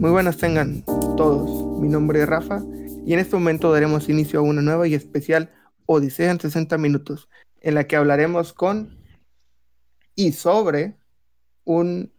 [0.00, 0.82] Muy buenas tengan
[1.18, 1.78] todos.
[1.78, 2.62] Mi nombre es Rafa
[3.04, 5.52] y en este momento daremos inicio a una nueva y especial
[5.84, 7.28] Odisea en 60 minutos,
[7.60, 8.98] en la que hablaremos con
[10.14, 10.96] y sobre
[11.64, 12.14] un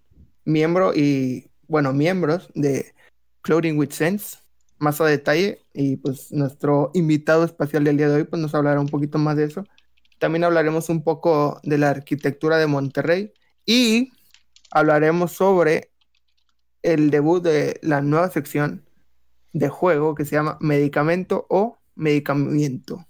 [0.45, 2.93] miembro y, bueno, miembros de
[3.41, 4.37] Clothing with Sense,
[4.77, 8.79] más a detalle, y pues nuestro invitado especial del día de hoy pues nos hablará
[8.79, 9.65] un poquito más de eso.
[10.19, 13.33] También hablaremos un poco de la arquitectura de Monterrey
[13.65, 14.11] y
[14.69, 15.90] hablaremos sobre
[16.83, 18.85] el debut de la nueva sección
[19.53, 23.05] de juego que se llama Medicamento o Medicamento.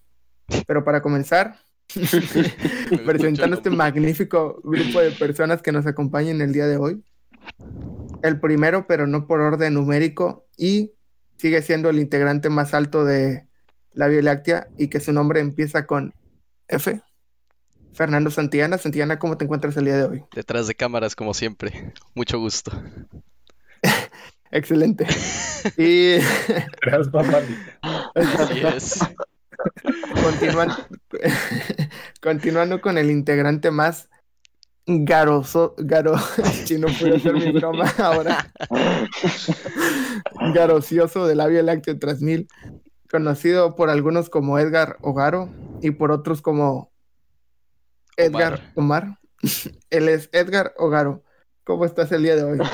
[0.67, 1.57] Pero para comenzar,
[3.05, 7.03] presentando este magnífico grupo de personas que nos acompañan el día de hoy.
[8.23, 10.93] El primero, pero no por orden numérico, y
[11.37, 13.47] sigue siendo el integrante más alto de
[13.93, 16.13] la Vía Láctea y que su nombre empieza con
[16.67, 17.01] F.
[17.93, 18.77] Fernando Santillana.
[18.77, 20.23] Santillana, ¿cómo te encuentras el día de hoy?
[20.33, 21.93] Detrás de cámaras, como siempre.
[22.13, 22.71] Mucho gusto.
[24.51, 25.07] Excelente.
[25.77, 26.17] Y.
[30.23, 30.75] Continuando,
[32.21, 34.09] continuando con el integrante más
[34.87, 36.17] garoso, garo,
[36.65, 38.51] si no puedo hacer mi broma ahora,
[40.53, 42.47] garocioso de la Vía Láctea 3000,
[43.09, 45.49] conocido por algunos como Edgar Ogaro
[45.81, 46.91] y por otros como
[48.17, 49.19] Edgar Omar.
[49.89, 51.23] Él es Edgar Ogaro.
[51.63, 52.59] ¿Cómo estás el día de hoy?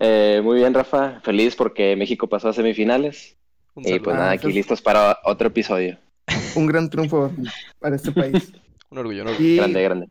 [0.00, 1.20] Eh, muy bien, Rafa.
[1.20, 3.36] Feliz porque México pasó a semifinales.
[3.76, 5.96] Y pues nada, aquí listos para otro episodio.
[6.56, 7.30] Un gran triunfo
[7.78, 8.52] para este país.
[8.90, 9.56] un orgullo, un orgullo.
[9.56, 10.08] grande, grande.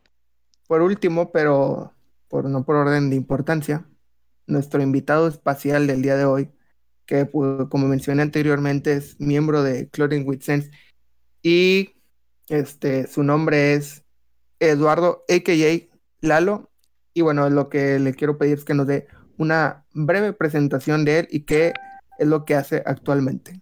[0.67, 1.91] Por último, pero
[2.29, 3.85] por, no por orden de importancia,
[4.47, 6.49] nuestro invitado espacial del día de hoy,
[7.05, 10.71] que como mencioné anteriormente es miembro de Clothing with Sense
[11.41, 11.95] y
[12.47, 14.03] este, su nombre es
[14.59, 15.97] Eduardo, a.k.a.
[16.21, 16.71] Lalo,
[17.13, 19.07] y bueno, lo que le quiero pedir es que nos dé
[19.37, 21.73] una breve presentación de él y qué
[22.17, 23.61] es lo que hace actualmente.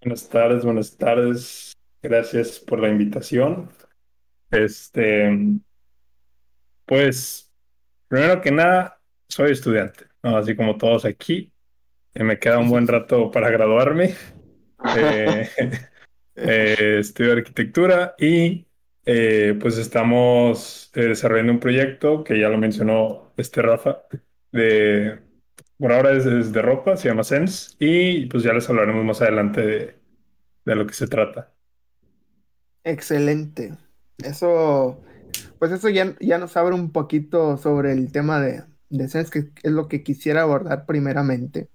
[0.00, 1.72] Buenas tardes, buenas tardes.
[2.02, 3.70] Gracias por la invitación.
[4.50, 5.30] Este,
[6.84, 7.50] pues,
[8.08, 11.52] primero que nada, soy estudiante, así como todos aquí.
[12.14, 14.14] me queda un buen rato para graduarme.
[14.98, 15.48] Eh,
[16.34, 18.66] eh, estudio arquitectura y
[19.06, 24.02] eh, pues estamos eh, desarrollando un proyecto que ya lo mencionó este Rafa,
[24.52, 25.20] de,
[25.78, 29.60] por ahora es, de ropa, se llama Sense, y pues ya les hablaremos más adelante
[29.60, 29.94] de,
[30.64, 31.52] de lo que se trata.
[32.84, 33.76] Excelente.
[34.18, 35.00] Eso,
[35.58, 39.50] pues eso ya, ya nos abre un poquito sobre el tema de, de Sense, que
[39.62, 41.68] es lo que quisiera abordar primeramente.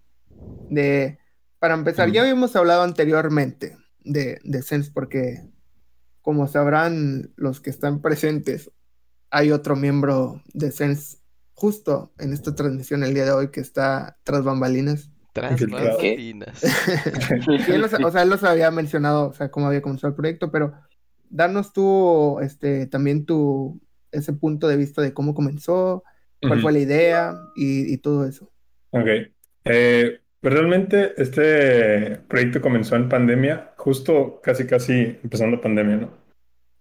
[0.70, 1.20] De,
[1.60, 5.44] para empezar, ya habíamos hablado anteriormente de, de Sense porque
[6.30, 8.70] como sabrán los que están presentes,
[9.32, 11.18] hay otro miembro de Sense
[11.56, 15.10] justo en esta transmisión el día de hoy que está tras bambalinas.
[15.34, 16.64] Tras bambalinas.
[18.06, 20.76] o sea, él los había mencionado, o sea, cómo había comenzado el proyecto, pero
[21.32, 23.82] darnos tú, este, también tu,
[24.12, 26.04] ese punto de vista de cómo comenzó,
[26.44, 28.52] cuál fue la idea y, todo eso.
[28.92, 29.08] Ok.
[29.66, 36.19] Eh, pues realmente este proyecto comenzó en pandemia, justo casi casi empezando pandemia, ¿no?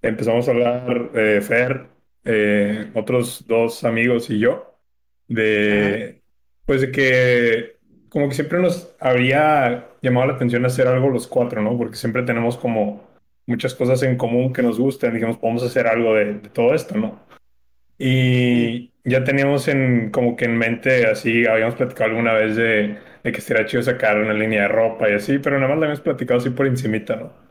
[0.02, 1.86] Empezamos a hablar, eh, Fer,
[2.24, 4.78] eh, otros dos amigos y yo,
[5.26, 6.22] de,
[6.64, 7.76] pues de que
[8.08, 11.76] como que siempre nos habría llamado la atención hacer algo los cuatro, ¿no?
[11.76, 13.06] Porque siempre tenemos como
[13.46, 16.96] muchas cosas en común que nos gustan, dijimos, podemos hacer algo de, de todo esto,
[16.96, 17.20] ¿no?
[17.98, 23.32] Y ya teníamos en, como que en mente, así, habíamos platicado alguna vez de de
[23.32, 26.00] que sería chido sacar una línea de ropa y así, pero nada más la habíamos
[26.00, 27.47] platicado así por encimita, ¿no?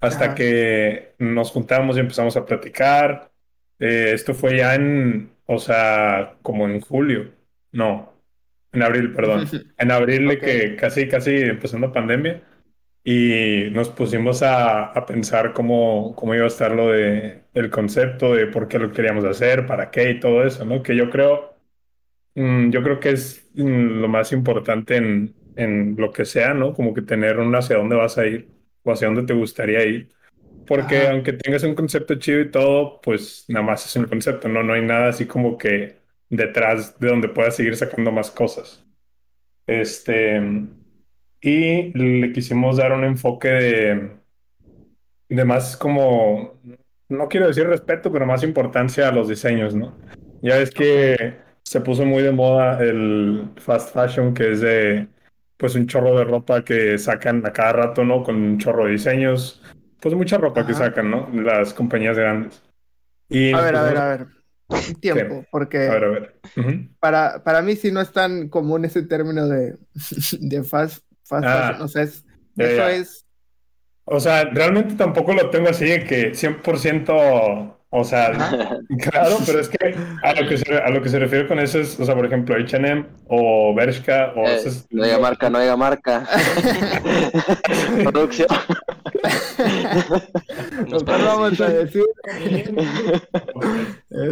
[0.00, 3.30] Hasta que nos juntamos y empezamos a platicar.
[3.78, 7.32] Eh, esto fue ya en, o sea, como en julio,
[7.72, 8.12] no,
[8.72, 9.46] en abril, perdón,
[9.78, 12.42] en abril de que casi, casi empezando pandemia
[13.04, 18.34] y nos pusimos a, a, pensar cómo, cómo iba a estar lo de el concepto
[18.34, 20.82] de por qué lo queríamos hacer, para qué y todo eso, ¿no?
[20.82, 21.56] Que yo creo
[22.36, 26.74] Mm, yo creo que es mm, lo más importante en, en, lo que sea, ¿no?
[26.74, 28.48] Como que tener un hacia dónde vas a ir
[28.86, 30.08] o hacia dónde te gustaría ir.
[30.66, 34.62] Porque aunque tengas un concepto chido y todo, pues nada más es un concepto, ¿no?
[34.62, 35.96] No hay nada así como que
[36.28, 38.84] detrás de donde puedas seguir sacando más cosas.
[39.66, 40.40] Este,
[41.40, 44.10] y le quisimos dar un enfoque de,
[45.28, 46.60] de más como,
[47.08, 49.96] no quiero decir respeto, pero más importancia a los diseños, ¿no?
[50.42, 55.08] Ya ves que se puso muy de moda el fast fashion, que es de
[55.56, 58.22] pues un chorro de ropa que sacan a cada rato, ¿no?
[58.22, 59.62] Con un chorro de diseños.
[60.00, 61.28] Pues mucha ropa que sacan, ¿no?
[61.32, 62.62] Las compañías grandes.
[63.28, 64.26] Y a ver, a ver, a ver.
[65.00, 65.90] tiempo, porque
[67.00, 69.76] Para, para mí sí no es tan común ese término de,
[70.40, 73.26] de fast, fast ah, O sea, eso es...
[74.04, 78.32] O sea, realmente tampoco lo tengo así de que 100% o sea,
[79.00, 81.78] claro, pero es que a lo que, se, a lo que se refiere con eso
[81.78, 84.46] es, o sea, por ejemplo, H&M o Bershka o...
[84.46, 84.60] Eh,
[84.90, 86.26] no diga marca, no diga marca.
[88.02, 88.48] Producción.
[90.88, 92.04] Nos vamos a decir.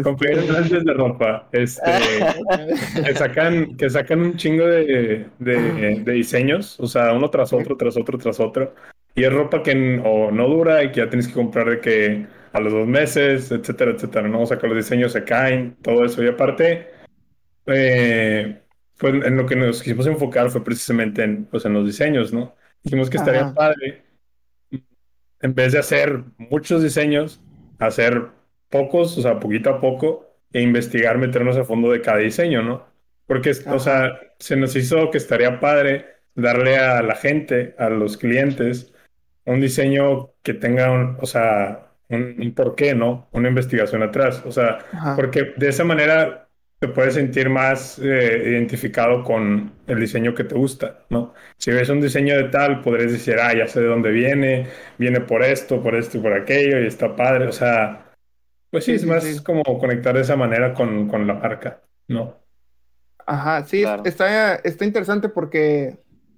[0.03, 1.91] Compañeros de ropa, este,
[3.05, 7.77] que sacan, que sacan un chingo de, de, de diseños, o sea, uno tras otro,
[7.77, 8.75] tras otro, tras otro.
[9.15, 12.27] Y es ropa que o no dura y que ya tienes que comprar de que
[12.55, 14.43] a los dos meses, etcétera, etcétera, ¿no?
[14.43, 16.23] O sea, que los diseños se caen, todo eso.
[16.23, 16.89] Y aparte,
[17.67, 18.63] eh,
[18.97, 22.55] pues en lo que nos quisimos enfocar fue precisamente en, pues, en los diseños, ¿no?
[22.85, 24.05] Dijimos que estaría padre,
[25.41, 27.41] en vez de hacer muchos diseños,
[27.81, 28.29] hacer
[28.71, 32.87] pocos, o sea, poquito a poco, e investigar, meternos a fondo de cada diseño, ¿no?
[33.27, 38.17] Porque, o sea, se nos hizo que estaría padre darle a la gente, a los
[38.17, 38.93] clientes,
[39.45, 43.29] un diseño que tenga, un, o sea, un, por qué, ¿no?
[43.33, 44.43] Una investigación atrás.
[44.47, 44.79] O sea,
[45.17, 46.49] porque de esa manera
[46.79, 51.33] te puedes sentir más eh, identificado con el diseño que te gusta, ¿no?
[51.57, 54.67] Si ves un diseño de tal, podrías decir, ah, ya sé de dónde viene,
[54.99, 57.47] viene por esto, por esto y por aquello, y está padre.
[57.47, 58.13] O sea,
[58.71, 62.45] pues sí, es más como conectar de esa manera con, con la marca, ¿no?
[63.27, 65.97] Ajá, sí, está, está interesante porque,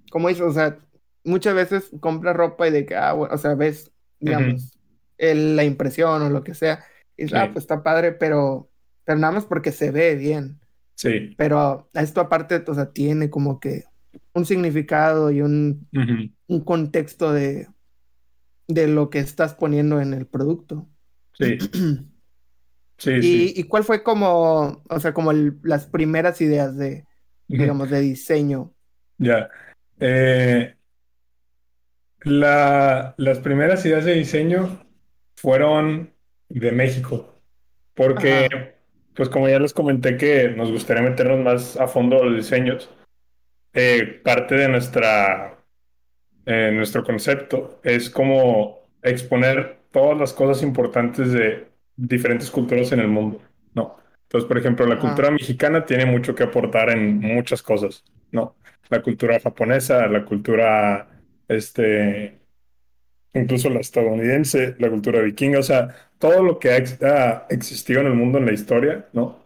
[0.09, 0.77] como dices, o sea,
[1.23, 4.76] muchas veces compras ropa y de que, ah, bueno, o sea, ves, digamos,
[5.17, 6.83] la impresión o lo que sea,
[7.15, 8.69] y ah, pues está padre, pero,
[9.03, 10.59] pero nada más porque se ve bien.
[10.95, 11.35] Sí.
[11.37, 13.83] Pero esto aparte, o sea, tiene como que
[14.33, 15.87] un significado y un,
[16.47, 17.67] un contexto de,
[18.67, 20.87] de lo que estás poniendo en el producto.
[21.33, 21.57] Sí.
[22.99, 23.53] Sí, y, sí.
[23.57, 27.05] ¿Y cuál fue como, o sea, como las primeras ideas de,
[27.47, 28.73] digamos, de diseño?
[29.19, 29.51] Ya.
[29.99, 30.75] Eh,
[32.21, 34.86] la, las primeras ideas de diseño
[35.37, 36.11] fueron
[36.49, 37.39] de México,
[37.93, 38.75] porque,
[39.15, 42.89] pues como ya les comenté que nos gustaría meternos más a fondo los diseños,
[43.73, 45.57] eh, parte de nuestra,
[46.45, 53.07] eh, nuestro concepto es como exponer todas las cosas importantes de diferentes culturas en el
[53.07, 53.41] mundo,
[53.73, 53.97] ¿no?
[54.23, 58.55] Entonces, por ejemplo, la cultura mexicana tiene mucho que aportar en muchas cosas, ¿no?
[58.89, 61.07] La cultura japonesa, la cultura
[61.47, 62.39] este,
[63.33, 68.13] incluso la estadounidense, la cultura vikinga, o sea, todo lo que ha, existido en el
[68.13, 69.45] mundo en la historia, ¿no?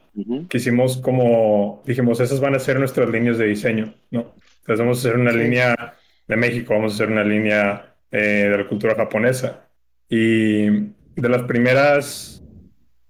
[0.49, 4.33] Quisimos como, dijimos, esas van a ser nuestras líneas de diseño, ¿no?
[4.59, 5.95] Entonces vamos a hacer una línea
[6.27, 9.67] de México, vamos a hacer una línea eh, de la cultura japonesa.
[10.09, 12.43] Y de las primeras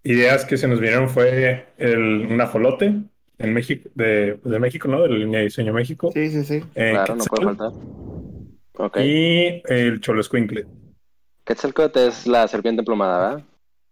[0.04, 2.94] ideas que se nos vinieron fue el, un ajolote
[3.38, 5.02] en México, de, México, ¿no?
[5.02, 6.12] De la línea de diseño México.
[6.14, 6.64] Sí, sí, sí.
[6.76, 7.72] Eh, claro, no puede faltar.
[8.96, 10.66] Y el Choloscuincle.
[11.46, 13.46] Quetzalcoatl es la serpiente emplumada, ¿verdad?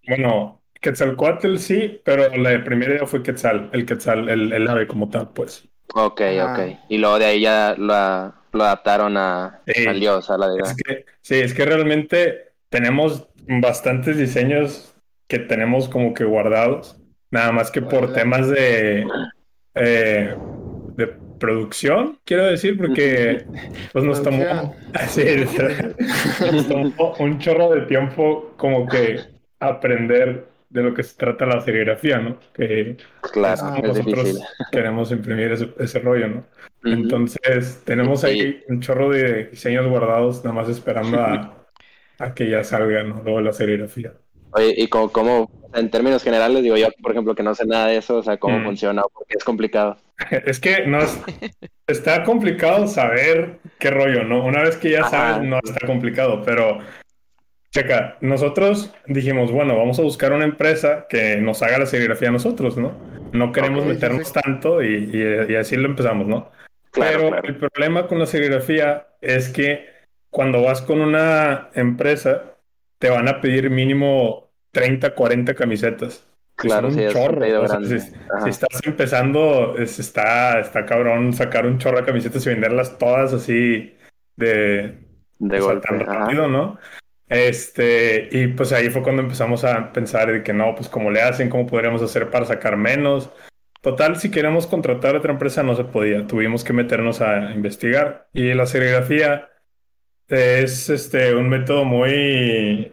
[0.08, 5.30] Bueno, Quetzalcoatl sí, pero la primera idea fue Quetzal, el Quetzal, el, ave como tal,
[5.34, 5.68] pues.
[5.94, 6.54] Ok, ah.
[6.54, 6.80] ok.
[6.90, 10.76] Y luego de ahí ya lo, adaptaron a, al dios, a la deidad.
[11.22, 14.96] sí, es que realmente tenemos bastantes diseños
[15.28, 16.98] que tenemos como que guardados,
[17.32, 19.06] nada más que por temas de,
[19.76, 20.36] eh,
[20.96, 23.46] de producción, quiero decir, porque
[23.94, 24.76] pues nos tomó,
[27.20, 29.20] un chorro de tiempo como que
[29.60, 32.38] aprender de lo que se trata la serigrafía, ¿no?
[32.54, 32.98] Que
[33.34, 34.40] claro, nosotros
[34.72, 36.46] queremos imprimir ese, rollo, ¿no?
[36.84, 41.66] Entonces, tenemos ahí un chorro de diseños guardados, nada más esperando a,
[42.36, 43.22] que ya salgan, ¿no?
[43.24, 44.14] Luego la serigrafía.
[44.52, 47.98] Oye, y como, en términos generales, digo yo, por ejemplo, que no sé nada de
[47.98, 48.64] eso, o sea, cómo mm.
[48.64, 49.98] funciona, porque es complicado.
[50.46, 51.00] Es que no
[51.88, 54.44] está complicado saber qué rollo, ¿no?
[54.44, 56.80] Una vez que ya sabes, no está complicado, pero
[57.72, 62.34] checa, nosotros dijimos, bueno, vamos a buscar una empresa que nos haga la serigrafía a
[62.34, 62.98] nosotros, ¿no?
[63.32, 66.52] No queremos meternos tanto y, así lo empezamos, ¿no?
[66.92, 69.86] pero el problema con la serigrafía es que
[70.32, 72.56] cuando vas con una empresa,
[72.98, 74.49] te van a pedir mínimo
[74.80, 76.26] 30, 40 camisetas.
[76.56, 77.46] Claro, sí, chorro.
[77.86, 83.96] si, estás empezando, está, está cabrón sacar un chorro de camisetas y venderlas todas así
[84.36, 84.98] de,
[85.38, 86.78] de golpe, rápido, ¿no?
[87.30, 91.22] Este, y pues ahí fue cuando empezamos a pensar de que no, pues cómo le
[91.22, 93.30] hacen, cómo podríamos hacer para sacar menos.
[93.82, 98.28] Total, si queremos contratar a otra empresa no se podía, tuvimos que meternos a investigar.
[98.34, 99.50] Y la serigrafía
[100.28, 102.92] es este un método muy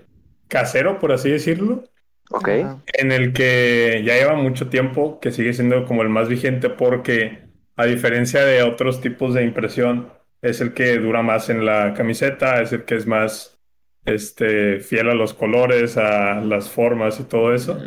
[0.48, 1.84] casero, por así decirlo
[2.30, 2.48] Ok.
[2.48, 7.44] En el que ya lleva mucho tiempo, que sigue siendo como el más vigente porque
[7.76, 10.12] a diferencia de otros tipos de impresión,
[10.42, 13.58] es el que dura más en la camiseta, es el que es más
[14.04, 17.78] este, fiel a los colores, a las formas y todo eso.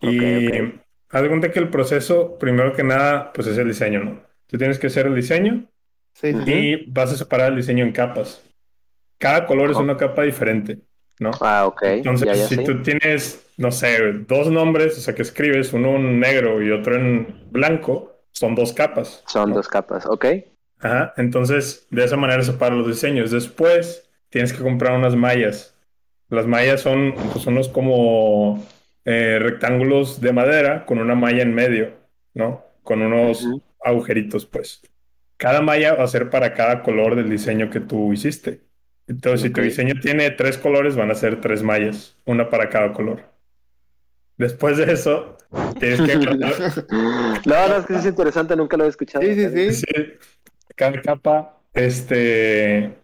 [0.00, 0.48] y
[1.08, 4.22] haz de cuenta que el proceso, primero que nada, pues es el diseño, ¿no?
[4.46, 5.66] Tú tienes que hacer el diseño
[6.22, 8.44] y vas a separar el diseño en capas.
[9.18, 10.80] Cada color es una capa diferente,
[11.18, 11.30] ¿no?
[11.40, 11.82] Ah, ok.
[11.82, 16.62] Entonces, si tú tienes, no sé, dos nombres, o sea, que escribes uno en negro
[16.62, 19.22] y otro en blanco, son dos capas.
[19.26, 20.26] Son dos capas, ok.
[20.80, 23.30] Ajá, entonces de esa manera separan los diseños.
[23.30, 25.74] Después tienes que comprar unas mallas.
[26.28, 28.62] Las mallas son pues, unos como
[29.04, 31.92] eh, rectángulos de madera con una malla en medio,
[32.34, 32.64] ¿no?
[32.82, 33.46] Con unos
[33.82, 34.82] agujeritos, pues.
[35.36, 38.60] Cada malla va a ser para cada color del diseño que tú hiciste.
[39.06, 42.92] Entonces, si tu diseño tiene tres colores, van a ser tres mallas, una para cada
[42.92, 43.22] color.
[44.36, 45.36] Después de eso,
[45.78, 46.16] tienes que...
[47.46, 49.24] no, no, es que es interesante, nunca lo he escuchado.
[49.24, 49.84] Sí, sí, sí.
[50.74, 52.94] Cada capa, este,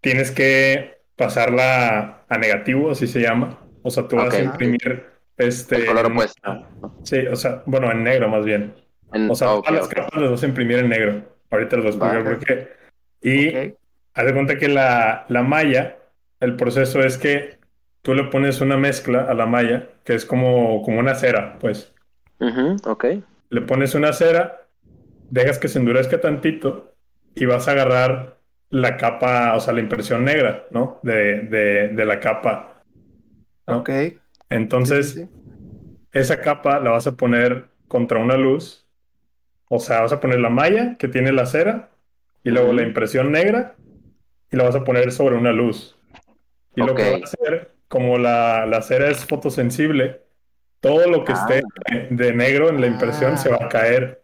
[0.00, 3.58] tienes que pasarla a negativo, así se llama.
[3.82, 5.06] O sea, tú vas a imprimir
[5.36, 5.76] este...
[5.76, 6.66] El color opuesto.
[7.04, 8.74] Sí, o sea, bueno, en negro más bien.
[9.28, 11.22] o sea, todas las capas las vas a imprimir en negro.
[11.50, 12.68] Ahorita los voy a explicar por qué.
[13.22, 13.74] Y
[14.14, 15.98] haz de cuenta que la, la malla,
[16.40, 17.58] el proceso es que
[18.02, 21.94] tú le pones una mezcla a la malla, que es como, como una cera, pues.
[22.84, 23.04] ok.
[23.50, 24.68] Le pones una cera,
[25.30, 26.94] dejas que se endurezca tantito
[27.34, 28.38] y vas a agarrar
[28.70, 31.00] la capa, o sea, la impresión negra, ¿no?
[31.02, 32.84] De, de, de la capa.
[33.66, 33.90] Ok.
[34.48, 35.24] Entonces,
[36.12, 38.86] esa capa la vas a poner contra una luz.
[39.68, 41.90] O sea, vas a poner la malla que tiene la cera
[42.44, 43.76] y luego la impresión negra
[44.50, 45.96] y la vas a poner sobre una luz.
[46.74, 50.22] Y lo que va a hacer como la, la cera es fotosensible,
[50.80, 51.94] todo lo que esté ah.
[52.08, 54.22] de, negro en la impresión se va a caer.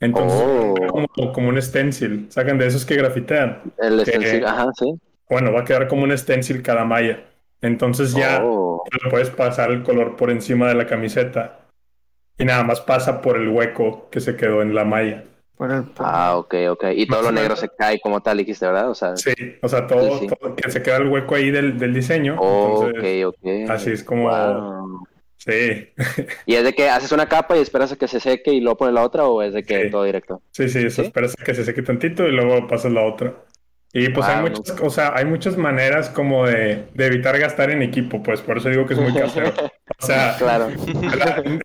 [0.00, 0.74] Entonces, oh.
[0.88, 2.26] como, como, un stencil.
[2.30, 3.62] Sacan de esos que grafitean.
[3.78, 4.92] El stencil, ajá, sí.
[5.30, 7.24] Bueno, va a quedar como un stencil cada malla.
[7.62, 8.84] Entonces ya oh.
[9.08, 11.60] puedes pasar el color por encima de la camiseta
[12.36, 15.24] y nada más pasa por el hueco que se quedó en la malla.
[15.98, 16.84] Ah, ok, ok.
[16.94, 18.90] Y todo lo negro se cae como tal, dijiste, ¿verdad?
[18.90, 19.32] O sea, sí,
[19.62, 20.20] o sea, todo,
[20.56, 22.36] que se queda el hueco ahí del, del diseño.
[22.38, 23.70] ok, ok.
[23.70, 25.06] Así es como...
[25.36, 25.92] Sí.
[26.46, 28.78] ¿Y es de que haces una capa y esperas a que se seque y luego
[28.78, 30.40] pones la otra o es de que todo directo?
[30.52, 33.34] Sí, sí, eso esperas a que se seque tantito y luego pasas la otra.
[33.92, 38.22] Y pues hay muchas, cosas, hay muchas maneras como de, de, evitar gastar en equipo,
[38.24, 39.52] pues por eso digo que es muy casero.
[40.00, 40.68] O sea, claro.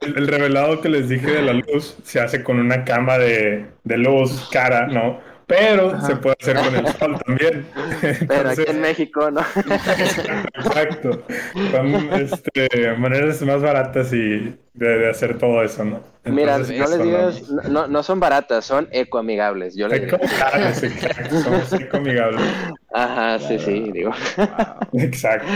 [0.02, 3.98] el, revelado que les dije de la luz se hace con una cama de, de
[3.98, 5.20] luz cara, ¿no?
[5.50, 7.66] Pero se puede hacer con el sol también.
[8.28, 9.42] Pero aquí en México, ¿no?
[9.42, 11.24] Exacto.
[11.72, 16.04] Son este, maneras más baratas y de, hacer todo eso, ¿no?
[16.26, 19.76] Mira, no les digas, no, no, son baratas, son ecoamigables.
[19.76, 22.42] Yo les ecoamigables, exacto, son ecoamigables.
[22.94, 24.12] Ajá, sí, sí, digo.
[24.94, 25.48] Exacto.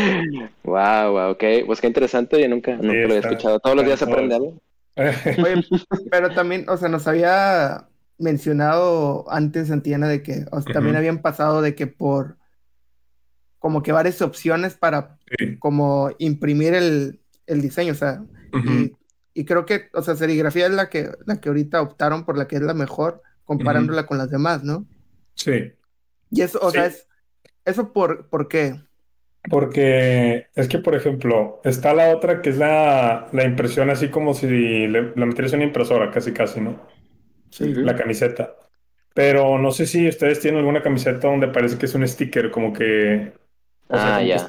[0.64, 1.44] Wow, wow, ok.
[1.68, 3.60] Pues qué interesante, yo nunca, nunca lo había escuchado.
[3.60, 4.60] Todos los días se aprende algo.
[4.96, 5.64] Oye,
[6.10, 7.86] pero también, o sea, nos había
[8.18, 12.38] mencionado antes, Santiana, de que también habían pasado de que por
[13.60, 15.18] como que varias opciones para
[15.60, 18.22] como imprimir el, diseño, o sea,
[19.34, 22.48] y, creo que, o sea, serigrafía es la que, la que ahorita optaron por la
[22.48, 24.86] que es la mejor, comparándola con las demás, ¿no?
[25.36, 25.72] Sí.
[26.30, 27.08] Y eso, o sea, es,
[27.64, 28.82] ¿eso por, por qué?
[29.50, 34.34] Porque es que, por ejemplo, está la otra que es la, la impresión así como
[34.34, 36.82] si le, la metieras en una impresora, casi casi, ¿no?
[37.60, 38.56] La camiseta.
[39.14, 42.74] Pero no sé si ustedes tienen alguna camiseta donde parece que es un sticker, como
[42.74, 43.34] que.
[43.90, 44.48] ah, ya.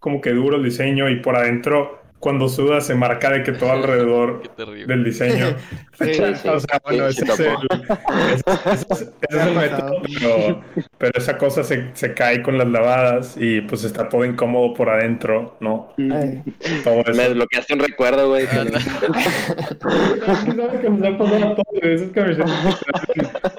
[0.00, 3.70] como que duro el diseño y por adentro cuando suda se marca de que todo
[3.72, 5.48] alrededor del diseño.
[6.00, 6.04] o
[6.58, 7.56] sea, bueno, ese es el,
[9.54, 10.02] método,
[10.98, 14.88] pero, esa cosa se, se, cae con las lavadas y pues está todo incómodo por
[14.88, 15.90] adentro, ¿no?
[16.82, 17.12] Todo eso.
[17.12, 18.48] Me desbloqueaste un recuerdo, güey.
[18.48, 18.56] que
[20.90, 22.50] nos ha pasado todo esas camisetas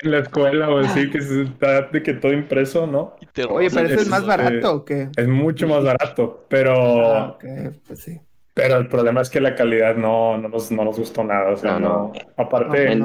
[0.02, 3.16] en la escuela o así, que está de que todo impreso, ¿no?
[3.50, 5.08] Oye, pero eso es más barato o qué?
[5.16, 7.16] Es mucho más barato, pero...
[7.16, 7.46] Ah, ok,
[7.88, 8.20] pues sí.
[8.56, 11.52] Pero el problema es que la calidad no, no, nos, no nos gustó nada.
[11.52, 12.14] O sea, no.
[12.38, 12.98] Aparte,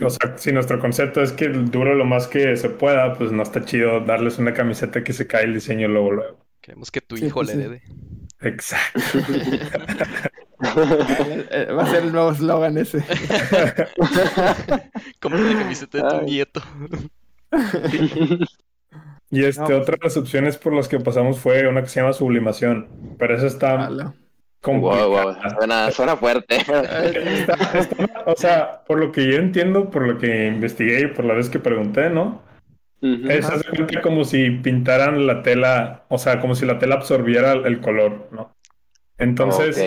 [0.00, 3.42] o sea, si nuestro concepto es que duro lo más que se pueda, pues no
[3.42, 6.38] está chido darles una camiseta que se cae el diseño luego, luego.
[6.62, 7.82] Queremos que tu hijo le dé.
[8.40, 9.00] Exacto.
[10.60, 12.98] Va a ser el nuevo eslogan ese.
[15.20, 16.62] Compra la camiseta de tu nieto.
[19.30, 22.14] Y este, otra de las opciones por las que pasamos fue una que se llama
[22.14, 22.88] sublimación.
[23.18, 24.14] Pero esa está
[24.60, 25.90] complicada.
[25.90, 26.58] Suena, fuerte.
[28.26, 31.48] o sea, por lo que yo entiendo, por lo que investigué y por la vez
[31.48, 32.42] que pregunté, ¿no?
[33.00, 33.46] es
[34.02, 38.56] como si pintaran la tela, o sea, como si la tela absorbiera el color, ¿no?
[39.18, 39.80] Entonces,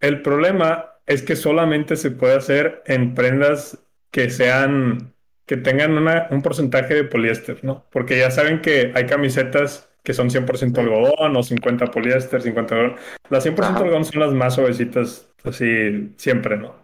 [0.00, 3.78] el problema es que solamente se puede hacer en prendas
[4.12, 5.12] que sean,
[5.46, 5.96] que tengan
[6.30, 7.86] un porcentaje de poliéster, ¿no?
[7.90, 12.96] Porque ya saben que hay camisetas que son 100% algodón o 50 poliéster, 50 algodón.
[13.28, 16.74] Las 100% algodón son las más suavecitas, así siempre, ¿no?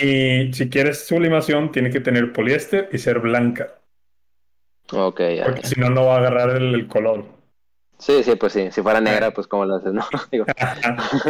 [0.00, 3.74] Y si quieres sublimación, tiene que tener poliéster y ser blanca.
[4.92, 7.24] Ok, Porque si no, no va a agarrar el, color.
[7.98, 8.68] Sí, sí, pues sí.
[8.70, 10.04] Si fuera negra, pues ¿cómo lo haces, no?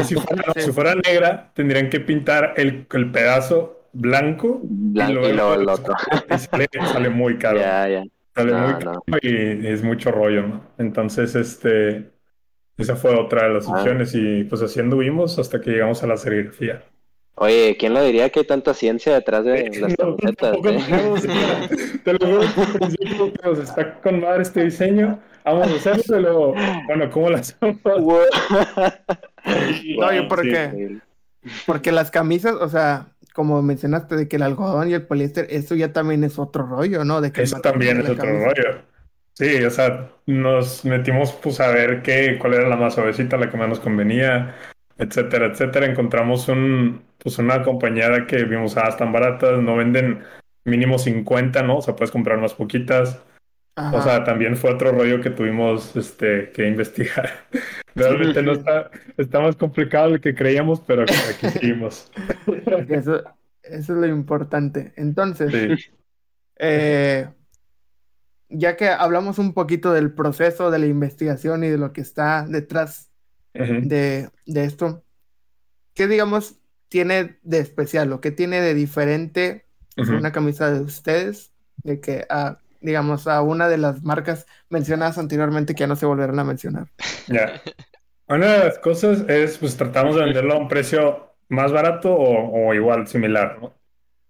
[0.04, 5.94] si, fuera, negra, tendrían que pintar el, el pedazo blanco, y luego, el otro.
[6.92, 7.58] sale, muy caro.
[7.58, 8.04] Ya, ya.
[8.34, 10.64] Sale muy caro y es mucho rollo, ¿no?
[10.78, 12.10] Entonces, este,
[12.76, 13.72] esa fue otra de las ah.
[13.72, 16.82] opciones y pues así anduvimos hasta que llegamos a la serigrafía.
[17.36, 20.56] Oye, ¿quién lo diría que hay tanta ciencia detrás de las camisetas?
[20.64, 22.00] Eh?
[22.04, 25.18] Te lo juro que nos está con madre este diseño.
[25.44, 26.54] Vamos a hacerlo
[26.86, 27.76] bueno, ¿cómo lo hacemos?
[29.98, 31.00] no, yo por qué.
[31.66, 35.74] Porque las camisas, o sea, como mencionaste, de que el algodón y el poliéster, eso
[35.74, 37.20] ya también es otro rollo, ¿no?
[37.20, 38.82] De que eso también es otro rollo.
[39.32, 43.50] Sí, o sea, nos metimos pues a ver qué, cuál era la más suavecita, la
[43.50, 44.54] que más nos convenía,
[44.96, 45.86] etcétera, etcétera.
[45.86, 50.22] Encontramos un, pues una compañía que vimos, ah, están baratas, no venden
[50.64, 51.78] mínimo 50, ¿no?
[51.78, 53.20] O sea, puedes comprar más poquitas.
[53.76, 57.46] O sea, también fue otro rollo que tuvimos este, que investigar.
[57.94, 62.10] Realmente no está, está más complicado de lo que creíamos, pero aquí seguimos.
[62.88, 63.22] Eso,
[63.62, 64.92] eso es lo importante.
[64.96, 65.90] Entonces,
[66.56, 67.28] eh,
[68.48, 72.46] ya que hablamos un poquito del proceso de la investigación y de lo que está
[72.46, 73.10] detrás
[73.52, 75.04] de, de, esto,
[75.94, 81.52] ¿qué digamos tiene de especial o qué tiene de diferente una camisa de ustedes
[81.84, 86.06] de que a, digamos, a una de las marcas mencionadas anteriormente que ya no se
[86.06, 86.86] volverán a mencionar?
[87.26, 87.60] Ya.
[88.28, 92.72] Una de las cosas es, pues tratamos de venderlo a un precio más barato o,
[92.74, 93.72] igual, similar, ¿no?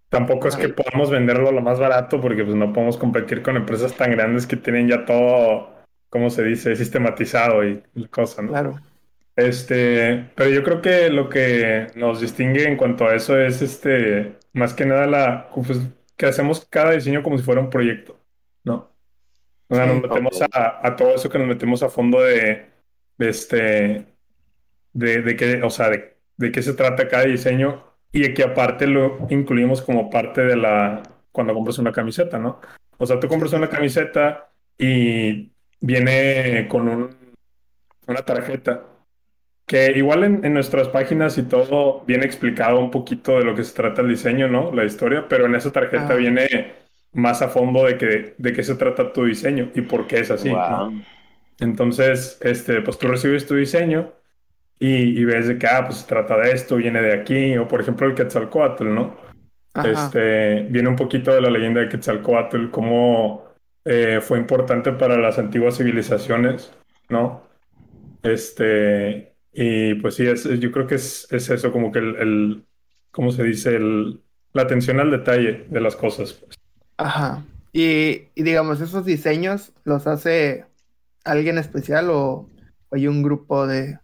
[0.09, 3.93] Tampoco es que podamos venderlo lo más barato porque pues no podemos competir con empresas
[3.93, 5.69] tan grandes que tienen ya todo,
[6.09, 8.51] ¿cómo se dice?, sistematizado y cosas, ¿no?
[8.51, 8.79] Claro.
[9.35, 14.37] Este, pero yo creo que lo que nos distingue en cuanto a eso es este,
[14.53, 15.81] más que nada la, pues,
[16.15, 18.17] que hacemos cada diseño como si fuera un proyecto,
[18.65, 18.91] ¿no?
[19.67, 22.69] O sea, nos metemos a, todo eso que nos metemos a fondo de,
[23.17, 24.05] este,
[24.93, 28.87] de, de qué, o sea, de, de qué se trata cada diseño y que aparte
[28.87, 31.01] lo incluimos como parte de la,
[31.31, 32.61] cuando compras una camiseta, ¿no?
[32.97, 37.15] O sea, tú compras una camiseta y viene con un,
[38.07, 38.85] una tarjeta
[39.65, 43.73] que igual en, nuestras páginas y todo viene explicado un poquito de lo que se
[43.73, 44.71] trata el diseño, ¿no?
[44.71, 46.15] La historia, pero en esa tarjeta ah.
[46.15, 46.84] viene
[47.15, 50.29] más a fondo de, que, de qué se trata tu diseño y por qué es
[50.29, 50.51] así.
[51.59, 54.11] Entonces, este, pues tú recibes tu diseño
[54.77, 57.79] y, ves de que, ah, pues se trata de esto, viene de aquí, o por
[57.79, 59.15] ejemplo el Quetzalcoatl, ¿no?
[59.83, 63.45] Este, viene un poquito de la leyenda de Quetzalcoatl, cómo
[63.85, 66.73] eh, fue importante para las antiguas civilizaciones,
[67.07, 67.43] ¿no?
[68.23, 72.65] Este, y pues sí, es, yo creo que es, es eso, como que el, el,
[73.11, 73.77] ¿cómo se dice?
[73.77, 76.33] El, la atención al detalle de las cosas.
[76.33, 76.64] Pues.
[76.97, 77.43] Ajá.
[77.73, 80.65] Y, y, digamos, esos diseños los hace
[81.25, 82.49] alguien especial o,
[82.91, 83.99] hay un grupo de...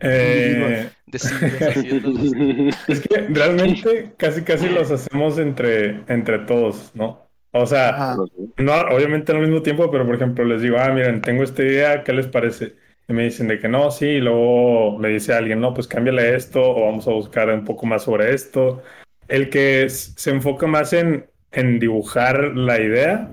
[0.00, 7.26] Eh, es que realmente casi casi los hacemos entre, entre todos, ¿no?
[7.52, 8.16] O sea,
[8.58, 12.04] no obviamente al mismo tiempo, pero por ejemplo les digo, ah, miren, tengo esta idea,
[12.04, 12.74] ¿qué les parece?
[13.08, 16.34] Y me dicen de que no, sí, y luego me dice alguien, no, pues cámbiale
[16.34, 18.82] esto o vamos a buscar un poco más sobre esto.
[19.28, 23.30] El que se enfoca más en, en dibujar la idea,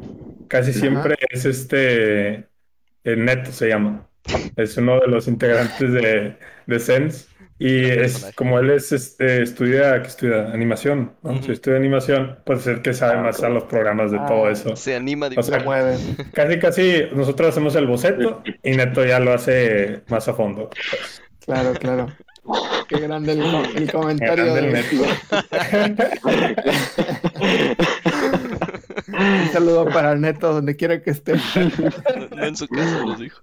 [0.48, 2.48] casi siempre es este,
[3.04, 4.08] el Neto se llama.
[4.56, 7.28] Es uno de los integrantes de, de Sense.
[7.60, 11.42] Y es como él es este, estudia, que estudia animación, ¿no?
[11.44, 14.52] Si estudia animación, puede ser que sabe ah, más a los programas de todo ah,
[14.52, 14.76] eso.
[14.76, 15.98] Se anima, o sea, mueve.
[16.34, 20.72] Casi, casi nosotros hacemos el boceto y Neto ya lo hace más a fondo.
[21.46, 22.08] Claro, claro.
[22.88, 24.54] Qué grande el, comentario.
[29.08, 31.36] Un saludo para Neto, donde quiera que esté.
[32.36, 33.40] No en su casa, los dijo.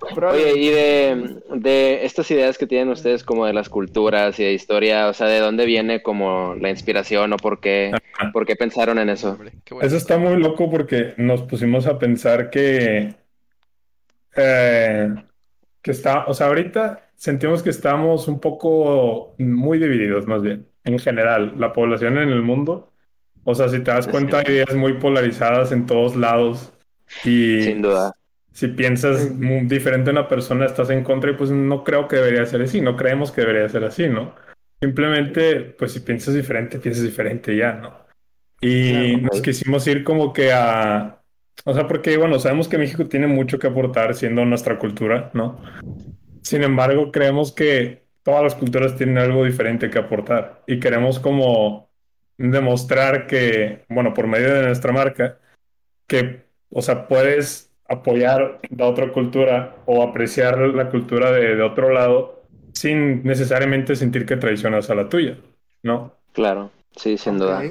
[0.00, 4.52] Oye, y de, de, estas ideas que tienen ustedes como de las culturas y de
[4.52, 7.92] historia, o sea, ¿de dónde viene como la inspiración o por qué,
[8.32, 9.36] por qué pensaron en eso?
[9.80, 13.14] Eso está muy loco porque nos pusimos a pensar que,
[14.36, 15.14] eh,
[15.82, 20.98] que está, o sea, ahorita sentimos que estamos un poco muy divididos, más bien, en
[20.98, 22.92] general, la población en el mundo.
[23.44, 26.72] O sea, si te das cuenta, hay ideas muy polarizadas en todos lados.
[27.24, 28.14] Y Sin duda.
[28.52, 32.16] si piensas muy diferente a una persona, estás en contra y pues no creo que
[32.16, 34.34] debería ser así, no creemos que debería ser así, ¿no?
[34.80, 38.06] Simplemente, pues si piensas diferente, piensas diferente ya, ¿no?
[38.60, 41.20] Y Claro, nos quisimos ir como que a...
[41.64, 45.60] O sea, porque, bueno, sabemos que México tiene mucho que aportar siendo nuestra cultura, ¿no?
[46.42, 51.88] Sin embargo, creemos que todas las culturas tienen algo diferente que aportar y queremos como
[52.36, 55.38] demostrar que, bueno, por medio de nuestra marca,
[56.06, 61.90] que, o sea, puedes apoyar la otra cultura o apreciar la cultura de, de otro
[61.90, 65.38] lado sin necesariamente sentir que traicionas a la tuya,
[65.82, 66.12] ¿no?
[66.32, 67.64] Claro, sí, sin duda.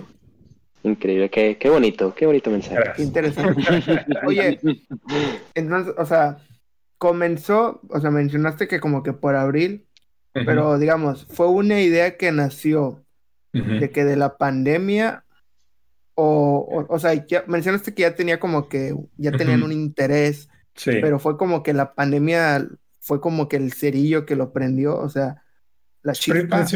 [0.84, 2.76] Increíble, qué, qué bonito, qué bonito mensaje.
[2.76, 3.08] Gracias.
[3.08, 3.62] Interesante.
[4.26, 4.60] Oye,
[5.56, 6.38] entonces, o sea,
[6.98, 9.86] comenzó, o sea, mencionaste que como que por abril,
[10.34, 13.04] pero digamos, fue una idea que nació
[13.54, 15.24] de que de la pandemia,
[16.16, 20.50] o, o, o sea, ya mencionaste que ya tenía como que, ya tenían un interés,
[20.76, 20.92] Sí.
[21.02, 22.68] pero fue como que la pandemia
[23.00, 25.44] fue como que el cerillo que lo prendió, o sea,
[26.04, 26.58] la Pero, chispa.
[26.58, 26.76] pues,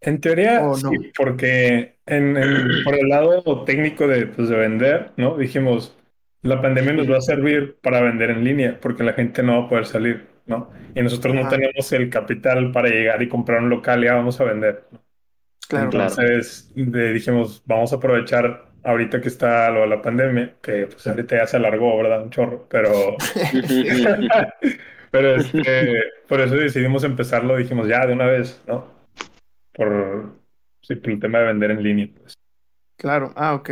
[0.00, 0.90] En teoría, ¿O sí, no?
[1.16, 5.36] porque en, en- por el lado técnico de, pues, de vender, ¿no?
[5.36, 5.94] Dijimos,
[6.42, 9.66] la pandemia nos va a servir para vender en línea, porque la gente no va
[9.66, 10.70] a poder salir, ¿no?
[10.94, 11.50] Y nosotros no Ajá.
[11.50, 15.00] tenemos el capital para llegar y comprar un local y ya vamos a vender, ¿no?
[15.68, 15.90] Claro.
[15.90, 16.10] Claro.
[16.10, 21.06] Entonces de- dijimos, vamos a aprovechar ahorita que está lo de la pandemia, que pues
[21.06, 22.22] ahorita ya se alargó, ¿verdad?
[22.24, 22.90] Un chorro, pero...
[25.12, 28.86] Pero este, por eso decidimos empezarlo, dijimos ya de una vez, ¿no?
[29.74, 30.32] Por,
[30.80, 32.32] sí, por el tema de vender en línea, pues.
[32.96, 33.70] Claro, ah, ok.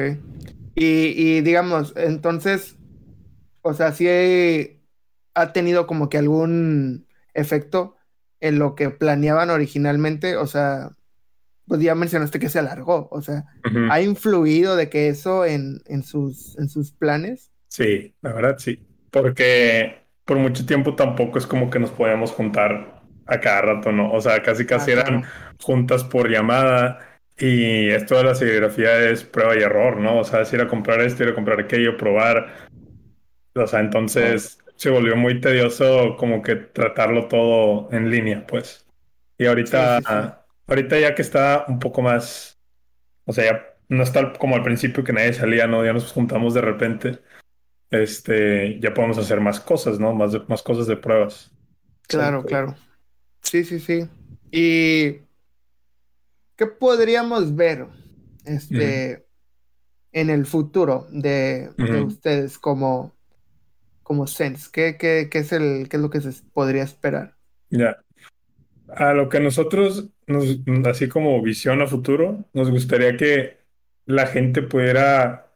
[0.75, 2.79] Y, y digamos, entonces,
[3.63, 4.09] o sea, sí
[5.35, 7.97] ha tenido como que algún efecto
[8.41, 10.97] en lo que planeaban originalmente, o sea,
[11.67, 13.47] pues ya mencionaste que se alargó, o sea.
[13.87, 17.53] ¿ha influido de que eso en, en sus, en sus planes?
[17.69, 18.87] Sí, la verdad sí.
[19.11, 24.13] Porque por mucho tiempo tampoco es como que nos podíamos juntar a cada rato, ¿no?
[24.13, 25.29] O sea, casi casi Ah, eran claro.
[25.61, 27.10] juntas por llamada
[27.41, 30.19] y esto de la serigrafía es prueba y error, ¿no?
[30.21, 32.69] O sea, es ir a comprar esto, ir a comprar aquello, probar.
[33.55, 38.87] O sea, entonces se volvió muy tedioso como que tratarlo todo en línea, pues.
[39.39, 40.29] Y ahorita, Sí, sí, sí.
[40.67, 42.61] ahorita ya que está un poco más,
[43.25, 45.85] o sea, ya no está como al principio que nadie salía, ¿no?
[45.85, 47.19] Ya nos juntamos de repente.
[47.91, 50.15] Este, ya podemos hacer más cosas, ¿no?
[50.15, 51.51] Más, más cosas de pruebas.
[52.07, 52.77] Claro, claro.
[53.43, 54.09] Sí, sí, sí.
[54.53, 55.23] ¿Y
[56.61, 57.87] qué podríamos ver
[58.45, 59.25] este
[60.13, 61.71] en el futuro de,
[62.07, 63.15] ustedes como,
[64.03, 64.69] como Sense?
[64.71, 67.35] ¿Qué, qué, qué es el, qué es lo que se podría esperar?
[67.71, 67.97] Ya.
[68.89, 73.57] A lo que nosotros, nos, así como visión a futuro, nos gustaría que
[74.05, 75.51] la gente pudiera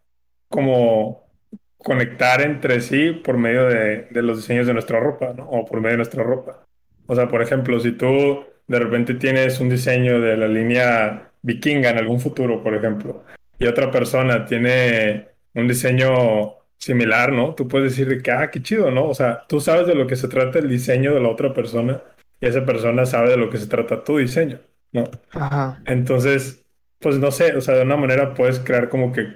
[0.49, 1.29] como
[1.77, 5.51] conectar entre sí por medio de, de los diseños de nuestra ropa, ¿no?
[5.51, 6.64] O por medio de nuestra ropa.
[7.07, 11.90] O sea, por ejemplo, si tú de repente tienes un diseño de la línea vikinga
[11.90, 13.24] en algún futuro, por ejemplo,
[13.59, 17.55] y otra persona tiene un diseño similar, ¿no?
[17.55, 19.09] Tú puedes decir de que, ah, qué chido, ¿no?
[19.09, 22.03] O sea, tú sabes de lo que se trata el diseño de la otra persona
[22.40, 24.61] y esa persona sabe de lo que se trata tu diseño,
[24.92, 25.05] ¿no?
[25.33, 25.83] Ajá.
[25.87, 26.64] Entonces,
[26.98, 29.27] pues no sé, o sea, de una manera puedes crear como que,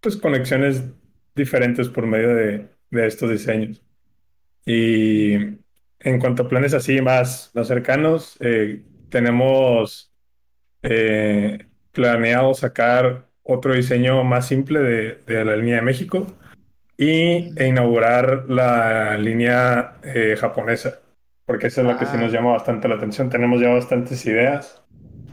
[0.00, 0.84] pues, conexiones
[1.34, 3.82] diferentes por medio de, de estos diseños.
[4.64, 5.58] Y
[6.00, 10.12] en cuanto a planes así más, más cercanos, eh, tenemos
[10.82, 16.26] eh, planeado sacar otro diseño más simple de, de la línea de México
[16.96, 21.00] y e inaugurar la línea eh, japonesa,
[21.46, 22.20] porque esa es la que sí Ah.
[22.20, 23.30] nos llama bastante la atención.
[23.30, 24.82] Tenemos ya bastantes ideas,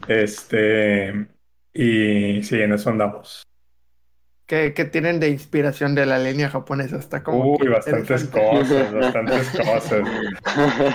[0.08, 1.26] este,
[1.74, 3.45] y sí, en eso andamos.
[4.46, 6.96] ¿Qué, qué tienen de inspiración de la línea japonesa?
[6.98, 10.08] Está como Uy, que bastantes cosas, bastantes cosas.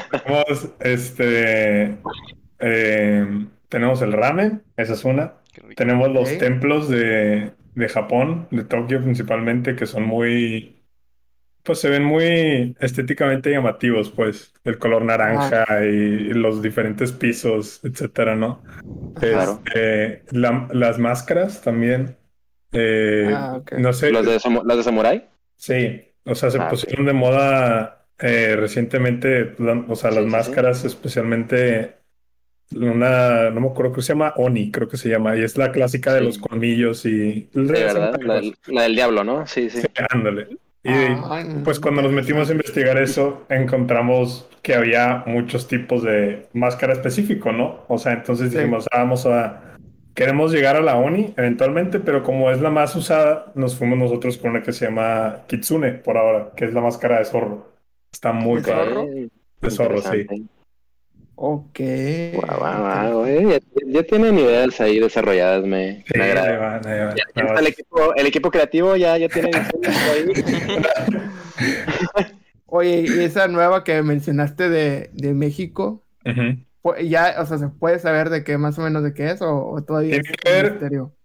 [0.09, 1.97] Tenemos, este,
[2.59, 5.35] eh, tenemos el ramen, esa es una.
[5.75, 10.83] Tenemos los templos de, de Japón, de Tokio principalmente, que son muy,
[11.63, 17.81] pues se ven muy estéticamente llamativos, pues, el color naranja y, y los diferentes pisos,
[17.83, 18.63] etcétera, ¿no?
[19.15, 19.61] Claro.
[19.63, 22.17] Este, la- las máscaras también.
[22.73, 25.27] Eh, Ah, no sé, ¿Los de, de Samurai?
[25.55, 30.23] sí, o sea, se Ah, pusieron de moda eh, recientemente, la- o sea, Sí, las
[30.23, 30.31] sí, sí.
[30.31, 31.95] máscaras, especialmente
[32.75, 35.57] una, no me acuerdo, creo que se llama Oni, creo que se llama, y es
[35.57, 37.49] la clásica de los colmillos y...
[37.53, 38.13] Sí, ¿verdad?
[38.21, 39.45] La, del- la del diablo, ¿no?
[39.47, 39.81] Sí, sí.
[39.81, 40.47] Sí, ándale.
[40.83, 41.15] Y
[41.63, 47.51] pues cuando nos metimos a investigar eso, encontramos que había muchos tipos de máscara específico,
[47.51, 47.85] ¿no?
[47.87, 49.70] O sea, entonces dijimos, ah, vamos a...
[50.21, 54.37] Queremos llegar a la ONI eventualmente, pero como es la más usada, nos fuimos nosotros
[54.37, 57.71] con una que se llama Kitsune por ahora, que es la máscara de zorro.
[58.13, 59.07] Está muy ¿De zorro?
[59.61, 60.27] De zorro, sí.
[61.33, 61.79] Ok.
[62.35, 63.25] Wow, wow, wow.
[63.49, 63.57] Ya,
[63.87, 66.51] ya, tienen ideas ahí desarrolladas, me, sí, me agrada.
[66.51, 67.15] Ahí va, ahí va.
[67.15, 70.33] Ya, ya el, equipo, el equipo creativo ya, ya tiene ahí.
[72.67, 76.65] Oye, y esa nueva que mencionaste de, de México, Uh -huh.
[76.81, 79.41] Pues, ya, o sea, ¿se puede saber de qué más o menos de qué es
[79.41, 81.15] o, o todavía Tiene es que ver- misterio?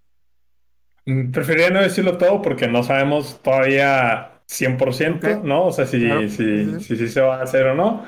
[1.07, 5.45] Mm, Preferiría no decirlo todo porque no sabemos todavía 100%, Ok.
[5.45, 5.67] ¿no?
[5.67, 6.29] O sea, si, Claro.
[6.29, 8.05] si, si, sí se va a hacer o no.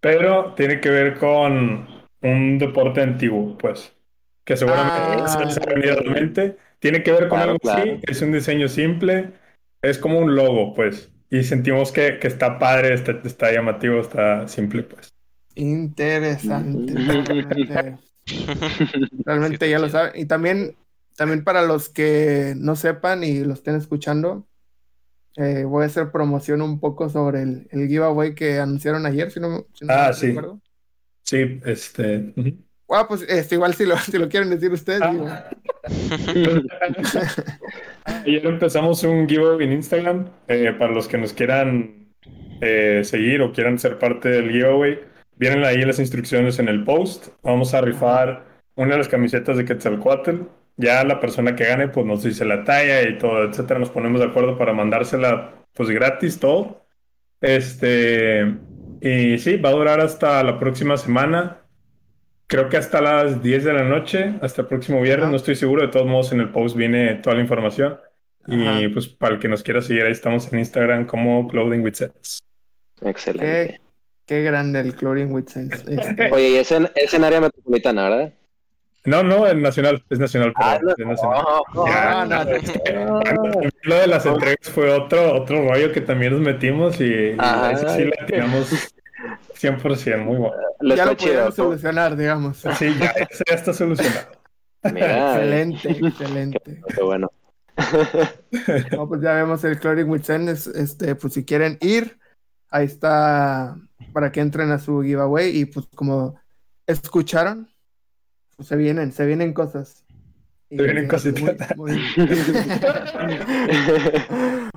[0.00, 1.86] Pero tiene que ver con
[2.22, 3.94] un deporte antiguo, pues.
[4.44, 5.28] Que seguramente Ah.
[5.28, 6.56] se les ha venido a la mente.
[6.80, 7.82] Tiene que ver con Claro, algo claro.
[7.82, 8.00] así.
[8.08, 9.32] Es un diseño simple.
[9.82, 11.10] Es como un logo, pues.
[11.30, 15.11] Y sentimos que, que está padre, está, está llamativo, está simple, pues.
[15.54, 16.94] Interesante.
[16.94, 17.98] Realmente,
[19.24, 20.12] realmente Sí, te ya lo saben.
[20.20, 20.76] Y también,
[21.16, 24.48] también para los que no sepan y lo estén escuchando,
[25.36, 29.40] eh, voy a hacer promoción un poco sobre el, el giveaway que anunciaron ayer, si
[29.40, 30.26] no, si no Ah, mal sí.
[30.28, 30.60] recuerdo.
[31.24, 32.34] Sí, este.
[32.88, 35.50] Ah, pues este, igual si lo, si lo quieren decir ustedes, Ah.
[38.04, 42.14] Ayer empezamos un giveaway en Instagram eh, para los que nos quieran
[42.60, 44.98] eh, seguir o quieran ser parte del giveaway.
[45.36, 47.28] Vienen ahí las instrucciones en el post.
[47.42, 50.42] Vamos a rifar una de las camisetas de Quetzalcoatl.
[50.76, 53.80] Ya la persona que gane pues nos dice la talla y todo, etcétera.
[53.80, 56.86] Nos ponemos de acuerdo para mandársela pues gratis todo.
[57.40, 58.54] Este
[59.00, 61.58] y sí, va a durar hasta la próxima semana.
[62.46, 65.30] Creo que hasta las 10 de la noche, hasta el próximo viernes, Ajá.
[65.30, 65.82] no estoy seguro.
[65.82, 67.98] De todos modos, en el post viene toda la información.
[68.46, 71.94] Y pues para el que nos quiera seguir, ahí estamos en Instagram como Clothing with
[71.94, 72.38] Sets.
[73.00, 73.81] Excelente.
[74.26, 75.82] Qué grande el Chlorine with Sense.
[75.88, 78.32] Este, Oye, y es en, es en área metropolitana, ¿verdad?
[79.04, 81.44] No, no, es nacional, es nacional, perdón, es nacional.
[81.74, 83.20] no, Ya, no, no.
[83.20, 87.88] También Lo de las entregas fue otro, otro rollo que también nos metimos y, ese
[87.96, 88.94] sí la tiramos
[89.60, 90.54] 100%, muy bueno.
[90.80, 91.50] Les ya lo chido.
[91.50, 92.58] solucionar, digamos.
[92.78, 93.12] Sí, ya,
[93.52, 94.28] está solucionado.
[94.92, 96.60] Mira, Excelente, excelente.
[96.94, 97.32] qué bueno.
[98.92, 100.70] No, pues ya vemos el Chlorine with Sense.
[100.80, 102.18] Este, pues si quieren ir,
[102.72, 103.76] ahí está
[104.12, 105.56] para que entren a su giveaway.
[105.56, 106.34] Y pues como
[106.86, 107.68] escucharon,
[108.56, 110.04] pues se vienen, se vienen cosas.
[110.68, 111.76] Y, Se vienen eh, cositas.
[111.76, 112.30] Muy, muy-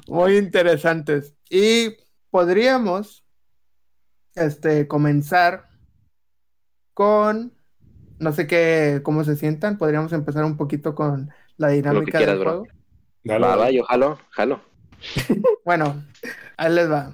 [0.07, 1.33] muy interesantes.
[1.49, 1.95] Y
[2.29, 3.25] podríamos
[4.35, 5.69] este, comenzar
[6.93, 7.53] con,
[8.19, 9.77] no sé qué, cómo se sientan.
[9.77, 12.51] Podríamos empezar un poquito con la dinámica quieras, del bro.
[12.59, 12.67] juego.
[13.23, 14.61] Dale, Va, va, yo jalo, jalo.
[15.65, 16.03] Bueno,
[16.57, 17.13] ahí les va.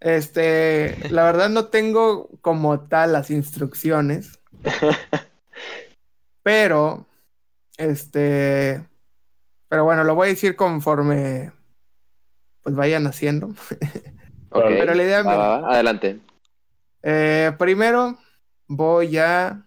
[0.00, 4.40] Este, la verdad no tengo como tal las instrucciones,
[6.42, 7.06] pero,
[7.76, 8.82] este,
[9.68, 11.52] pero bueno, lo voy a decir conforme,
[12.62, 13.54] pues vayan haciendo.
[14.52, 16.18] Pero la idea, va, adelante.
[17.04, 18.18] eh, primero
[18.66, 19.64] voy a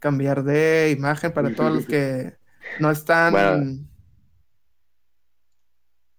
[0.00, 2.36] cambiar de imagen para todos los que
[2.80, 3.88] no están, Bueno.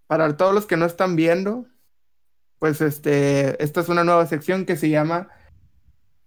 [0.08, 1.67] para todos los que no están viendo,
[2.65, 5.30] pues este, esta es una nueva sección que se llama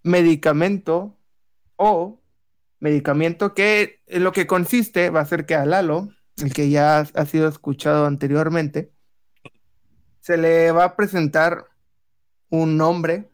[0.05, 1.19] medicamento
[1.75, 2.23] o
[2.79, 7.01] medicamento que en lo que consiste va a ser que a Lalo, el que ya
[7.01, 8.93] ha sido escuchado anteriormente,
[10.21, 11.65] se le va a presentar
[12.51, 13.29] un nombre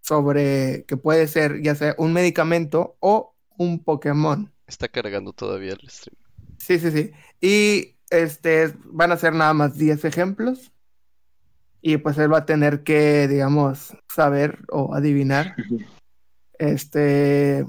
[0.00, 4.52] sobre que puede ser ya sea un medicamento o un Pokémon.
[4.68, 6.16] Está cargando todavía el stream.
[6.58, 7.10] Sí, sí, sí.
[7.40, 10.70] Y este van a ser nada más 10 ejemplos.
[11.86, 15.54] Y pues él va a tener que, digamos, saber o adivinar
[16.58, 17.66] este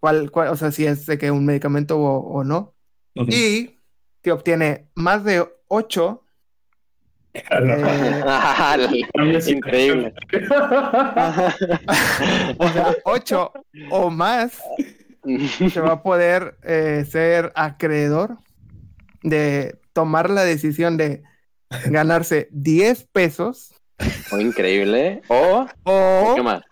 [0.00, 2.74] cuál, cuál, o sea, si es de que un medicamento o, o no.
[3.14, 3.76] Y
[4.24, 6.24] si obtiene más de 8,
[9.46, 10.14] Increíble.
[12.58, 13.52] o sea, 8
[13.92, 14.60] o más,
[15.72, 18.38] se va a poder eh, ser acreedor
[19.22, 21.22] de tomar la decisión de
[21.86, 23.74] ganarse 10 pesos
[24.30, 25.22] Oh, increíble.
[25.28, 26.62] O, o ¿qué más?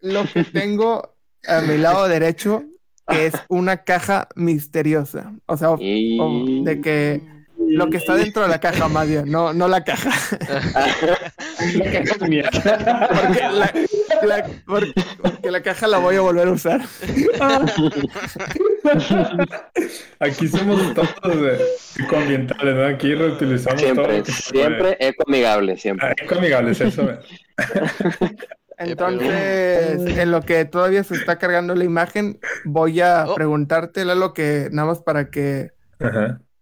[0.00, 1.14] lo que tengo
[1.46, 2.62] a mi lado derecho,
[3.08, 5.32] que es una caja misteriosa.
[5.46, 6.18] O sea, o- Y...
[6.20, 7.22] o de que
[7.56, 10.10] lo que está dentro de la caja, más bien, no, no la caja.
[11.58, 13.72] Porque la,
[14.22, 16.80] la- porque- porque la caja la voy a volver a usar.
[20.20, 21.60] Aquí somos todos
[21.98, 22.86] ecoambientales, ¿no?
[22.86, 24.34] Aquí reutilizamos siempre, todo.
[24.34, 26.08] Siempre ecoamigable, siempre.
[26.08, 27.08] Ah, ecoamigables, eso.
[28.78, 33.34] Entonces, en lo que todavía se está cargando la imagen, voy a oh.
[33.34, 35.72] preguntarte, lo que nada más para que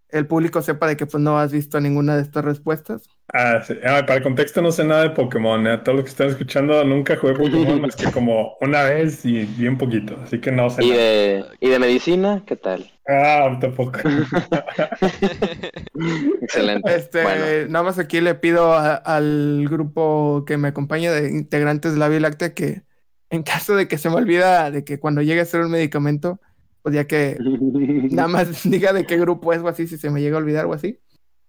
[0.09, 3.03] el público sepa de que pues no has visto ninguna de estas respuestas.
[3.33, 3.75] Ah, sí.
[3.85, 5.67] Ah, para el contexto no sé nada de Pokémon.
[5.67, 5.79] ¿eh?
[5.79, 9.77] Todos los que están escuchando nunca jugué Pokémon más que como una vez y bien
[9.77, 10.17] poquito.
[10.23, 10.85] Así que no sé.
[10.85, 12.45] ¿Y, De, ¿y de medicina?
[12.47, 12.91] ¿Qué tal?
[13.09, 13.99] Ah, tampoco.
[16.41, 16.95] Excelente.
[16.95, 22.09] Este, Nada más aquí le pido al grupo que me acompaña de integrantes de la
[22.09, 22.83] Vía Láctea que
[23.31, 26.41] en caso de que se me olvida de que cuando llegue a ser un medicamento,
[26.83, 27.37] pues ya que
[28.11, 30.67] nada más diga de qué grupo es o así, si se me llega a olvidar
[30.67, 31.01] o así.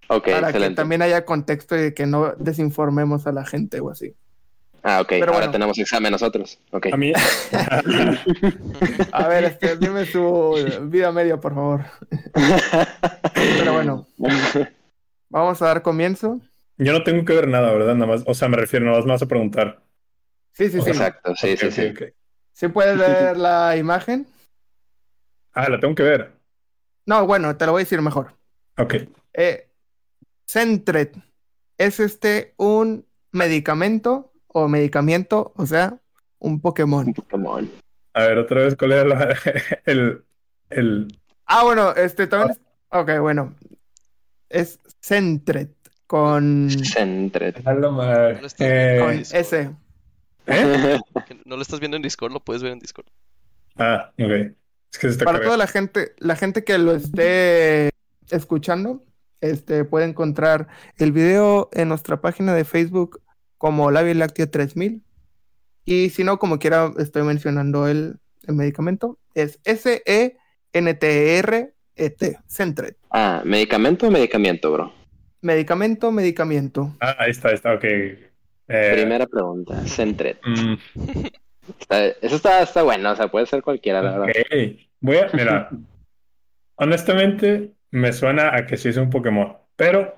[0.09, 4.15] Ok, para que también haya contexto y que no desinformemos a la gente o así.
[4.83, 5.13] Ah, ok.
[5.27, 6.59] Ahora tenemos examen nosotros.
[6.71, 6.93] Okay.
[6.93, 7.11] A mí.
[9.11, 11.85] a ver, este, dime su vida media, por favor.
[13.33, 14.07] Pero bueno.
[15.29, 16.39] Vamos a dar comienzo.
[16.77, 17.95] Yo no tengo que ver nada, ¿verdad?
[17.95, 18.23] Nada más.
[18.27, 19.81] O sea, me refiero, nada más a preguntar.
[20.53, 20.89] Sí, sí, sí.
[20.89, 21.93] Exacto, sí, sí, sí.
[22.53, 24.25] ¿Sí puedes ver la imagen?
[25.53, 26.31] Ah, la tengo que ver.
[27.05, 28.33] No, bueno, te lo voy a decir mejor.
[28.77, 28.95] Ok.
[29.33, 29.67] Eh,
[30.47, 31.15] Centret
[31.77, 35.99] es este un medicamento o medicamento, o sea,
[36.39, 37.13] un Pokémon.
[37.13, 37.69] Pokémon.
[38.13, 39.35] A ver, otra vez, ¿cuál era
[39.85, 40.23] el,
[40.69, 41.19] el...
[41.45, 42.57] Ah, bueno, este también...
[42.89, 43.55] Ok, bueno.
[44.49, 45.71] Es Centret
[46.07, 46.69] con...
[46.69, 47.57] Centret.
[48.59, 49.69] Eh, con S.
[50.47, 50.99] ¿Eh?
[51.45, 53.07] No lo estás viendo en Discord, lo puedes ver en Discord.
[53.75, 54.55] Ah, ok.
[54.91, 57.89] Es que Para toda la gente, la gente que lo esté
[58.29, 59.03] escuchando,
[59.41, 63.21] este, puede encontrar el video en nuestra página de Facebook
[63.57, 65.03] como La Láctea 3000.
[65.85, 69.17] Y si no, como quiera, estoy mencionando el, medicamento.
[69.33, 70.39] Es S-E-N-T-R-E-T,
[72.47, 72.97] Centret.
[73.09, 74.93] Ah, ¿medicamento o medicamento, bro?
[75.41, 76.95] Medicamento, medicamento.
[76.99, 77.83] Ah, ahí está, está, ok.
[77.83, 80.39] Eh, Primera pregunta, Centret.
[80.45, 80.75] Mm.
[82.21, 84.33] eso está, está bueno, o sea, puede ser cualquiera, la verdad.
[84.99, 85.69] Voy a, mira,
[86.75, 90.17] honestamente, me suena a que sí es un Pokémon, pero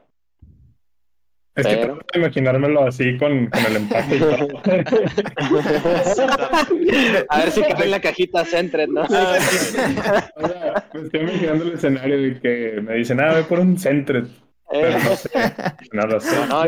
[1.60, 4.47] es que tengo que imaginármelo así con, con el empate y todo.
[7.29, 9.03] a ver si cabe en la cajita Centret, ¿no?
[10.93, 14.27] me estoy imaginando el escenario de que me dicen, ah, ve por un Centret.
[14.71, 15.53] Pero no sé, sé.
[15.91, 16.19] No, no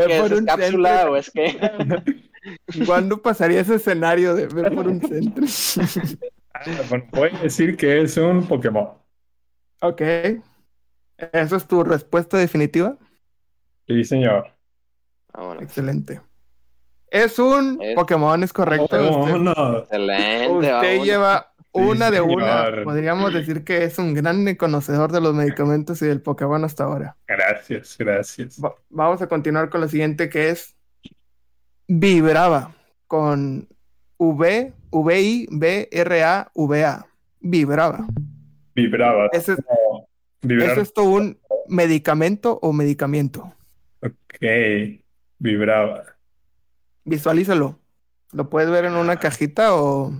[0.05, 1.55] que es, es cápsula o es que...
[2.85, 5.47] ¿Cuándo pasaría ese escenario de ver por un Centret?
[6.53, 8.89] ah, bueno, voy a decir que es un Pokémon.
[9.81, 10.01] Ok.
[11.31, 12.97] ¿Esa es tu respuesta definitiva?
[13.87, 14.47] Sí, señor.
[15.59, 16.21] Excelente.
[17.07, 18.85] Es un Pokémon, es correcto.
[18.85, 20.49] usted, Excelente.
[20.49, 22.83] Usted lleva una de una.
[22.83, 27.17] Podríamos decir que es un gran conocedor de los medicamentos y del Pokémon hasta ahora.
[27.27, 28.61] Gracias, gracias.
[28.89, 30.75] vamos a continuar con la siguiente que es
[31.87, 32.73] Vibrava
[33.07, 33.67] con
[34.17, 37.05] V, V I B R A V A.
[37.41, 38.07] Vibrava.
[38.73, 39.27] Vibrava.
[39.33, 39.57] Ese
[40.41, 43.53] es, ¿Es esto un medicamento o medicamento?
[44.01, 44.45] Ok,
[45.39, 46.03] vibraba.
[47.03, 47.79] Visualízalo.
[48.31, 50.13] ¿Lo puedes ver en una cajita o...?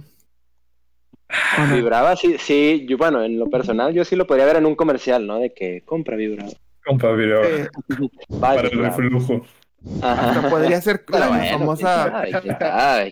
[1.74, 4.76] Vibraba, sí, sí, yo, bueno, en lo personal yo sí lo podría ver en un
[4.76, 5.40] comercial, ¿no?
[5.40, 6.52] De que compra vibraba.
[6.86, 7.48] Compra vibraba.
[8.42, 9.42] Para el reflujo.
[10.02, 12.24] Hasta podría ser la famosa.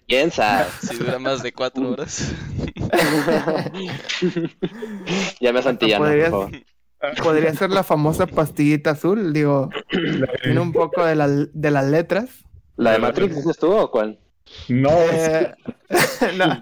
[0.05, 0.65] ¿quién sabe?
[0.81, 2.31] Si dura más de cuatro horas.
[5.39, 6.51] ya me santillando, por favor.
[7.23, 9.69] Podría ser la famosa pastillita azul, digo,
[10.43, 12.29] tiene un poco de, la, de las letras.
[12.75, 14.19] ¿La de Matrix dices tú o cuál?
[14.67, 15.53] No, eh,
[16.37, 16.59] no.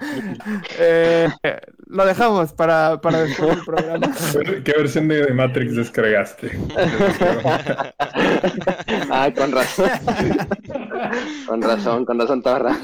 [0.77, 1.27] Eh,
[1.87, 4.13] lo dejamos para, para después del programa.
[4.63, 6.51] ¿Qué versión de Matrix descargaste?
[9.09, 9.89] ah, con razón.
[11.47, 12.77] con razón, con razón, Torra.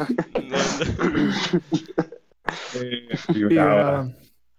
[2.76, 4.10] eh, vibraba.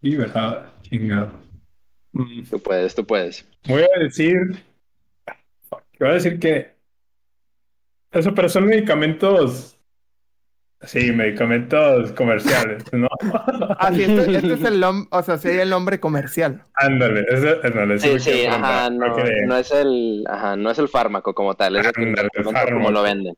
[0.00, 1.43] Vibraba, chingado.
[2.14, 2.44] Mm.
[2.48, 3.46] Tú puedes, tú puedes.
[3.67, 4.37] Voy a decir.
[5.98, 6.73] Voy a decir que.
[8.12, 9.73] Eso, pero son medicamentos.
[10.83, 13.08] Sí, medicamentos comerciales, ¿no?
[13.79, 16.62] Ah, sí, este, este es el nombre, o sea, sería el nombre comercial.
[16.75, 19.08] Ándale, ese, ándale, sí, sí, ajá, no,
[19.46, 22.15] no, es el, ajá, no es el fármaco como tal, es el,
[22.73, 23.35] como lo venden.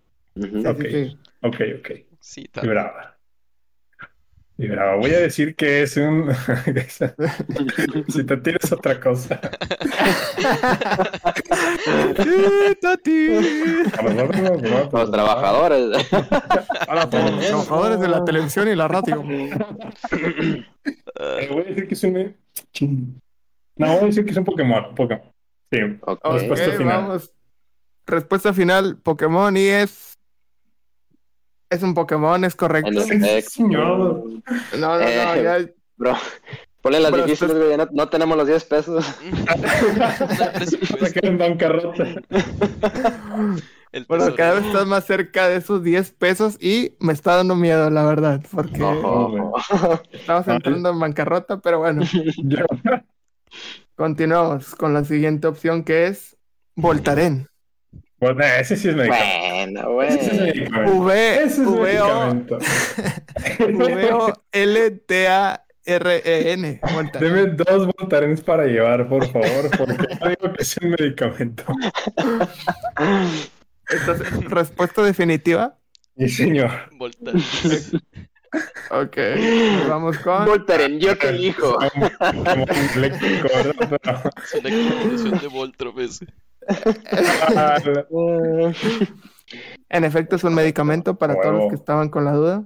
[0.67, 0.85] ok,
[1.43, 1.91] ok, ok.
[2.19, 2.69] Sí, tal.
[2.69, 3.16] Brava.
[4.59, 6.31] Y bravo, voy a decir que es un.
[8.09, 9.39] si te tienes otra cosa.
[14.93, 16.09] los trabajadores.
[16.87, 19.23] Para todos los trabajadores de la televisión y la radio.
[21.19, 22.35] Eh, voy a decir que es un.
[23.77, 24.95] No, voy a decir que es un Pokémon.
[24.95, 25.23] Pokémon.
[25.71, 25.81] Sí.
[26.23, 27.03] Respuesta final.
[27.03, 27.31] vamos.
[28.07, 30.16] Respuesta final, Pokémon y es...
[31.69, 33.01] Es un Pokémon, es correcto.
[33.49, 34.25] Señor.
[34.79, 35.59] No, no, no, Eh, ya...
[35.97, 36.15] Bro,
[36.83, 37.71] ponle las Bro, difíciles, güey.
[37.71, 39.05] ya No, no tenemos los 10 pesos.
[40.67, 42.05] Se queda en bancarrota.
[44.09, 44.37] Bueno, tesoro.
[44.37, 48.05] cada vez estás más cerca de esos 10 pesos y me está dando miedo, la
[48.05, 48.85] verdad, porque
[50.13, 52.03] estamos entrando en bancarrota, pero bueno,
[53.95, 56.37] continuamos con la siguiente opción que es
[56.75, 57.49] Voltaren.
[58.19, 59.93] Bueno, ese sí es medicamento.
[59.93, 60.53] Bueno, Ese sí es güey.
[60.55, 60.93] medicamento.
[61.01, 62.59] V, Ese es V, O, medicamento.
[63.61, 66.81] V, O, L, T, A, R, E, N.
[66.95, 67.35] Voltaren.
[67.35, 71.65] Deme dos voltarenes para llevar, por favor, porque yo digo que es un medicamento.
[73.89, 75.79] Entonces, respuesta definitiva.
[76.17, 76.71] Sí, señor.
[76.93, 77.33] Volta.
[78.91, 79.17] Ok,
[79.89, 80.47] vamos con.
[80.47, 81.77] Voltaren, yo te elijo.
[82.19, 84.33] Como un eléctrico, ¿verdad?
[85.13, 86.27] Es una de Voltron ese.
[89.89, 92.65] En efecto, es un medicamento para todos los que estaban con la duda.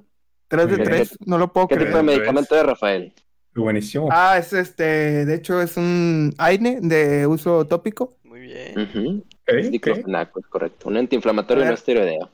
[0.48, 0.90] 3 de Muy bien.
[0.90, 2.04] 3, no lo puedo ¿Qué tipo de creer.
[2.04, 3.12] medicamento de Rafael?
[3.54, 4.08] Buenísimo.
[4.10, 8.16] Ah, es este, de hecho es un AINE de uso tópico.
[8.24, 9.24] Muy bien.
[9.46, 10.88] Es diclofenaco, es correcto.
[10.88, 12.30] Un antiinflamatorio no esteroideo.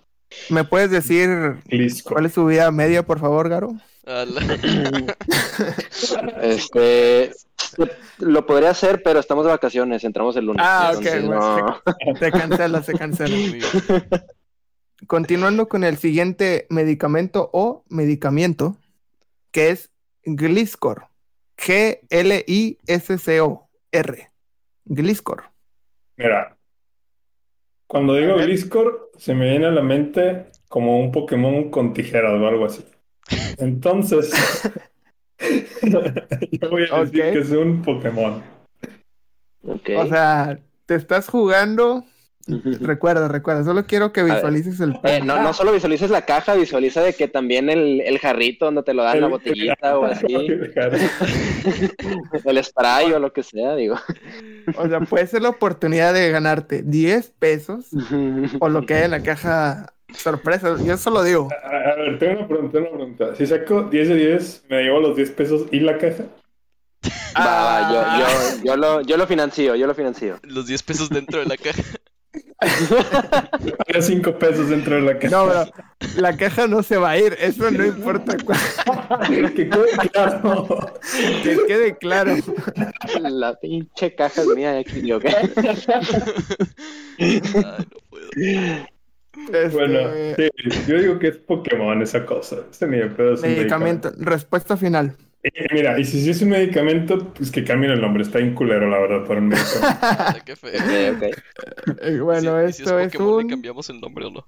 [0.50, 1.56] ¿Me puedes decir
[2.04, 3.74] cuál es su vida media, por favor, Garo?
[6.42, 7.32] Este,
[8.18, 10.64] lo podría hacer, pero estamos de vacaciones, entramos el lunes.
[10.64, 12.16] Ah, ok, entonces bueno, no.
[12.18, 13.36] Se cancela, se cancela.
[13.36, 13.64] Muy bien.
[15.06, 18.76] Continuando con el siguiente medicamento o medicamento,
[19.50, 19.90] que es
[20.24, 21.08] Gliscor.
[21.58, 22.00] G-L-I-S-C-O-R.
[24.84, 25.44] Gliscor.
[26.16, 26.56] Mira,
[27.86, 28.36] cuando digo.
[28.36, 32.84] Gliscor, se me viene a la mente como un Pokémon con tijeras o algo así.
[33.58, 34.32] Entonces,
[35.82, 37.32] yo voy a decir Ok.
[37.32, 38.42] que es un Pokémon.
[39.62, 39.90] Ok.
[39.96, 42.04] O sea, te estás jugando.
[42.80, 47.02] Recuerda, recuerda, solo quiero que visualices el Eh, no, no solo visualices la caja, visualiza
[47.02, 50.26] de que también el, el jarrito donde te lo dan, la El- botellita o así,
[52.44, 53.96] el spray o lo que sea, digo.
[54.76, 57.86] O sea, puede ser la oportunidad de ganarte 10 pesos
[58.60, 60.76] o lo que hay en la caja sorpresa.
[60.84, 61.48] Yo solo digo.
[61.62, 63.34] A, a ver, tengo una pregunta, tengo una pregunta.
[63.36, 66.24] Si saco 10 de 10, ¿me llevo los 10 pesos y la caja?
[67.38, 68.18] Va, Ah.
[68.18, 70.38] yo, yo, yo, lo, yo lo financio, yo lo financio.
[70.42, 71.82] Los 10 pesos dentro de la caja.
[73.86, 75.36] Había 5 pesos dentro de la caja.
[75.36, 75.64] No, bro,
[76.16, 77.36] la caja no se va a ir.
[77.38, 78.58] Eso no importa cuál.
[79.54, 80.94] que quede claro.
[81.42, 82.34] Que quede claro.
[83.30, 85.28] La pinche caja es mía, aquí digo, ¿qué?
[87.18, 88.30] Ay, no puedo.
[89.36, 89.98] Este, Bueno,
[90.36, 92.56] sí, yo digo que es Pokémon esa cosa.
[92.70, 94.12] Este pedo es un medicamento.
[94.18, 95.16] Respuesta final.
[95.44, 98.22] Y mira, y si es un medicamento, pues que cambien el nombre.
[98.24, 100.40] Está inculero, la verdad, para un medicamento.
[100.44, 101.14] Qué feo.
[101.14, 101.22] Ok.
[102.02, 104.46] Eh, Bueno, Si- y si esto es Pokémon, ¿le un cambiamos el nombre o no?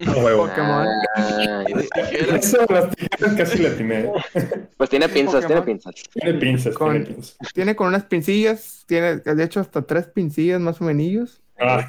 [0.00, 0.46] Huevo.
[0.48, 0.86] Pokémon.
[1.16, 1.64] Ah.
[2.36, 4.10] Eso, las tijeras casi la tiene.
[4.76, 5.94] pues tiene pinzas, tiene pinzas.
[6.12, 7.36] Tiene pinzas, Con- tiene pinzas.
[7.54, 8.84] Tiene con unas pincillas.
[8.86, 11.40] Tiene, de hecho, hasta tres pincillas más o menos.
[11.58, 11.86] Ah,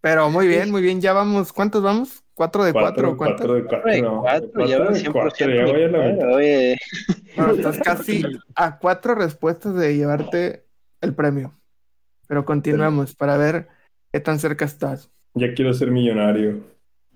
[0.00, 1.00] Pero muy bien, muy bien.
[1.00, 1.52] Ya vamos.
[1.52, 2.22] ¿Cuántos vamos?
[2.34, 3.16] ¿Cuatro de cuatro?
[3.16, 4.02] cuatro de cuatro.
[4.02, 6.34] no, cuatro de cuatro, ya voy a la mitad.
[6.34, 6.78] Oye,
[7.36, 8.22] Bueno, estás casi
[8.54, 10.64] a cuatro respuestas de llevarte
[11.00, 11.52] el premio.
[12.26, 13.68] Pero continuemos para ver
[14.10, 15.10] qué tan cerca estás.
[15.34, 16.60] Ya quiero ser millonario.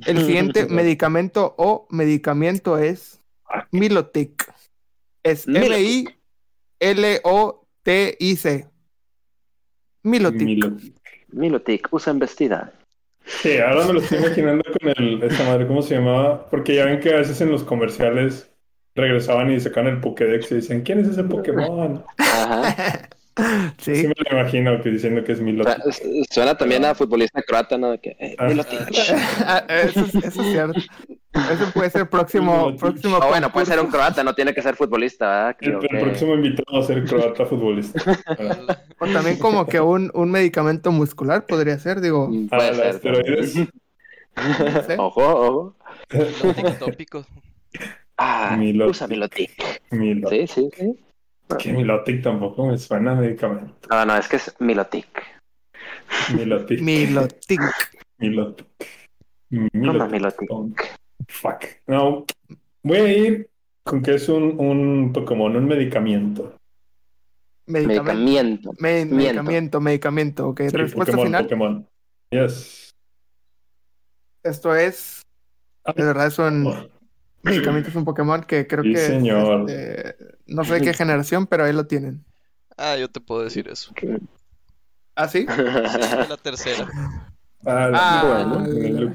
[0.04, 3.22] El siguiente medicamento o medicamento es
[3.70, 4.52] Milotic.
[5.22, 6.18] Es Milotic.
[6.78, 8.68] M-I-L-O-T-I-C.
[10.02, 10.95] Milotic.
[11.36, 11.58] Milo.
[11.58, 12.72] Milotic, usa embestida.
[13.24, 16.46] Sí, ahora me lo estoy imaginando con el, esa madre, ¿cómo se llamaba?
[16.48, 18.50] Porque ya ven que a veces en los comerciales
[18.94, 22.04] regresaban y sacaban el Pokédex y decían, ¿quién es ese Pokémon?
[22.18, 23.08] Ajá.
[23.76, 24.06] Sí Sí.
[24.08, 25.62] me lo imagino que diciendo que es Milo.
[25.82, 27.90] Su- su- Suena también a futbolista croata, ¿no?
[27.90, 28.46] De que, eh, Ah.
[28.48, 28.80] Milotic.
[29.46, 30.80] Ah, Eso, es- eso es cierto.
[31.52, 32.80] Eso puede ser próximo, Milotic.
[32.80, 35.48] próximo O bueno, puede ser un croata, no tiene que ser futbolista, ¿verdad?
[35.60, 38.00] El, Creo el que- próximo invitado a ser croata futbolista.
[38.26, 42.28] Ah, O también como que un, un medicamento muscular podría ser, digo.
[42.28, 42.86] Mm, Ah, Puede la ser.
[42.94, 43.52] esteroides.
[44.86, 44.96] sé.
[44.98, 45.76] Ojo, ojo.
[46.08, 47.26] Tópico, tópico.
[48.18, 48.90] Ah, Milotic.
[48.90, 49.50] usa Milotic.
[49.90, 50.28] Milo.
[50.30, 50.98] Sí, sí, sí.
[51.58, 53.74] Que Milotic tampoco me suena a medicamento.
[53.90, 55.06] No, no, es que es Milotic.
[56.34, 56.80] Milotic.
[56.80, 57.60] Milotic.
[58.18, 58.66] Milotic.
[59.50, 60.50] No, no, Milotic.
[60.50, 60.98] Milotic.
[61.28, 61.64] Fuck.
[61.86, 62.24] No,
[62.82, 63.50] voy a ir
[63.82, 66.56] con que es un, un Pokémon, un medicamento.
[67.66, 68.04] Medicamento.
[68.04, 68.70] Medicamiento.
[68.78, 69.14] Me- Miento.
[69.16, 70.48] medicamento, medicamento.
[70.48, 71.42] Ok, Sí, respuesta Pokémon, final.
[71.44, 71.88] Pokémon.
[72.30, 72.94] Yes.
[74.42, 75.22] Esto es.
[75.94, 76.88] De verdad es un Oh,
[77.42, 79.68] Medicamento es un Pokémon que creo Sí, que es, señor.
[79.70, 80.16] este,
[80.46, 82.24] no sé de qué generación, pero ahí lo tienen.
[82.76, 83.92] Ah, yo te puedo decir eso.
[85.14, 85.46] ¿Ah, sí?
[85.48, 86.88] Es de la tercera.
[87.64, 89.14] Ah, Ah, bueno, el-.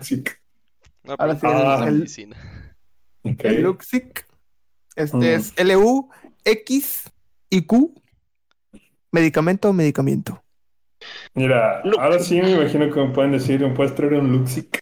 [1.04, 2.38] No, Ahora sí, en el- la el- medicina.
[3.24, 3.44] Ok.
[3.46, 4.28] El Luxic.
[4.96, 5.24] Este Mm.
[5.24, 6.10] es LU,
[6.46, 7.10] X
[7.50, 7.94] y Q.
[9.12, 10.44] Medicamento o medicamento.
[11.34, 14.80] Mira, ahora sí me imagino que me pueden decir, ¿me puedes traer un Luxic?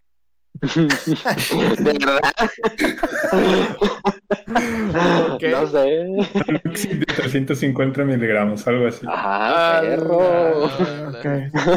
[0.62, 2.20] ¿De verdad?
[5.34, 5.44] Ok.
[5.52, 5.80] No sé.
[6.98, 9.06] De 350 miligramos, algo así.
[9.06, 10.66] Perro.
[10.68, 11.24] Ah, ok.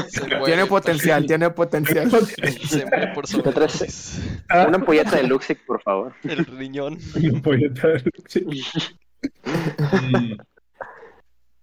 [0.09, 2.11] Se muere Tiene potencial, tiene potencial.
[2.67, 4.21] Se muere por sobredosis.
[4.49, 6.13] Ah, Una ampolleta de Luxic, por favor.
[6.25, 6.99] El riñón.
[7.33, 8.47] un pollito de Luxic.
[8.47, 10.33] Mm.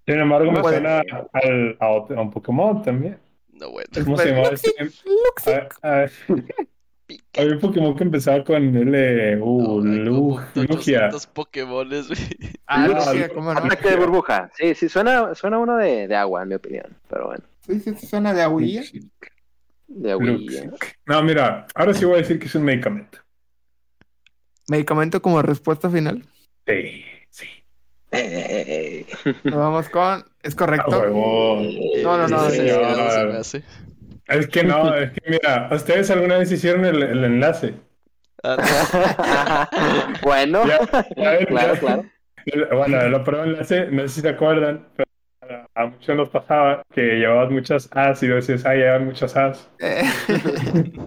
[0.07, 1.01] Sin embargo, me Puede- suena
[1.33, 3.19] al, a, otro- a un Pokémon también.
[3.51, 3.89] No, bueno.
[4.05, 4.49] ¿Cómo se llama?
[4.51, 5.03] Luxic, este?
[6.29, 6.55] Luxic.
[7.39, 11.07] Había un Pokémon que empezaba con L, U, No, hay Lu, Lugia.
[11.07, 12.19] 800 Pokémones, güey.
[12.67, 13.59] Ah, Lugia, ¿cómo no?
[13.59, 14.49] Ataque de burbuja.
[14.57, 16.85] Sí, sí, suena, suena uno de, de agua, en mi opinión.
[17.09, 18.81] Pero bueno, Sí, sí, suena de aguilla.
[19.87, 20.65] de aguilla.
[20.65, 20.99] Luxic.
[21.05, 23.19] No, mira, ahora sí voy a decir que es un medicamento.
[24.69, 26.25] Medicamento como respuesta final.
[26.67, 27.45] Sí, sí.
[28.11, 29.05] Eh,
[29.43, 30.25] Nos vamos con.
[30.43, 30.89] Es correcto.
[32.03, 32.49] No, no, no.
[32.49, 32.67] Sí, sí,
[33.43, 33.63] sí,
[34.29, 37.73] Es que no, es que mira, ¿ustedes alguna vez hicieron el, el enlace?
[38.43, 39.67] Ah,
[40.21, 40.79] bueno, Ya,
[41.17, 41.79] ya ven, claro, ya.
[41.79, 42.05] claro.
[42.77, 45.09] Bueno, la prueba de enlace, no sé si se acuerdan, pero
[45.75, 49.69] a muchos nos pasaba que llevabas muchas As y decías, ah, llevan muchas As.
[49.79, 50.03] Eh,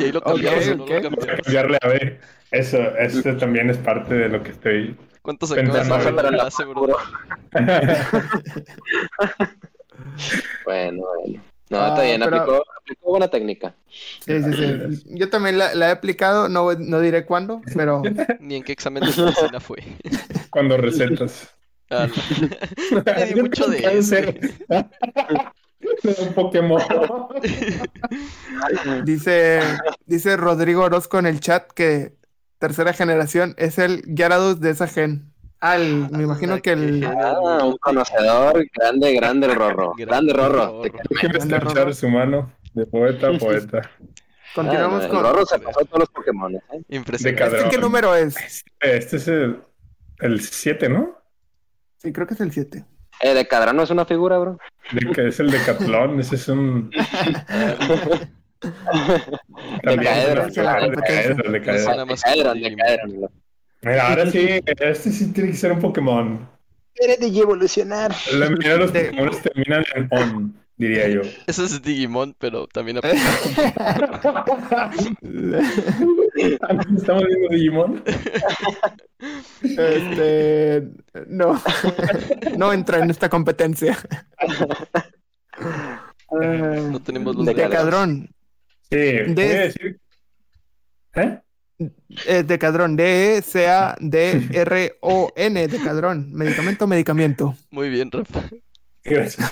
[0.00, 1.10] y ahí lo cambiamos no lo.
[1.44, 2.20] Cambiarle a B.
[2.50, 4.96] Eso, eso también es parte de lo que estoy.
[5.22, 6.96] ¿Cuánto sacamos Pensando en- la enlace, bro?
[10.64, 11.42] Bueno, bueno.
[11.70, 13.74] No, Ah, está bien, pero- aplicó, aplicó buena técnica.
[14.20, 15.02] Sí, sí, sí.
[15.06, 18.02] Yo también la, la he aplicado, no, no diré cuándo, pero
[18.40, 19.78] Ni en qué examen de medicina fue.
[20.50, 21.48] Cuando recetas.
[21.90, 23.00] Ah, no.
[23.34, 24.16] Di mucho de eso.
[26.22, 26.80] un Pokémon.
[29.04, 29.60] dice,
[30.06, 32.14] dice Rodrigo Orozco en el chat que
[32.58, 35.27] tercera generación es el Gyarados de esa gen.
[35.60, 37.04] Ah, el- me imagino que el.
[37.04, 39.92] Ah, un conocedor grande, grande el Rorro.
[39.96, 40.82] Grande Rorro.
[40.82, 43.90] Déjenme estrechar su mano de poeta a poeta.
[44.54, 45.22] Continuamos Ah, el con.
[45.22, 46.54] Rorro se pasó todos los Pokémon.
[46.54, 46.60] ¿eh?
[46.90, 47.50] Impresionante.
[47.50, 48.64] De ¿Este qué número es?
[48.80, 49.60] Este es el,
[50.20, 51.18] el 7, ¿no?
[51.98, 52.84] Sí, creo que es el 7.
[53.20, 54.58] Eh, de Cadrano es una figura, bro.
[54.92, 56.88] De que es el Decatlón, ese es un.
[59.82, 61.50] Decaedron, es la el competencia.
[61.50, 62.08] Decaedron,
[63.82, 66.48] Mira, ahora sí, este sí tiene que ser un Pokémon.
[66.94, 68.12] Eres de evolucionar.
[68.32, 71.20] La mayoría de los Pokémon terminan en on, diría yo.
[71.46, 72.98] Ese es Digimon, pero también
[76.40, 76.58] Eh.
[76.96, 78.02] ¿Estamos viendo Digimon?
[79.62, 80.88] Este.
[81.28, 81.60] No.
[82.56, 83.96] No entra en esta competencia.
[86.30, 88.28] no tenemos los De de Decadrón.
[88.90, 88.96] Sí,
[91.78, 91.88] voy De- a decir.
[91.88, 91.92] ¿Eh?
[92.26, 92.96] Eh, Decadrón.
[92.96, 95.68] D-E-C-A-D-R-O-N.
[95.68, 96.32] Decadrón.
[96.32, 97.56] Medicamento, medicamento.
[97.70, 98.42] Muy bien, Rafa.
[99.04, 99.50] Gracias.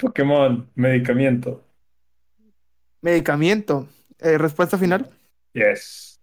[0.00, 1.62] Pokémon, medicamento.
[3.02, 3.86] Medicamento.
[4.18, 5.08] Eh, respuesta final.
[5.52, 6.18] Yes.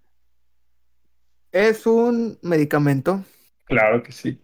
[1.51, 3.24] Es un medicamento.
[3.66, 4.41] Claro que sí.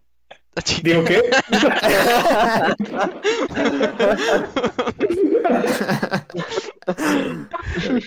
[0.56, 0.62] Ah.
[0.84, 1.22] ¿Digo qué?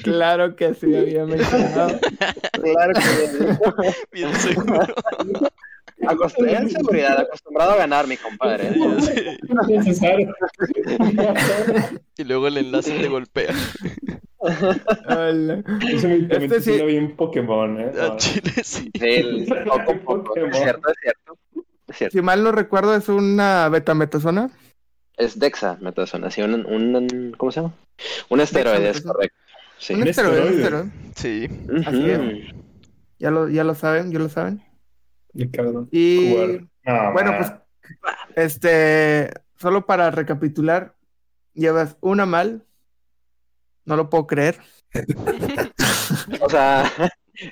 [0.02, 1.98] claro que sí, había mencionado.
[2.52, 4.80] Claro que Bien seguro.
[6.06, 8.68] Acostumbrado en seguridad, acostumbrado a ganar, mi compadre.
[8.68, 9.38] ¿eh?
[9.68, 10.32] Necesario.
[12.16, 13.52] Y luego el enlace te golpea.
[15.08, 15.62] Hola.
[15.92, 17.92] Ese medicamento Este sí- sí lo vi en Pokémon, ¿eh?
[18.00, 18.90] A Chile sí.
[18.94, 20.36] Sí, el- poco poco.
[20.36, 21.38] Es cierto, es cierto.
[21.88, 22.12] Es cierto.
[22.16, 24.50] Si mal no recuerdo, es una betametasona.
[25.16, 26.30] Es Dexa, metasona.
[26.30, 27.74] Sí, un, un, ¿cómo se llama?
[28.28, 29.36] Un esteroide, es correcto.
[29.78, 29.94] Sí.
[29.94, 30.58] Un Un esteroide, un esteroide.
[30.58, 30.92] esteroide.
[31.16, 31.48] Sí.
[31.86, 32.54] Así es.
[33.18, 34.62] Ya lo, ya lo saben, ya lo saben.
[35.34, 35.88] Y cabrón.
[35.90, 36.50] Y Jugar.
[36.84, 37.38] No, bueno, man.
[37.38, 37.52] pues,
[38.36, 40.94] este, solo para recapitular,
[41.54, 42.64] llevas una mal.
[43.84, 44.58] No lo puedo creer.
[46.40, 46.90] O sea,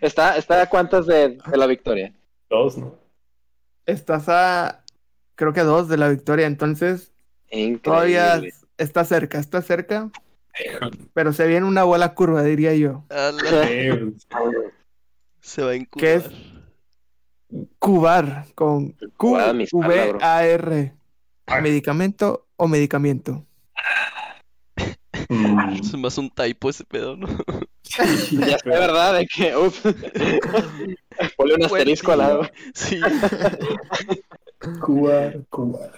[0.01, 2.15] está, está a cuántas de, de la victoria.
[2.49, 2.99] Dos, ¿no?
[3.85, 4.83] Estás a,
[5.35, 7.13] creo que dos de la victoria, entonces
[7.51, 7.81] Increíble.
[7.83, 8.41] todavía
[8.79, 10.11] está cerca, está cerca,
[11.15, 13.05] pero se viene una bola curva, diría yo.
[15.41, 16.11] Se va a ¿Qué incurvar.
[16.11, 16.31] es?
[17.79, 19.67] Cubar, con espalda, bro.
[19.71, 20.95] Q-V-A-R.
[21.47, 21.63] Ay.
[21.63, 23.47] ¿Medicamento o medicamento?
[25.29, 27.29] mm, Es más un typo ese pedo, ¿no?
[28.33, 29.15] Ya sé, ¿verdad?
[29.15, 29.81] De que, uff.
[31.37, 32.43] Ponle un asterisco al lado.
[32.75, 33.01] Sí.
[34.85, 35.93] Cubar, cubar.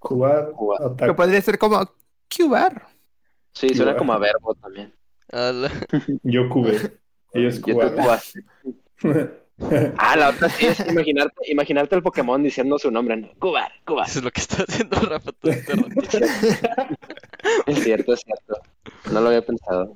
[0.00, 0.96] Cubar, Cubar.
[0.96, 1.88] Que podría ser como
[2.36, 2.88] cubar.
[3.54, 4.92] Sí, suena como a verbo también.
[5.30, 5.70] Ala.
[6.22, 6.98] Yo cubé.
[7.32, 8.44] Ellos cubaste.
[9.98, 13.28] Ah, la otra sí es imaginarte, imaginarte el Pokémon diciendo su nombre, ¿no?
[13.38, 14.08] Cubar, Cubar.
[14.08, 15.72] Eso es lo que está haciendo Rafa todo este.
[17.66, 18.60] Es cierto, es cierto.
[19.12, 19.94] No lo había pensado.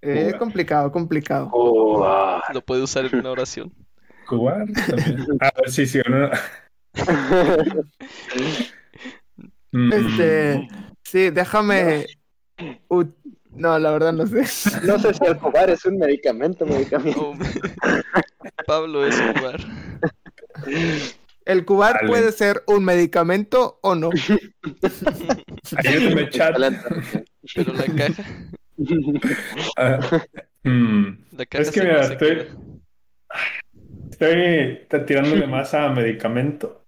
[0.00, 0.38] Es Cubar.
[0.40, 1.48] complicado, complicado.
[2.52, 3.72] Lo puede usar en una oración.
[4.26, 5.24] Cubar también.
[5.40, 6.00] Ah, sí, sí.
[6.08, 6.28] No.
[9.70, 9.92] Mm.
[9.92, 10.68] Este,
[11.12, 12.06] sí, déjame.
[13.54, 14.44] No, la verdad no sé.
[14.86, 17.32] No sé si el Cubar es un medicamento, medicamento.
[17.32, 17.38] Oh,
[18.66, 19.60] Pablo es jugar.
[21.44, 22.08] ¿El cubar Dale.
[22.08, 24.08] puede ser un medicamento o no?
[25.76, 26.56] Ayúdame, chat.
[27.54, 28.22] Pero la caja,
[29.76, 29.98] Ah,
[30.62, 31.06] mm.
[31.36, 32.48] la caja Es que mira, estoy-
[34.10, 36.86] Estoy tirándole más a medicamento.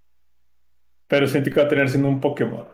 [1.09, 2.67] Pero siento que va a tener siendo un Pokémon.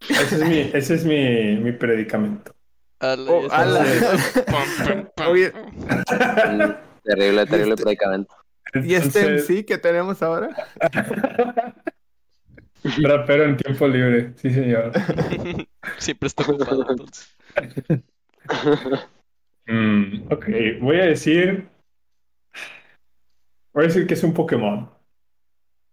[0.00, 2.54] Ese es mi, ese es mi, mi predicamento.
[3.00, 3.84] Ala, Oh, ala.
[5.28, 5.52] Oye,
[7.04, 8.34] Terrible, terrible Este- predicamento.
[8.74, 10.50] ¿y este Entonces, MC que tenemos ahora?
[13.02, 14.34] Rapero en tiempo libre.
[14.36, 14.92] Sí, señor.
[15.98, 17.34] Siempre está ocupado entonces.
[19.66, 20.46] Mm, ok,
[20.80, 21.68] voy a decir.
[23.72, 24.90] Voy a decir que es un Pokémon.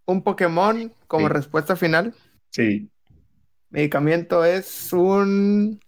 [0.05, 1.33] Un Pokémon como Sí.
[1.33, 2.13] respuesta final.
[2.51, 2.89] Sí.
[3.75, 5.81] Medicamento es un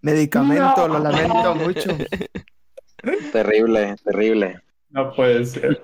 [0.00, 1.90] medicamento, lo lamento mucho.
[3.32, 4.62] Terrible, terrible.
[4.88, 5.82] No puede ser.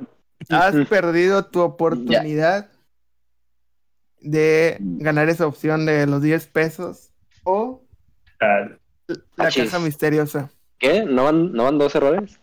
[0.49, 2.71] Has perdido tu oportunidad
[4.21, 7.11] de ganar esa opción de los 10 pesos
[7.45, 7.85] o
[8.41, 8.69] Ah,
[9.37, 9.65] la Achis.
[9.71, 10.51] caja misteriosa.
[10.79, 11.05] ¿Qué?
[11.05, 12.41] ¿No van, ¿No van dos errores?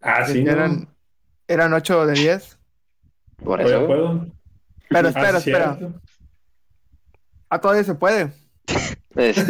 [0.00, 0.50] Ah, sí, no.
[0.50, 0.88] eran,
[1.46, 2.58] eran 8 de 10.
[3.44, 3.86] Por eso.
[3.86, 4.26] puedo.
[4.88, 5.76] Pero Ah, espera, espera.
[5.76, 6.00] cierto.
[7.54, 8.32] Ah, todavía se puede.
[9.14, 9.42] Me, si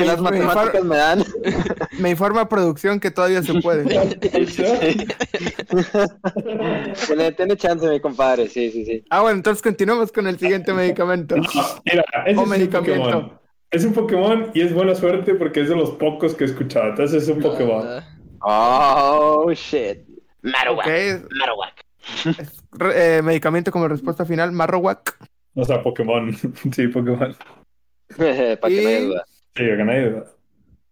[0.00, 1.24] me- las me matemáticas me dan.
[1.98, 3.84] me informa producción que todavía se puede.
[7.06, 8.48] tiene, tiene chance, mi compadre.
[8.48, 9.02] Sí, sí, sí.
[9.08, 11.34] Ah, bueno, entonces continuamos con el siguiente medicamento.
[11.36, 11.42] No,
[11.86, 13.02] mira, ese O es un medicamento.
[13.04, 13.40] Pokémon.
[13.70, 16.90] Es un Pokémon y es buena suerte porque es de los pocos que he escuchado.
[16.90, 17.86] Entonces es un Pokémon.
[18.42, 20.00] Ah, Oh, shit.
[20.42, 20.86] Marowak.
[20.88, 21.72] es- Marowak.
[22.38, 22.62] es
[22.94, 25.16] eh, medicamento como respuesta final, Marowak.
[25.56, 26.32] O sea, Pokémon.
[26.72, 27.34] Sí, Pokémon.
[28.16, 29.24] Para que no haya Y- duda.
[29.56, 30.24] Sí, gané duda.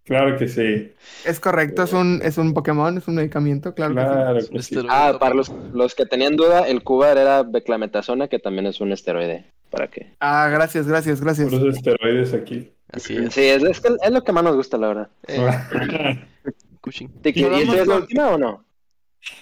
[0.04, 0.92] Claro que sí.
[1.24, 4.06] Es correcto, es un, es un Pokémon, es un medicamento, claro, que sí.
[4.06, 4.86] Claro es un que sí.
[4.90, 8.92] Ah, para los, los que tenían duda, el Cubar era beclametasona, que también es un
[8.92, 9.46] esteroide.
[9.70, 10.12] ¿Para qué?
[10.20, 11.48] Ah, gracias, gracias, gracias.
[11.50, 12.70] Puros esteroides aquí.
[12.92, 13.32] Así es.
[13.32, 15.08] Sí, es, es, que es lo que más nos gusta, la verdad.
[15.26, 16.20] Eh,
[16.82, 17.08] Cushing.
[17.22, 18.63] Tiki, Y ¿Y vamos esta es la última o no?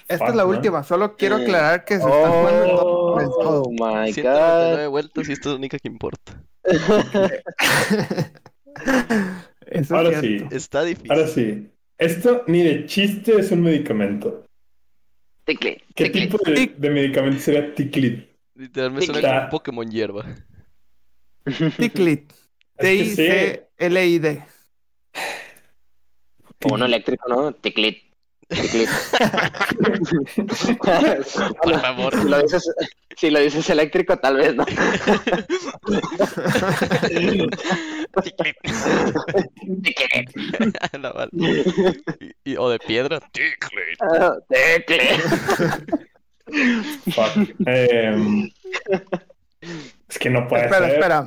[0.09, 3.63] Esta es la última, solo quiero aclarar que se está jugando todo por el todo.
[3.63, 4.91] Oh my 199 god.
[4.91, 6.43] vueltas y esta es la única que importa.
[9.67, 10.47] Eso Ahora es sí.
[10.51, 11.11] Está difícil.
[11.11, 11.71] Ahora sí.
[11.99, 14.45] Esto ni de chiste es un medicamento.
[15.45, 18.29] Ticle, ¿Qué tipo de, de medicamento sería Ticlit?
[18.55, 20.25] Literalmente suena como un Pokémon hierba.
[21.79, 22.33] Ticlit.
[22.79, 24.43] T-I-C-L-I-D.
[26.65, 27.53] O uno eléctrico, ¿no?
[27.55, 28.12] Ticlit.
[31.63, 32.13] Por favor.
[32.21, 32.71] si, lo dices,
[33.17, 34.67] si lo dices eléctrico, tal vez, ¿no?
[39.83, 40.31] Ticlit.
[41.01, 41.31] La vale.
[42.21, 43.21] Y- y- o de piedra.
[43.33, 43.99] Ticlet.
[44.01, 45.21] Ah, Ticlit.
[47.15, 47.55] Fuck.
[47.67, 48.51] Em,
[50.09, 50.95] es que no puede Espera, ser.
[50.99, 51.25] espera.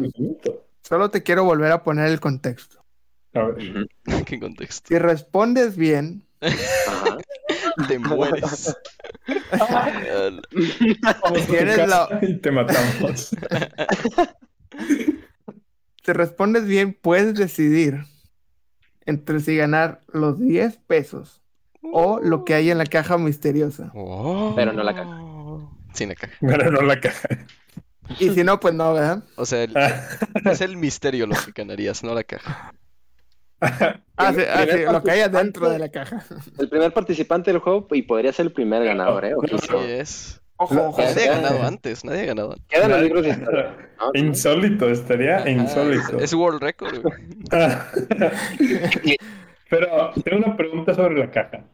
[0.82, 2.84] Solo te quiero volver a poner el contexto.
[3.34, 3.88] A ver.
[4.26, 4.88] ¿Qué contexto?
[4.88, 7.18] Si respondes bien, Ajá.
[7.88, 8.76] Te mueres.
[11.48, 13.30] Tienes casa la- y te matamos.
[16.04, 18.04] si respondes bien, puedes decidir
[19.06, 21.42] entre si ganar los 10 pesos
[21.82, 23.92] o lo que hay en la caja misteriosa.
[24.56, 25.20] Pero no la caja.
[25.94, 26.34] Sin la caja.
[26.42, 27.28] Pero no la caja.
[28.20, 29.24] Y si no, pues no, ¿verdad?
[29.36, 29.76] O sea, el-
[30.46, 32.74] es el misterio lo que ganarías, no la caja.
[34.18, 36.24] Ah, sí, ah, sí, lo que hay adentro de la caja.
[36.58, 39.34] El primer participante del juego y podría ser el primer ganador, ¿eh?
[39.44, 39.82] Así Ojito.
[39.84, 40.42] es.
[40.56, 41.02] Ojo, ojo.
[41.02, 42.66] Nadie ha ganado antes, nadie ha ganado antes.
[42.70, 43.76] Quedan los libros de historia.
[44.00, 44.12] ¿no?
[44.14, 46.18] Insólito, estaría Ajá, insólito.
[46.18, 47.18] Es, es World Record, güey.
[49.70, 51.66] Pero tengo una pregunta sobre la caja.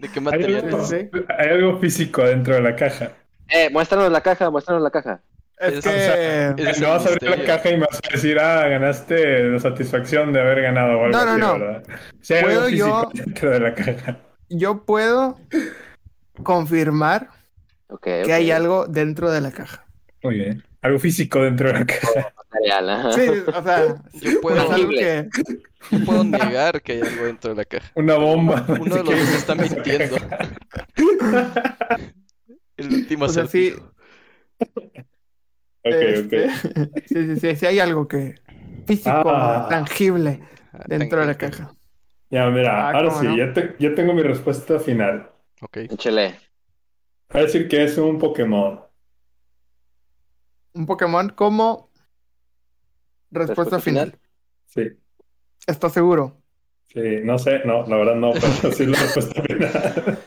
[0.00, 0.88] ¿De qué ¿Hay material algo, es?
[0.88, 1.10] Sí.
[1.38, 3.12] hay algo físico dentro de la caja?
[3.48, 5.22] Eh, muéstranos la caja, muéstranos la caja.
[5.60, 6.70] Es Es- que...
[6.70, 9.58] Es no vas a abrir la caja y me vas a decir, ah, ganaste la
[9.60, 11.52] satisfacción de haber ganado o algo No, no, así, no.
[11.58, 11.82] ¿verdad?
[12.22, 13.10] Si hay ¿Puedo yo?
[13.12, 14.18] dentro de la caja.
[14.48, 15.38] Yo puedo
[16.42, 17.28] confirmar
[17.88, 19.84] Ok, que hay algo dentro de la caja.
[20.22, 20.64] Muy bien.
[20.82, 22.32] Algo físico dentro de la caja.
[22.50, 23.12] Material, ajá.
[23.12, 25.28] Sí, o sea, Yo no puedo, algo que...
[25.90, 27.90] yo puedo negar que hay algo dentro de la caja.
[27.96, 28.64] Una bomba.
[28.68, 30.16] Uno de los dos está mintiendo.
[32.76, 33.74] El último O sea, sí,
[35.84, 36.38] acertijo.
[36.40, 36.92] Ok, este, ok.
[37.06, 38.34] sí, sí, sí, sí hay algo que...
[38.86, 39.66] Físico, Ah.
[39.70, 40.40] tangible,
[40.72, 41.64] Ah, dentro de la tangente.
[41.64, 41.74] caja.
[42.30, 43.36] Ya, mira, Ah, ahora ¿cómo sí, no?
[43.36, 45.30] ya, te- ya tengo mi respuesta final.
[45.62, 45.76] Ok.
[45.76, 46.38] Échale.
[47.32, 48.80] Voy a decir que es un Pokémon.
[50.74, 51.90] Un Pokémon como
[53.30, 54.12] respuesta, Respuesta final.
[54.12, 54.20] final.
[54.66, 54.98] Sí,
[55.66, 56.42] ¿Estás seguro?
[56.88, 60.18] sí, no sé, no, la verdad no, pero sí la respuesta final.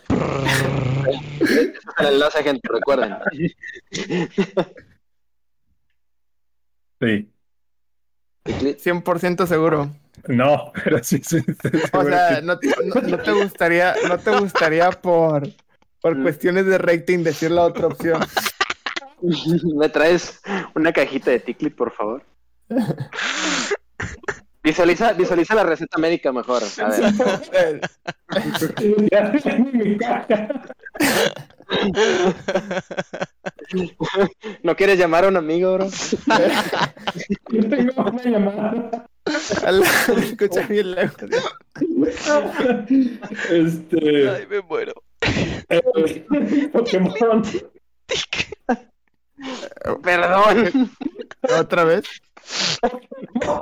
[1.99, 3.13] El enlace, gente, recuerden.
[7.03, 7.29] Sí.
[8.45, 9.89] 100% seguro.
[10.27, 11.21] No, pero sí,
[11.91, 15.49] O sea, que- no, no- no te gustaría, no te gustaría por,
[16.01, 16.21] por Mm.
[16.23, 18.21] cuestiones de rating decir la otra opción.
[19.77, 20.41] ¿Me traes
[20.75, 22.23] una cajita de Ticlit, por favor?
[24.63, 26.63] Visualiza, visualiza la receta médica mejor.
[26.81, 27.81] A ver.
[34.63, 35.87] ¿No quieres llamar a un amigo, bro?
[37.49, 39.05] Yo tengo una llamada.
[40.17, 41.29] escucha bien lejos.
[43.49, 44.29] Este.
[44.29, 44.93] Ay, me muero.
[45.69, 46.25] eh,
[46.71, 47.13] Pokémon.
[50.03, 50.91] Perdón.
[51.59, 52.05] Otra vez.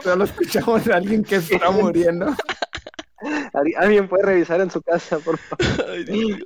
[0.04, 2.36] Solo escuchamos a alguien que está muriendo.
[3.54, 5.86] ¿Alguien- ¿Alguien puede revisar en su casa, por favor?
[5.90, 6.46] Ay, Dios mío.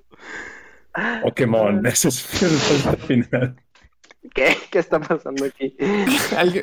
[1.22, 3.56] Pokémon, esa es respuesta final.
[4.34, 4.58] ¿Qué?
[4.72, 5.78] ¿Qué está pasando aquí?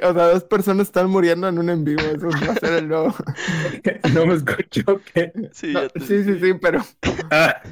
[0.02, 2.02] O sea, dos personas están muriendo en un en vivo.
[2.02, 3.14] Eso va a ser el nuevo.
[4.14, 5.32] No me escucho que.
[5.52, 6.82] Sí, No, ya te- sí, sí, sí, pero
[7.30, 7.62] Ah,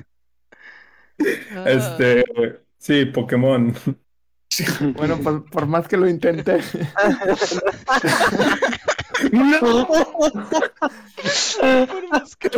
[1.56, 2.24] Ah, este.
[2.78, 3.74] Sí, Pokémon.
[4.94, 6.61] bueno, por, por más que lo intente.
[12.38, 12.50] que-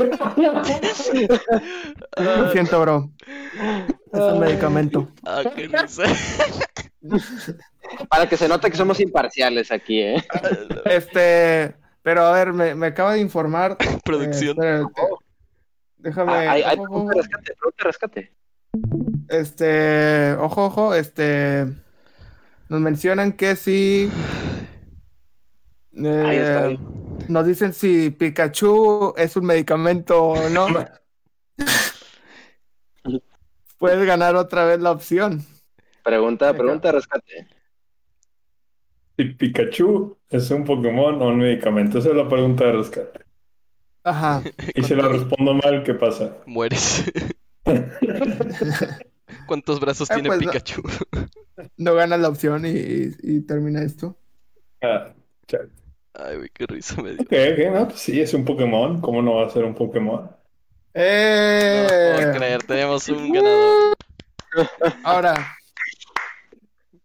[2.16, 3.10] Lo siento, bro.
[4.12, 5.08] Es un medicamento.
[5.24, 6.04] Ah, qué risa.
[8.08, 10.24] Para que se note que somos imparciales aquí, ¿eh?
[10.84, 13.76] Este, pero a ver, me, me acaba de informar.
[13.80, 14.50] eh, Producción.
[14.50, 14.92] espérate.
[15.98, 16.32] déjame.
[16.32, 17.10] Ah, hay, hay ojo,
[17.78, 18.32] rescate.
[19.28, 21.66] este, ojo, ojo, este.
[22.68, 24.10] Nos mencionan que si.
[25.96, 26.78] Eh, Ahí está, ahí.
[27.28, 30.66] nos dicen si Pikachu es un medicamento o no.
[33.78, 35.44] Puedes ganar otra vez la opción.
[36.04, 37.48] Pregunta, pregunta rescate.
[39.16, 43.20] Si Pikachu es un Pokémon o un medicamento, esa es la pregunta de rescate.
[44.04, 44.42] Ajá.
[44.74, 46.36] Y si la respondo mal, ¿qué pasa?
[46.46, 47.04] Mueres.
[49.46, 50.50] ¿Cuántos brazos Ah, tiene pues no.
[50.50, 50.82] Pikachu?
[51.76, 54.16] No ganas la opción y, y- y termina esto.
[54.80, 55.12] Ah,
[55.46, 55.68] chale.
[56.14, 57.22] Ay, güey, qué risa me dio.
[57.22, 59.00] Ok, ok, no, pues sí, es un Pokémon.
[59.00, 60.24] ¿Cómo no va a ser un Pokémon?
[60.24, 60.36] No
[60.94, 61.86] ¡Eh!
[61.96, 63.76] puedo creer, tenemos un ganador.
[65.02, 65.56] Ahora,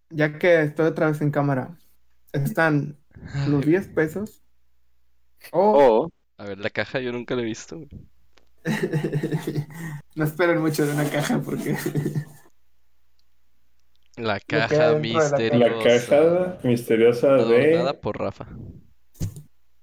[0.09, 1.77] ya que estoy otra vez en cámara,
[2.33, 2.97] están
[3.47, 4.43] los 10 pesos.
[5.51, 7.77] O O A ver, la caja yo nunca la he visto.
[10.15, 11.75] no esperen mucho de una caja porque
[14.17, 16.17] La caja de la caja.
[16.21, 16.59] La misteriosa.
[16.63, 18.47] misteriosa Adornada de por Rafa.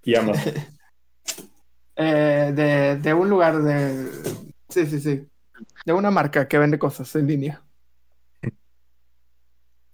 [0.05, 0.43] Yamaha.
[1.97, 4.11] eh, de, de un lugar de...
[4.69, 5.29] Sí, sí, sí.
[5.85, 7.63] De una marca que vende cosas en línea.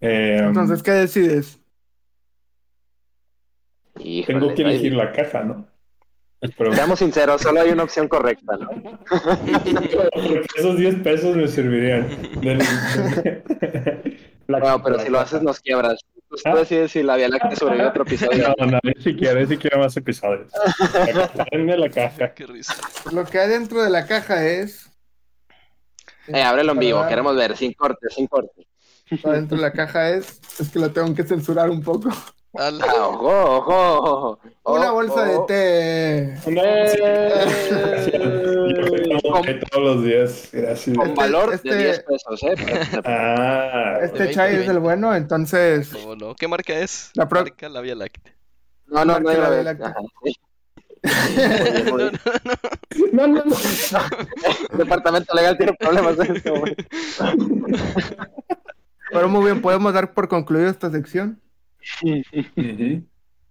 [0.00, 1.58] Eh, Entonces, ¿qué decides?
[3.98, 5.66] híjole, tengo que elegir la caja, ¿no?
[6.56, 8.70] Pero Seamos sinceros, solo hay una opción correcta, ¿no?
[8.70, 12.08] porque esos 10 pesos me servirían.
[14.48, 16.00] No, pero la si lo haces nos quiebras.
[16.30, 18.54] Tú decides si la Vía Láctea sobrevive a otro episodio.
[18.58, 20.52] No, no, ni siquiera, ni siquiera más episodios.
[21.50, 22.32] Denme la caja.
[22.34, 22.74] Qué risa.
[23.12, 24.88] Lo que hay dentro de la caja es...
[26.28, 28.66] Eh, ábrelo en vivo, queremos ver, sin corte, sin corte.
[29.10, 30.40] Dentro de la caja es...
[30.60, 32.10] Es que lo tengo que censurar un poco.
[32.54, 32.84] Ala.
[32.88, 34.40] Ah, ojo, ojo.
[34.64, 36.36] Una Oh, bolsa de té.
[39.42, 40.48] Té todos los días.
[40.52, 40.96] Gracias.
[40.96, 42.54] Con Este- valor este- de 10 pesos, ¿eh?
[43.04, 45.88] Ah, Este chai 20, es el bueno, entonces...
[45.92, 46.34] ¿Cómo no?
[46.34, 47.10] ¿Qué marca es?
[47.14, 48.34] La pro- Marca la Vía Láctea.
[48.86, 49.64] No, no, no, Marca iba a la ver.
[49.64, 49.94] Vía Láctea.
[50.22, 50.34] Bien.
[53.12, 53.56] no, no, no.
[54.72, 56.84] El departamento legal tiene problemas en este momento.
[59.12, 61.40] Pero muy bien, podemos dar por concluido esta sección.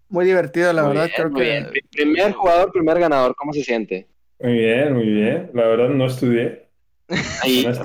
[0.10, 1.10] Muy divertido, la verdad.
[1.16, 1.82] creo que...
[1.92, 4.08] Primer jugador, primer ganador, ¿cómo se siente?
[4.40, 5.52] Muy bien, muy bien.
[5.54, 6.68] La verdad no estudié.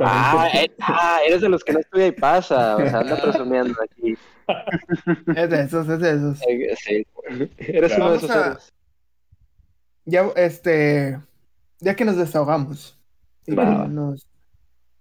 [0.01, 2.77] ah, eh, ah, eres de los que no estudia y pasa.
[2.77, 4.17] O sea, anda presumiendo aquí.
[5.35, 6.43] Es de esos, es de esos.
[6.47, 7.07] Eh, sí.
[7.59, 8.73] Eres uno de esos.
[10.05, 11.19] Ya, este.
[11.81, 12.99] Ya que nos desahogamos.
[13.47, 14.27] Nos,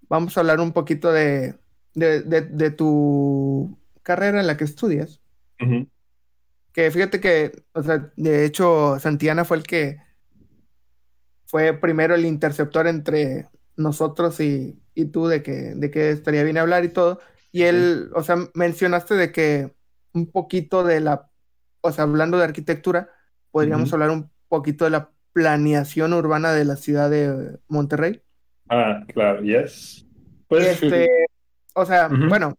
[0.10, 1.56] vamos a hablar un poquito de,
[1.94, 5.22] de, de, tu carrera en la que estudias.
[6.74, 10.00] Que fíjate que, o sea, de hecho, Santiana fue el que
[11.54, 13.48] fue primero el interceptor entre
[13.78, 17.20] nosotros y, y tú de que, de que estaría bien hablar y todo.
[17.52, 19.72] Y él, o sea, mencionaste de que
[20.14, 21.30] un poquito de la,
[21.82, 23.12] o sea, hablando de arquitectura,
[23.52, 28.24] podríamos hablar un poquito de la planeación urbana de la ciudad de Monterrey.
[28.68, 30.08] Ah, claro, yes.
[30.48, 30.82] Pues...
[30.82, 31.08] Este,
[31.76, 32.58] o sea, bueno,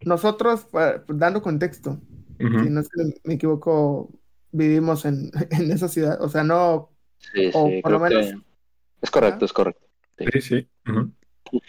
[0.00, 0.68] nosotros,
[1.08, 2.00] dando contexto,
[2.38, 4.10] si no es que me equivoco,
[4.52, 6.93] vivimos en, en esa ciudad, o sea, no,
[7.32, 8.34] sí, o por lo menos...
[9.00, 9.86] Es correcto, es correcto.
[10.18, 10.68] Sí, sí.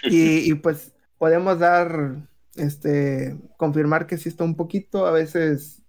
[0.03, 5.83] y, y, pues podemos dar, este, confirmar que sí está un poquito a veces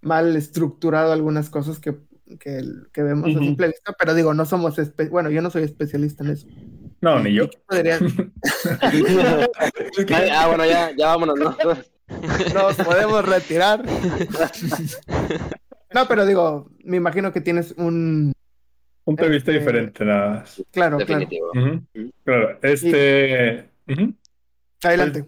[0.00, 1.96] mal estructurado algunas cosas que,
[2.40, 4.76] que, que vemos a simple vista, pero digo, no somos,
[5.10, 6.48] bueno, yo no soy especialista en eso.
[7.00, 7.48] No, ni yo.
[7.68, 7.82] ah,
[10.46, 11.38] bueno, ya, ya vámonos.
[11.38, 11.56] ¿no?
[12.54, 13.84] Nos podemos retirar.
[15.94, 18.31] no, pero digo, me imagino que tienes un...
[19.12, 20.62] Punto de vista este, diferente, nada más.
[20.70, 21.50] Claro, Definitivo.
[21.52, 21.82] claro.
[22.24, 23.64] Claro, este...
[24.82, 25.24] Adelante.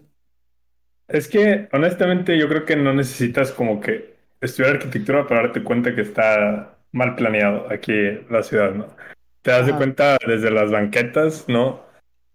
[1.07, 5.93] Es que, honestamente, yo creo que no necesitas como que estudiar arquitectura para darte cuenta
[5.93, 7.93] que está mal planeado aquí
[8.29, 8.87] la ciudad, ¿no?
[9.41, 11.85] Te das de cuenta desde las banquetas, ¿no?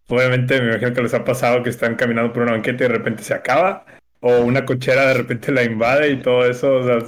[0.09, 2.95] Obviamente me imagino que les ha pasado que están caminando por una banqueta y de
[2.95, 3.85] repente se acaba,
[4.21, 6.99] o una cochera de repente la invade y todo eso, o sea,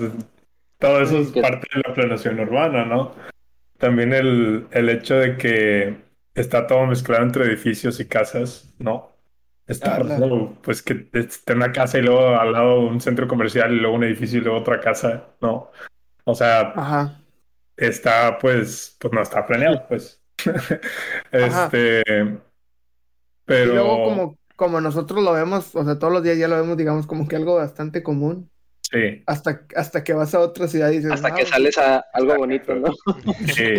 [0.78, 3.14] todo eso es parte de la planeación urbana, ¿no?
[3.82, 5.96] También el, el hecho de que
[6.34, 9.10] está todo mezclado entre edificios y casas, ¿no?
[9.66, 13.80] Está ah, pues que esté una casa y luego al lado un centro comercial y
[13.80, 15.70] luego un edificio y luego otra casa, ¿no?
[16.24, 17.18] O sea, Ajá
[17.76, 20.20] está pues, pues no está planeado, pues.
[21.32, 22.02] este,
[23.44, 23.72] pero...
[23.72, 26.76] Y luego como, como nosotros lo vemos, o sea, todos los días ya lo vemos,
[26.76, 28.50] digamos, como que algo bastante común.
[28.92, 29.22] Sí.
[29.26, 31.12] Hasta, hasta que vas a otra ciudad y dices...
[31.12, 32.92] Hasta que sales a algo bonito, ¿no?
[33.54, 33.74] Sí.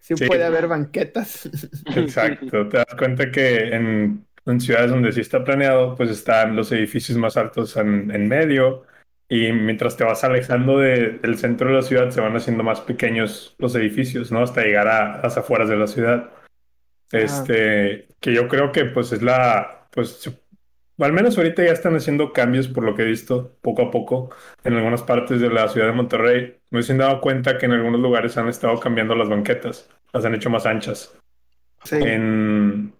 [0.00, 1.48] sí, puede haber banquetas.
[1.96, 2.68] Exacto.
[2.68, 7.16] Te das cuenta que en, en, ciudades donde sí está planeado, pues están los edificios
[7.16, 8.84] más altos en, en medio
[9.28, 13.54] y mientras te vas alejando del centro de la ciudad, se van haciendo más pequeños
[13.58, 14.42] los edificios, ¿no?
[14.42, 16.30] Hasta llegar a las afueras de la ciudad.
[17.10, 20.30] Este, que yo creo que pues es la, pues,
[20.98, 24.30] al menos ahorita ya están haciendo cambios por lo que he visto poco a poco
[24.62, 26.56] en algunas partes de la ciudad de Monterrey.
[26.70, 30.34] Me he dado cuenta que en algunos lugares han estado cambiando las banquetas, las han
[30.34, 31.16] hecho más anchas.
[31.82, 31.96] Sí.
[32.00, 32.94] En,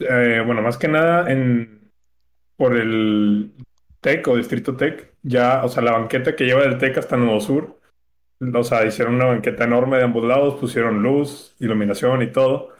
[0.00, 1.90] eh, bueno, más que nada en,
[2.56, 3.52] por el
[4.00, 7.40] Tech o Distrito Tech, ya, o sea, la banqueta que lleva del Tech hasta Nuevo
[7.40, 7.78] Sur,
[8.40, 12.75] o sea, hicieron una banqueta enorme de ambos lados, pusieron luz, iluminación y todo.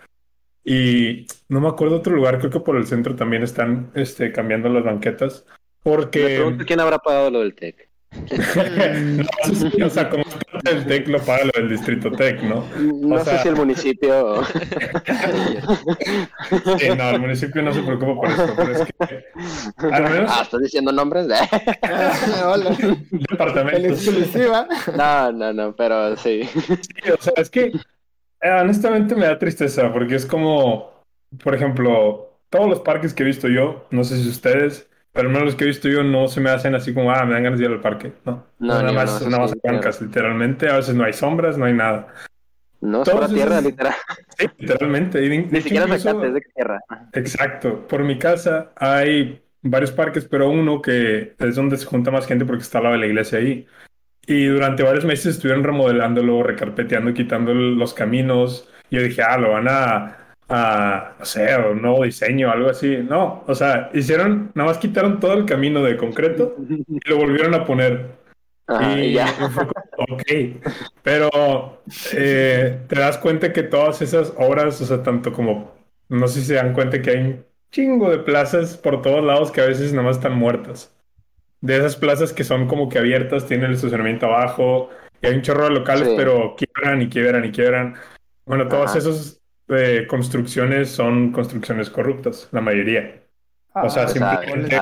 [0.69, 4.69] Y no me acuerdo otro lugar, creo que por el centro también están este, cambiando
[4.69, 5.45] las banquetas.
[5.85, 6.19] Porque.
[6.19, 7.89] Me pregunto quién habrá pagado lo del TEC.
[9.85, 10.25] o sea, como
[10.64, 12.67] el TEC lo paga lo del distrito TEC, ¿no?
[12.81, 14.45] No sé si el municipio.
[16.79, 18.93] sí, no, el municipio no se preocupa por eso, pero es que.
[19.93, 20.33] Al menos...
[20.35, 21.29] Ah, ¿estás diciendo nombres?
[21.29, 21.37] de
[22.45, 22.77] Hola.
[23.31, 23.87] Departamento.
[23.87, 24.67] exclusiva.
[24.97, 26.43] No, no, no, pero sí.
[26.43, 27.71] Sí, o sea, es que
[28.41, 31.03] eh, honestamente me da tristeza porque es como,
[31.43, 35.32] por ejemplo, todos los parques que he visto yo, no sé si ustedes pero al
[35.32, 37.45] menos los que he visto yo no se me hacen así como, ah, me dan
[37.45, 38.12] ganas de ir al parque.
[38.26, 40.68] No, no nada más, no, nada más blancas, literalmente.
[40.68, 42.09] A veces no hay sombras, no hay nada.
[42.82, 43.95] No, es para tierra, literal.
[44.37, 45.26] Sí, literalmente.
[45.26, 46.22] Ni siquiera incluso...
[46.22, 46.80] es de tierra.
[47.14, 47.87] Exacto.
[47.89, 52.45] Por mi casa hay varios parques, pero uno que es donde se junta más gente
[52.45, 53.66] porque está al lado de la iglesia ahí.
[54.27, 58.68] Y durante varios meses estuvieron remodelándolo, recarpeteando, quitando los caminos.
[58.91, 62.97] Y yo dije, ah, lo van a a, no sé, un nuevo diseño, algo así.
[62.99, 67.55] No, o sea, hicieron, nada más quitaron todo el camino de concreto y lo volvieron
[67.55, 68.16] a poner.
[68.97, 69.27] y ya.
[69.27, 69.64] Fue
[70.09, 70.22] ok,
[71.03, 75.72] pero eh, te das cuenta que todas esas obras, o sea, tanto como,
[76.09, 79.51] no sé si se dan cuenta que hay un chingo de plazas por todos lados
[79.51, 80.93] que a veces nada más están muertas.
[81.61, 84.91] De esas plazas que son como que abiertas, tienen el estacionamiento abajo,
[85.23, 87.95] y hay un chorro de locales, pero quiebran y quiebran y quiebran.
[88.45, 89.41] Bueno, todos esos
[90.09, 93.23] construcciones son construcciones corruptas, la mayoría.
[93.75, 94.79] o sea, ah, simplemente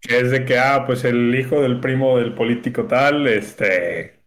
[0.00, 4.20] que es de que, ah, pues el hijo del primo del político tal, este,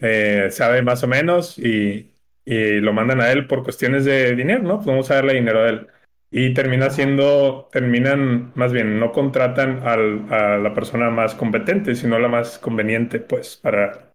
[0.00, 2.12] eh, sabe más o menos y,
[2.44, 4.76] y, lo mandan a él por cuestiones de dinero, ¿no?
[4.76, 5.86] Pues vamos a darle dinero a él.
[6.34, 12.18] Y termina siendo, terminan, más bien, no contratan al, a la persona más competente, sino
[12.18, 14.14] la más conveniente, pues, para,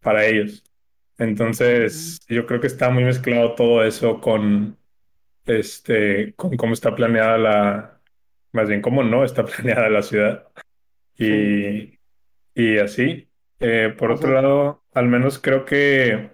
[0.00, 0.64] para ellos.
[1.18, 4.78] Entonces, yo creo que está muy mezclado todo eso con,
[5.46, 8.00] este, con cómo está planeada la,
[8.52, 10.48] más bien cómo no está planeada la ciudad.
[11.18, 11.98] Y,
[12.54, 13.30] y así.
[13.60, 16.30] Eh, por otro lado, al menos creo que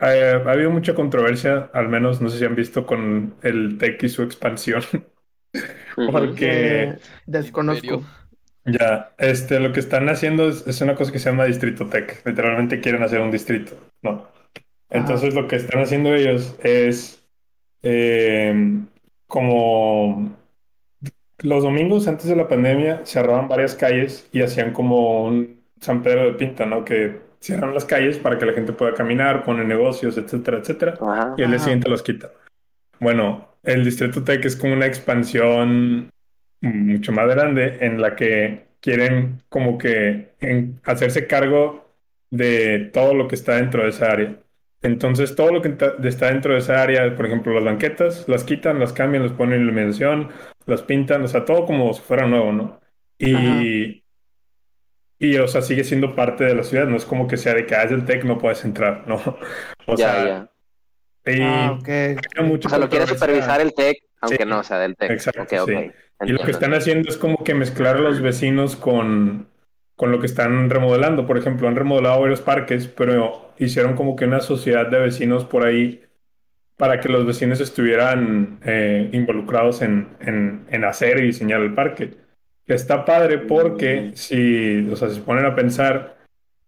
[0.00, 4.04] eh, ha habido mucha controversia, al menos no sé si han visto con el TEC
[4.04, 4.82] y su expansión.
[6.04, 8.04] Porque Eh, desconozco.
[8.64, 12.22] ya, este, lo que están haciendo es, es una cosa que se llama Distrito Tech.
[12.26, 14.28] Literalmente quieren hacer un distrito, ¿no?
[14.90, 17.24] Entonces lo que están haciendo ellos es
[17.82, 18.82] eh,
[19.28, 20.36] como
[21.38, 26.24] los domingos antes de la pandemia cerraban varias calles y hacían como un San Pedro
[26.24, 26.84] de Pinta, ¿no?
[26.84, 30.94] Que cierran las calles para que la gente pueda caminar, ponen negocios, etcétera, etcétera.
[31.00, 31.34] Ajá.
[31.36, 32.30] Y el día siguiente los quitan.
[33.00, 36.08] Bueno, el Distrito Tech es como una expansión
[36.62, 41.84] mucho más grande en la que quieren como que en- hacerse cargo
[42.30, 44.36] de todo lo que está dentro de esa área.
[44.82, 48.78] Entonces, todo lo que está dentro de esa área, por ejemplo, las banquetas, las quitan,
[48.78, 50.28] las cambian, les ponen iluminación,
[50.66, 52.80] las pintan, o sea, todo como si fuera nuevo, ¿no?
[53.18, 54.03] Y,
[55.18, 57.66] y, o sea, sigue siendo parte de la ciudad, no es como que sea de
[57.66, 59.16] que ah, es del TEC, no puedes entrar, ¿no?
[59.86, 60.50] O Ya, sea, ya.
[61.26, 61.88] y Ah, ok.
[61.88, 65.14] hay mucha O sea, lo quiere supervisar el TEC, aunque Sí, no sea del TEC.
[65.14, 65.92] exacto, sí.
[66.22, 69.48] Y lo que están haciendo es como que mezclar a los vecinos con,
[69.96, 71.26] con lo que están remodelando.
[71.26, 75.66] Por ejemplo, han remodelado varios parques, pero hicieron como que una sociedad de vecinos por
[75.66, 76.02] ahí
[76.76, 82.16] para que los vecinos estuvieran eh, involucrados en, en, en hacer y diseñar el parque.
[82.66, 86.16] Que está padre porque si, o sea, si se ponen a pensar,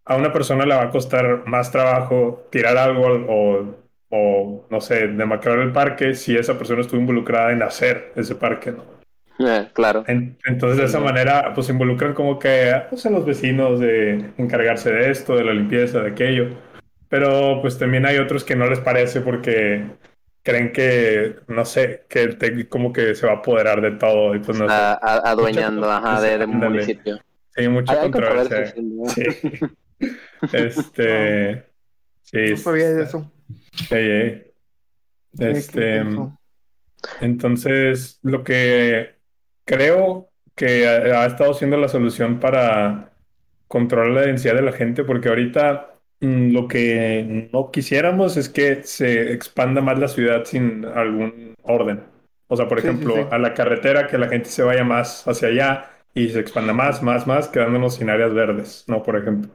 [0.04, 3.76] a una persona le va a costar más trabajo tirar algo o,
[4.10, 8.72] o no sé, demacrar el parque si esa persona estuvo involucrada en hacer ese parque,
[8.72, 8.84] ¿no?
[9.38, 10.04] Eh, claro.
[10.06, 14.92] En- entonces, de esa manera, pues involucran como que pues, a los vecinos de encargarse
[14.92, 16.48] de esto, de la limpieza, de aquello.
[17.08, 19.84] Pero pues también hay otros que no les parece porque
[20.46, 24.32] creen que, no sé, que el TEC como que se va a apoderar de todo
[24.34, 24.74] y pues no sé.
[24.74, 24.92] A-
[25.32, 26.72] adueñando, ajá, de, de un Ándale.
[26.74, 27.18] municipio.
[27.56, 28.72] Hay mucha Hay, hay controversia.
[28.74, 29.58] controversia, sí.
[29.58, 29.66] Sí.
[30.52, 31.66] Este.
[32.22, 32.50] Sí.
[32.50, 33.32] No sabía de eso.
[33.90, 34.52] Ey, ey.
[35.32, 36.02] Sí, qué Este.
[37.20, 39.16] Entonces, lo que
[39.64, 43.12] creo que ha, ha estado siendo la solución para
[43.68, 49.32] controlar la densidad de la gente, porque ahorita lo que no quisiéramos es que se
[49.32, 52.04] expanda más la ciudad sin algún orden.
[52.48, 53.30] O sea, por Sí, sí, ejemplo, sí.
[53.30, 57.02] a la carretera, que la gente se vaya más hacia allá y se expanda más,
[57.02, 59.02] más, más, quedándonos sin áreas verdes, ¿no?
[59.02, 59.50] Por ejemplo.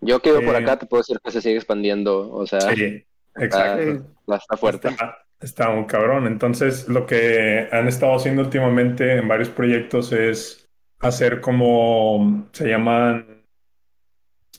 [0.00, 2.74] Yo que vivo por Eh, acá te puedo decir que se sigue expandiendo, o sea,
[2.74, 3.04] Sí,
[3.36, 3.98] exacto.
[4.28, 4.90] Está fuerte.
[4.90, 6.26] Está, está un cabrón.
[6.26, 13.44] Entonces, lo que han estado haciendo últimamente en varios proyectos es hacer como se llaman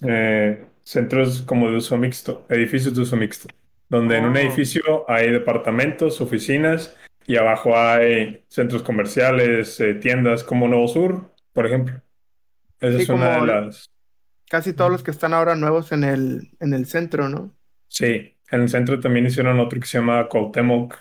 [0.01, 3.47] eh, centros como de uso mixto, edificios de uso mixto,
[3.89, 4.39] donde en un Oh.
[4.39, 11.65] edificio hay departamentos, oficinas y abajo hay centros comerciales, eh, tiendas como Nuevo Sur, por
[11.65, 12.01] ejemplo.
[12.79, 13.89] Esa Sí, es una de las...
[14.49, 17.55] Casi todos los que están ahora nuevos en el, en el centro, ¿no?
[17.87, 20.95] Sí, en el centro también hicieron otro que se llama Cuauhtémoc,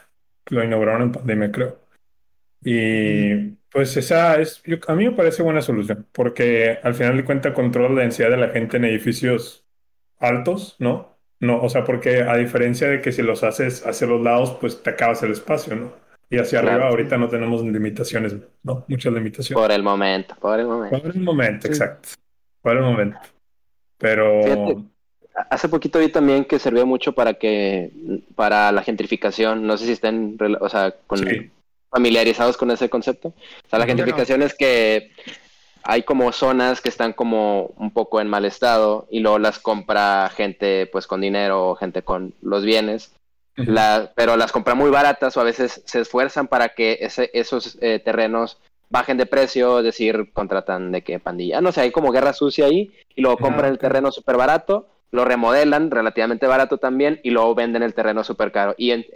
[0.44, 1.80] que lo inauguraron en pandemia, creo.
[2.64, 7.24] Y pues esa es, yo- a mí me parece buena solución, porque al final de
[7.24, 9.61] cuentas controla la densidad de la gente en edificios
[10.22, 11.16] altos, ¿no?
[11.40, 14.82] No, o sea, porque a diferencia de que si los haces hacia los lados, pues
[14.82, 15.92] te acabas el espacio, ¿no?
[16.30, 16.76] Y hacia Claro.
[16.76, 18.84] arriba ahorita no tenemos limitaciones, ¿no?
[18.88, 19.60] Muchas limitaciones.
[19.60, 21.02] Por el momento, por el momento.
[21.02, 21.72] Por el momento, Sí.
[21.72, 22.08] exacto.
[22.62, 23.18] Por el momento.
[23.98, 24.76] Pero Fíjate.
[25.50, 27.90] Hace poquito vi también que servía mucho para que,
[28.34, 31.50] para la gentrificación, no sé si estén, o sea, con, Sí.
[31.90, 33.28] familiarizados con ese concepto.
[33.28, 33.88] O sea, la no.
[33.88, 35.10] gentrificación es que
[35.84, 40.30] hay como zonas que están como un poco en mal estado y luego las compra
[40.34, 43.12] gente pues con dinero o gente con los bienes,
[43.56, 47.76] la, pero las compra muy baratas o a veces se esfuerzan para que ese, esos
[47.80, 48.58] eh, terrenos
[48.88, 52.66] bajen de precio, es decir, contratan de que pandilla, no sé, hay como guerra sucia
[52.66, 57.30] ahí y luego Ah, compran el terreno súper barato, lo remodelan relativamente barato también y
[57.30, 58.74] luego venden el terreno súper caro.
[58.76, 59.06] Y en,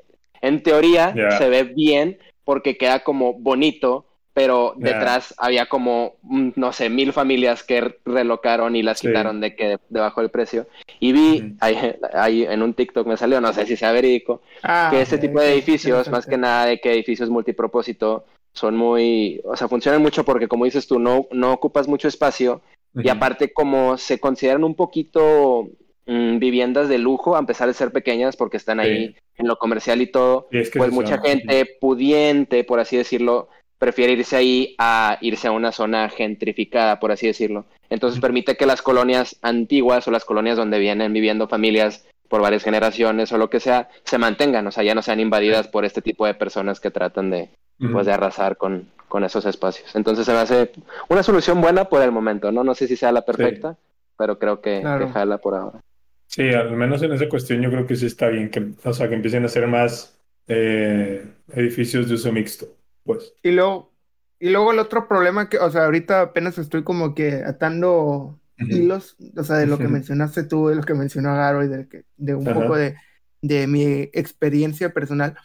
[0.40, 4.06] en teoría se ve bien porque queda como bonito,
[4.36, 9.06] pero detrás había como, mm, no sé, mil familias que relocaron y las Sí.
[9.08, 10.66] quitaron de que debajo del precio.
[11.00, 11.56] Y vi, Ujú.
[11.60, 15.16] ahí, ahí en un TikTok me salió, no sé si sea verídico, Ah, que este
[15.16, 20.02] tipo de edificios, más que nada de que edificios multipropósito, son muy, o sea, funcionan
[20.02, 22.60] mucho porque como dices tú, no, no ocupas mucho espacio
[22.94, 25.70] y aparte como se consideran un poquito
[26.04, 30.02] mm, viviendas de lujo, a pesar de ser pequeñas porque están ahí en lo comercial
[30.02, 35.52] y todo, pues mucha gente pudiente, por así decirlo, prefiere irse ahí a irse a
[35.52, 37.66] una zona gentrificada, por así decirlo.
[37.90, 42.64] Entonces permite que las colonias antiguas o las colonias donde vienen viviendo familias por varias
[42.64, 46.02] generaciones o lo que sea, se mantengan, o sea, ya no sean invadidas por este
[46.02, 47.50] tipo de personas que tratan de,
[47.92, 49.94] pues, de arrasar con, con esos espacios.
[49.94, 50.72] Entonces se me hace
[51.08, 52.64] una solución buena por el momento, ¿no?
[52.64, 53.76] No sé si sea la perfecta,
[54.18, 55.80] pero creo que, jala por ahora.
[56.26, 59.08] Sí, al menos en esa cuestión yo creo que sí está bien, que, o sea,
[59.08, 60.18] que empiecen a hacer más
[60.48, 62.66] eh, edificios de uso mixto,
[63.06, 63.34] pues.
[63.42, 63.92] Y luego,
[64.38, 69.16] y luego el otro problema que, o sea, ahorita apenas estoy como que atando hilos,
[69.36, 72.04] o sea, de lo que mencionaste tú, de lo que mencionó Garo y de, que,
[72.16, 72.96] de un poco de,
[73.42, 75.36] de, mi experiencia personal,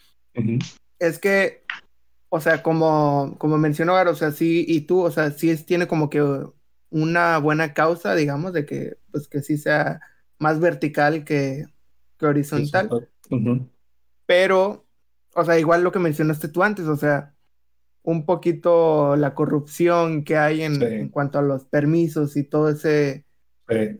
[0.98, 1.64] es que,
[2.28, 5.66] o sea, como, como mencionó Garo, o sea, sí, y tú, o sea, sí es,
[5.66, 6.22] tiene como que
[6.90, 10.00] una buena causa, digamos, de que, pues, que sí sea
[10.38, 11.66] más vertical que,
[12.18, 13.08] que horizontal.
[14.26, 14.86] Pero,
[15.34, 17.31] o sea, igual lo que mencionaste tú antes, o sea,
[18.02, 23.24] un poquito la corrupción que hay en, cuanto a los permisos y todo ese...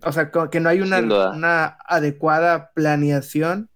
[0.05, 3.71] O sea, que no hay una, una adecuada planeación.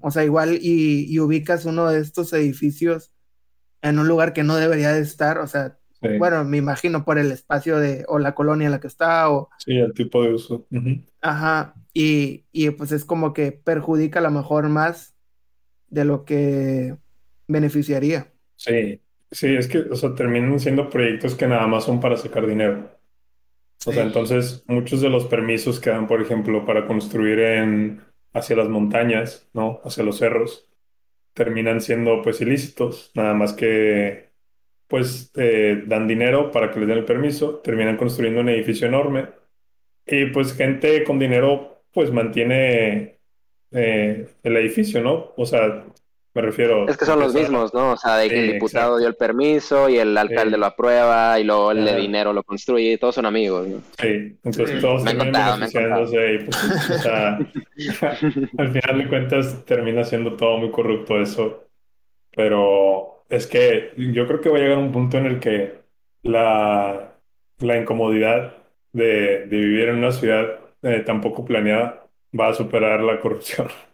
[0.00, 3.12] O sea, igual y, ubicas uno de estos edificios
[3.80, 5.38] en un lugar que no debería de estar.
[5.38, 5.78] O sea,
[6.18, 9.48] bueno, me imagino por el espacio de, o la colonia en la que está, o...
[9.58, 10.66] Sí, el tipo de uso.
[11.20, 11.74] Ajá.
[11.94, 15.14] Y, y pues es como que perjudica a lo mejor más
[15.88, 16.96] de lo que
[17.46, 18.32] beneficiaría.
[18.56, 19.01] Sí,
[19.32, 22.90] Sí, es que, o sea, terminan siendo proyectos que nada más son para sacar dinero.
[23.86, 28.02] O sea, entonces muchos de los permisos que dan, por ejemplo, para construir en,
[28.32, 29.80] hacia las montañas, ¿no?
[29.84, 30.68] Hacia los cerros,
[31.34, 34.30] terminan siendo pues ilícitos, nada más que
[34.88, 39.28] pues eh, dan dinero para que les den el permiso, terminan construyendo un edificio enorme
[40.06, 43.20] y pues gente con dinero pues mantiene
[43.72, 45.32] eh, el edificio, ¿no?
[45.36, 45.86] O sea,
[46.34, 46.88] me refiero.
[46.88, 47.92] Es que son los mismos, ¿no?
[47.92, 51.44] O sea, de que el diputado dio el permiso y el alcalde lo aprueba y
[51.44, 53.82] luego el de dinero lo construye y todos son amigos, ¿no?
[54.00, 57.36] Sí, entonces todos terminan beneficiándose y pues, o sea,
[58.58, 61.64] al final de cuentas termina siendo todo muy corrupto eso.
[62.34, 65.82] Pero es que yo creo que va a llegar un punto en el que
[66.22, 67.14] la,
[67.58, 68.56] la incomodidad
[68.92, 72.06] de, de vivir en una ciudad eh, tan poco planeada
[72.38, 73.68] va a superar la corrupción.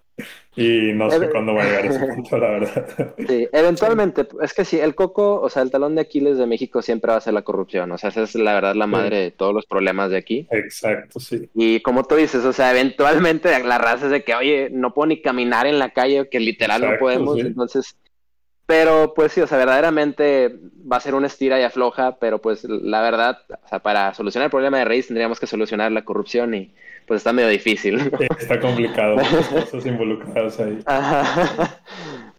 [0.57, 3.15] Y no sé cuándo va a llegar ese punto, la verdad.
[3.29, 6.83] Sí, eventualmente, es que sí, el coco, o sea, el talón de Aquiles de México
[6.83, 9.31] siempre va a ser la corrupción, o sea, esa es la verdad la madre de
[9.31, 10.49] todos los problemas de aquí.
[10.51, 11.49] Exacto, sí.
[11.55, 15.07] Y como tú dices, o sea, eventualmente la raza es de que, oye, no puedo
[15.07, 17.97] ni caminar en la calle, que literal no podemos, entonces...
[18.67, 20.55] Pero pues sí, o sea, verdaderamente
[20.93, 24.49] va a ser una estira y afloja, pero pues la verdad, o sea, para solucionar
[24.49, 26.75] el problema de raíz tendríamos que solucionar la corrupción y
[27.09, 28.13] pues está medio difícil.
[28.39, 29.17] está complicado,
[29.51, 30.79] cosas involucradas ahí.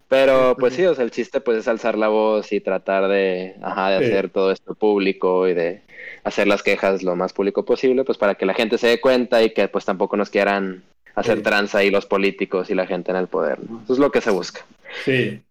[0.07, 3.55] Pero pues sí, o sea, el chiste pues es alzar la voz y tratar de,
[3.61, 5.81] ajá, de hacer todo esto público y de
[6.23, 9.43] hacer las quejas lo más público posible, pues para que la gente se dé cuenta
[9.43, 13.17] y que pues tampoco nos quieran hacer tranza ahí los políticos y la gente en
[13.17, 13.81] el poder, ¿no?
[13.83, 14.61] Eso es lo que se busca.
[15.05, 15.41] Sí,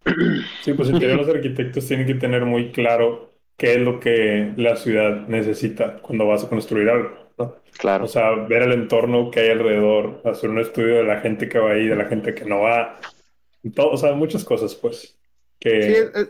[0.63, 4.53] sí, pues en teoría los arquitectos tienen que tener muy claro qué es lo que
[4.57, 7.28] la ciudad necesita cuando vas a construir algo.
[7.77, 8.05] Claro.
[8.05, 11.59] O sea, ver el entorno que hay alrededor, hacer un estudio de la gente que
[11.59, 12.99] va ahí, de la gente que no va,
[13.75, 15.19] todo, o sea, muchas cosas, pues.
[15.59, 15.83] Que...
[15.83, 16.21] Sí,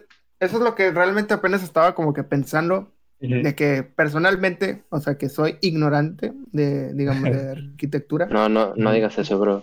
[0.41, 5.19] eso es lo que realmente apenas estaba como que pensando, de que personalmente, o sea,
[5.19, 8.27] que soy ignorante de, digamos, de arquitectura.
[8.27, 9.63] No, no, no digas eso, bro.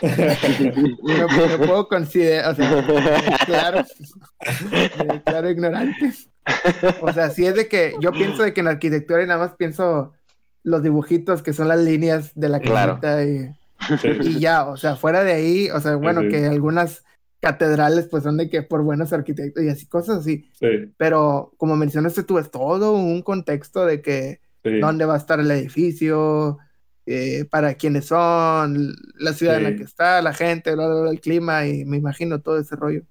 [0.02, 3.84] no, puedo considerar, o sea, claro,
[5.24, 6.12] claro, ignorante.
[7.00, 9.56] O sea, si es de que yo pienso de que en arquitectura y nada más
[9.56, 10.12] pienso
[10.64, 13.54] los dibujitos que son las líneas de la casita y,
[14.22, 17.04] y, ya, o sea, fuera de ahí, o sea, bueno, que algunas
[17.40, 20.50] catedrales pues son de que por buenos arquitectos y así, cosas así.
[20.96, 24.40] Pero como mencionaste tú, es todo un contexto de que
[24.80, 26.58] dónde va a estar el edificio,
[27.06, 31.84] eh, para quiénes son, la ciudad en la que está, la gente, el clima y
[31.84, 33.02] me imagino todo ese rollo.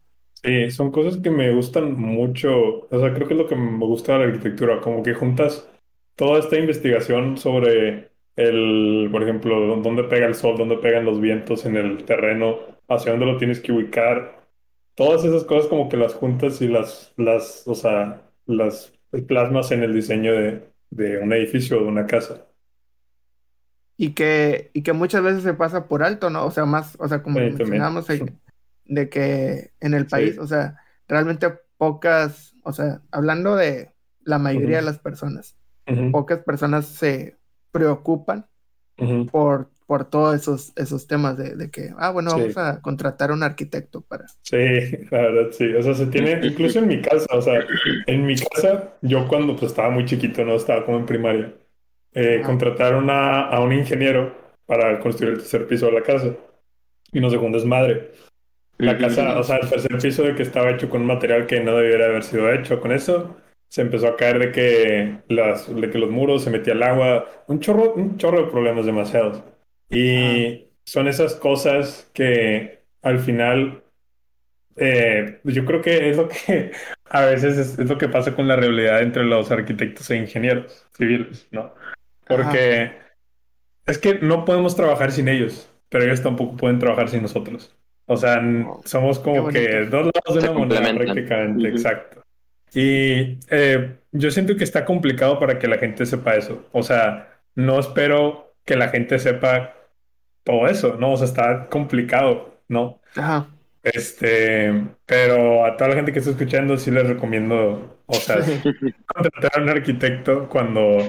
[0.43, 3.85] Sí, son cosas que me gustan mucho, o sea, creo que es lo que me
[3.85, 5.69] gusta de la arquitectura, como que juntas
[6.15, 11.65] toda esta investigación sobre el, por ejemplo, dónde pega el sol, dónde pegan los vientos
[11.65, 14.48] en el terreno, hacia dónde lo tienes que ubicar,
[14.95, 18.94] todas esas cosas como que las juntas y las, las, o sea, las
[19.27, 22.45] plasmas en el diseño de, de un edificio o de una casa.
[23.95, 26.45] Y que, y que muchas veces se pasa por alto, ¿no?
[26.45, 28.07] O sea, más, o sea, como mencionamos,
[28.85, 33.91] de que en el país, o sea, realmente pocas, o sea, hablando de
[34.23, 35.57] la mayoría de las personas,
[35.88, 37.39] Ujú, pocas personas se
[37.72, 38.47] preocupan
[38.97, 39.31] ujú.
[39.31, 42.34] por, por todos esos, esos temas de, de que, ah, bueno, Sí.
[42.34, 44.27] vamos a contratar a un arquitecto para...
[44.41, 44.57] Sí,
[45.10, 45.73] la verdad, sí.
[45.73, 47.65] O sea, se tiene, incluso en mi casa, o sea,
[48.05, 51.53] en mi casa, yo cuando pues, estaba muy chiquito, no estaba como en primaria,
[52.14, 52.45] eh, Ajá.
[52.45, 54.35] contrataron a, a un ingeniero
[54.65, 56.35] para construir el tercer piso de la casa.
[57.14, 58.11] Y no sé, fue un desmadre.
[58.80, 61.61] La casa, o sea, el tercer piso de que estaba hecho con un material que
[61.61, 62.81] no debiera haber sido hecho.
[62.81, 63.38] Con eso
[63.74, 67.26] se empezó a caer de que, las, de que los muros se metía el agua,
[67.48, 69.41] un chorro, un chorro de problemas demasiados.
[69.90, 73.84] Y son esas cosas que al final,
[74.76, 76.72] eh, yo creo que es lo que
[77.10, 80.86] a veces es, es lo que pasa con la realidad entre los arquitectos e ingenieros
[80.95, 81.74] civiles, ¿no?
[82.28, 82.91] Porque
[83.88, 87.76] es que no podemos trabajar sin ellos, pero ellos tampoco pueden trabajar sin nosotros.
[88.06, 91.78] O sea, Oh, somos como que dos lados de Se una moneda prácticamente, Ujú.
[91.78, 92.23] exacto.
[92.74, 96.66] Y eh, yo siento que está complicado para que la gente sepa eso.
[96.72, 99.76] O sea, no espero que la gente sepa
[100.44, 101.14] todo eso, ¿no?
[101.14, 103.00] O sea, está complicado, ¿no?
[103.16, 103.48] Ajá.
[103.84, 104.72] Este,
[105.06, 108.38] pero a toda la gente que está escuchando sí les recomiendo, o sea,
[109.06, 111.00] contratar a un arquitecto cuando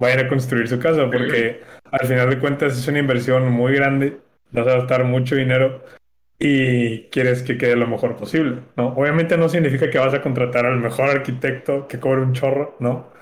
[0.00, 4.18] vayan a construir su casa, porque al final de cuentas es una inversión muy grande,
[4.50, 5.84] vas a gastar mucho dinero
[6.38, 8.88] y quieres que quede lo mejor posible, ¿no?
[8.88, 13.12] Obviamente no significa que vas a contratar al mejor arquitecto que cobre un chorro, ¿no?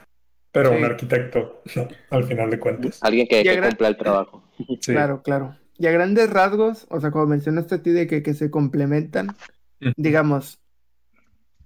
[0.50, 0.76] Pero Sí.
[0.76, 1.88] un arquitecto, ¿no?
[2.10, 2.98] Al final de cuentas.
[3.02, 4.42] Alguien que, que cumpla el trabajo.
[4.80, 4.92] Sí.
[4.92, 5.56] Claro, claro.
[5.78, 9.34] Y a grandes rasgos, o sea, como mencionaste a ti de que, que se complementan,
[9.96, 10.60] digamos,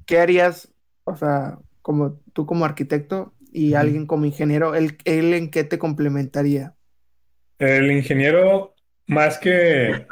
[0.06, 0.73] ¿qué harías,
[1.05, 5.78] o sea, como tú como arquitecto y alguien como ingeniero, él, él en qué te
[5.78, 6.74] complementaría?
[7.59, 8.74] El ingeniero,
[9.06, 10.06] más que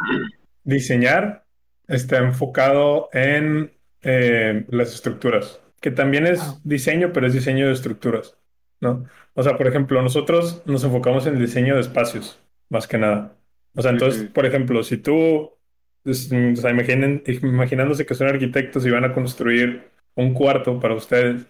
[0.65, 1.47] diseñar,
[1.89, 3.73] está enfocado en
[4.03, 8.37] eh, las estructuras, que también es diseño, pero es diseño de estructuras,
[8.81, 9.05] ¿no?
[9.35, 13.37] O sea, por ejemplo, nosotros nos enfocamos en el diseño de espacios, más que nada.
[13.75, 15.53] O sea, entonces, por ejemplo, si tú,
[16.05, 20.95] es- o sea, imaginen, imaginándose que son arquitectos y van a construir un cuarto para
[20.95, 21.47] ustedes,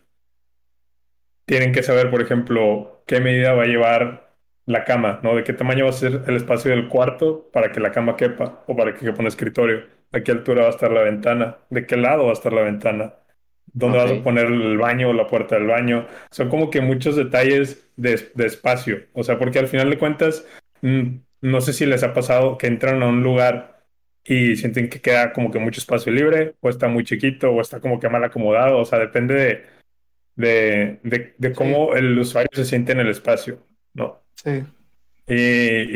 [1.45, 4.24] tienen que saber, por ejemplo, qué medida va a llevar
[4.67, 5.35] la cama, ¿no?
[5.37, 8.65] De qué tamaño va a ser el espacio del cuarto para que la cama quepa
[8.67, 9.85] o para que quepa un escritorio.
[10.13, 12.63] A qué altura va a estar la ventana, de qué lado va a estar la
[12.63, 13.15] ventana,
[13.67, 14.21] dónde vas Ok.
[14.21, 16.07] a poner el baño o la puerta del baño.
[16.31, 19.05] Son como que muchos detalles de, de espacio.
[19.13, 20.47] O sea, porque al final de cuentas,
[20.83, 23.85] mm, no sé si les ha pasado que entran a un lugar
[24.25, 27.81] y sienten que queda como que mucho espacio libre, o está muy chiquito, o está
[27.81, 28.79] como que mal acomodado.
[28.79, 29.65] O sea, depende de,
[30.37, 34.24] de, de, de cómo el usuario se siente en el espacio, ¿no?
[34.37, 34.65] Sí,
[35.27, 35.35] Y,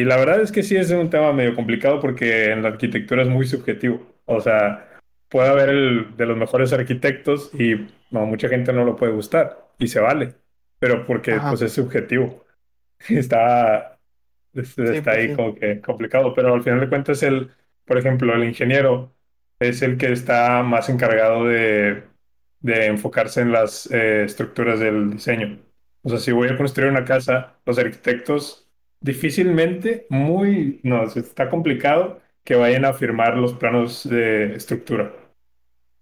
[0.00, 3.22] y la verdad es que sí es un tema medio complicado porque en la arquitectura
[3.22, 4.06] es muy subjetivo.
[4.24, 4.88] O sea,
[5.28, 9.88] puede haber el de los mejores arquitectos y mucha gente no lo puede gustar y
[9.88, 10.34] se vale,
[10.78, 11.50] pero porque Ajá.
[11.50, 12.44] pues es subjetivo.
[13.08, 13.98] Está,
[14.54, 15.36] es- está pues, ahí sí.
[15.36, 17.50] como que complicado, pero al final de cuentas el,
[17.86, 19.14] por ejemplo, el ingeniero
[19.60, 22.04] es el que está más encargado de,
[22.60, 25.58] de enfocarse en las eh, estructuras del diseño.
[26.02, 28.68] O sea, si voy a construir una casa, los arquitectos
[29.00, 35.12] difícilmente, muy, no, está complicado que vayan a firmar los planos de estructura.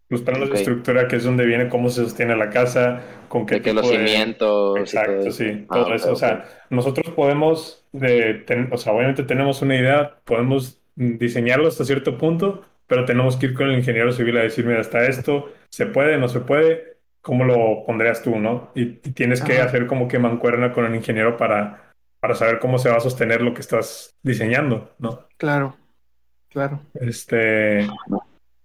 [0.08, 0.50] Los planos Ok.
[0.50, 3.72] de estructura, que es donde viene cómo se sostiene la casa, con qué De que
[3.72, 3.88] los de...
[3.88, 6.12] cimientos Exacto, todo sí, Ah, todo eso.
[6.12, 6.16] O ok.
[6.16, 12.18] sea, nosotros podemos, eh, ten- o sea, obviamente tenemos una idea, podemos diseñarlo hasta cierto
[12.18, 15.86] punto, pero tenemos que ir con el ingeniero civil a decir, mira, está esto, se
[15.86, 16.95] puede, no se puede,
[17.26, 18.70] ¿cómo lo pondrías tú, no?
[18.74, 19.64] Y, y tienes que Ajá.
[19.66, 23.42] hacer como que mancuerna con el ingeniero para, para saber cómo se va a sostener
[23.42, 25.26] lo que estás diseñando, ¿no?
[25.36, 25.76] claro,
[26.48, 26.80] claro.
[26.94, 27.80] Este,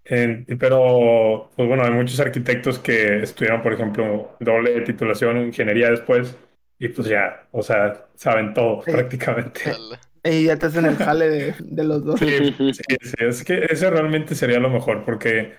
[0.06, 5.90] en- pero, pues bueno, hay muchos arquitectos que estudiaron, por ejemplo, doble titulación en ingeniería
[5.90, 6.36] después
[6.80, 8.92] y pues ya, o sea, saben todo Sí.
[8.92, 9.62] prácticamente.
[10.24, 12.20] Y ya te hacen el jale de, de los dos.
[12.20, 15.54] Sí, sí, sí, es que eso realmente sería lo mejor porque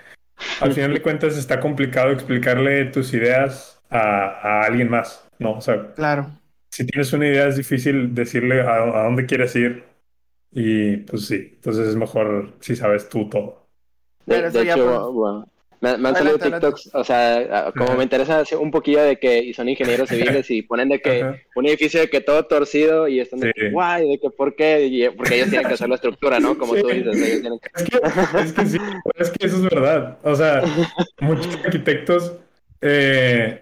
[0.61, 5.55] al final de cuentas está complicado explicarle tus ideas a, a alguien más, ¿no?
[5.59, 6.39] O sea, Claro,
[6.71, 9.85] si tienes una idea es difícil decirle a, a dónde quieres ir
[10.53, 13.69] y pues sí, entonces es mejor si sabes tú todo.
[14.27, 15.47] De, Pero eso de ya, hecho, bueno,
[15.83, 16.39] me, me han salido.
[16.39, 17.97] TikToks, o sea, como Ajá.
[17.99, 21.37] me interesa un poquillo de que y son ingenieros civiles y ponen de que Ajá.
[21.57, 23.53] un edificio de que todo torcido y están de Sí.
[23.61, 26.57] que, guay, de que por qué, y, porque ellos tienen que hacer la estructura, ¿no?
[26.57, 27.69] Como tú dices, ellos tienen que...
[27.75, 28.79] Es que, es que sí,
[29.17, 30.19] es que eso es verdad.
[30.23, 30.63] O sea,
[31.21, 32.33] muchos arquitectos.
[32.81, 33.59] eh,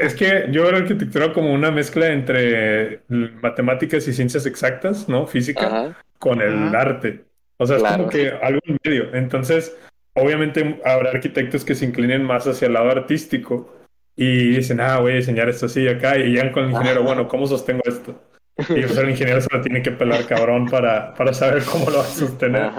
[0.00, 5.26] es que yo veo arquitectura como una mezcla entre matemáticas y ciencias exactas, ¿no?
[5.26, 5.98] Física, Ajá.
[6.18, 6.80] con el Ajá.
[6.80, 7.20] arte.
[7.56, 9.14] O sea, es como que algo en medio.
[9.14, 9.74] Entonces,
[10.14, 13.72] obviamente habrá arquitectos que se inclinen más hacia el lado artístico
[14.16, 17.26] y dicen, ah, voy a diseñar esto así acá, y llegan con el ingeniero, bueno,
[17.28, 18.14] ¿cómo sostengo esto?
[18.56, 21.98] Y pues el ingeniero se lo tiene que pelar cabrón para, para saber cómo lo
[21.98, 22.70] va a sostener.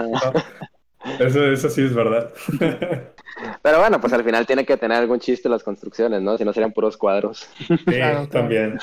[1.20, 2.32] Eso, eso sí es verdad.
[3.62, 6.38] Pero bueno, pues al final tiene que tener algún chiste las construcciones, ¿no?
[6.38, 7.48] Si no serían puros cuadros.
[7.68, 7.76] Sí,
[8.30, 8.78] también.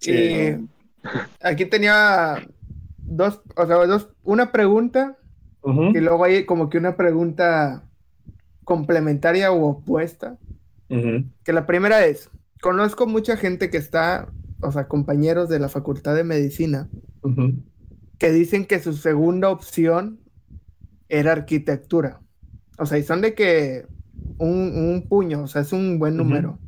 [0.00, 0.56] Sí.
[1.40, 2.46] aquí tenía
[2.98, 5.16] dos, o sea, dos, una pregunta
[5.94, 7.84] y luego hay como que una pregunta
[8.64, 10.38] complementaria o opuesta.
[10.88, 12.30] Que la primera es,
[12.62, 16.88] conozco mucha gente que está, o sea, compañeros de la Facultad de Medicina,
[18.18, 20.20] que dicen que su segunda opción
[21.08, 22.20] era arquitectura.
[22.78, 23.86] O sea, y son de que
[24.38, 26.58] un, puño, o sea, es un buen número.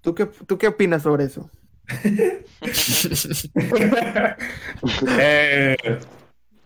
[0.00, 1.48] ¿Tú, qué, ¿Tú qué opinas sobre eso?
[5.18, 5.76] eh,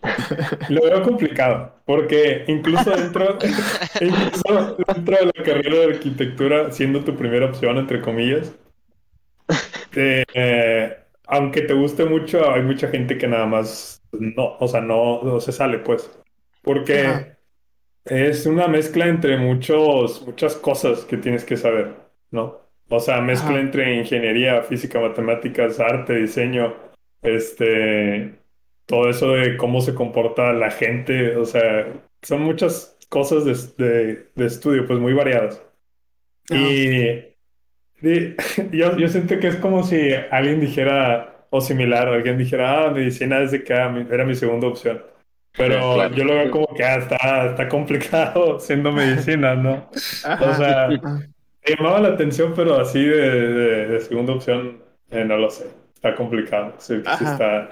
[0.69, 3.37] lo veo complicado, porque incluso dentro,
[4.01, 8.53] incluso dentro de la carrera de arquitectura, siendo tu primera opción, entre comillas,
[9.95, 15.21] eh, aunque te guste mucho, hay mucha gente que nada más no, o sea, no,
[15.23, 16.09] no se sale, pues,
[16.61, 17.35] porque
[18.05, 21.93] es una mezcla entre muchos, muchas cosas que tienes que saber,
[22.31, 22.61] ¿no?
[22.89, 26.75] O sea, mezcla entre ingeniería, física, matemáticas, arte, diseño,
[27.23, 28.35] este,
[28.85, 31.87] todo eso de cómo se comporta la gente, o sea,
[32.21, 33.45] son muchas cosas
[33.77, 35.61] de, estudio, pues muy variadas.
[36.49, 37.23] Y,
[38.71, 43.39] yo, yo siento que es como si alguien dijera, o similar, alguien dijera, ah, medicina
[43.39, 45.01] desde que era mi, segunda opción.
[45.57, 49.89] Pero yo lo veo como que ah, está, está complicado siendo medicina, ¿no?
[49.93, 55.67] O sea, me llamaba la atención, pero así de, segunda opción, eh, no lo sé.
[55.95, 56.75] Está complicado.
[56.77, 57.69] Sí, sí está.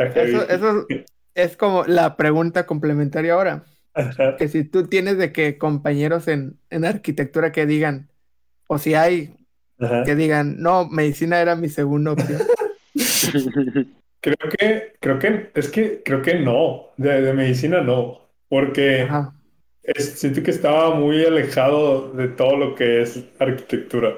[0.00, 0.86] Eso,
[1.34, 3.64] es como la pregunta complementaria ahora.
[4.38, 8.08] Que si tú tienes de que compañeros en, arquitectura que digan,
[8.66, 9.34] o si hay
[10.04, 12.42] que digan, no, medicina era mi segunda opción.
[14.20, 19.08] creo que, creo que, es que creo que no, de, medicina no, porque
[19.96, 24.14] siento que estaba muy alejado de todo lo que es arquitectura.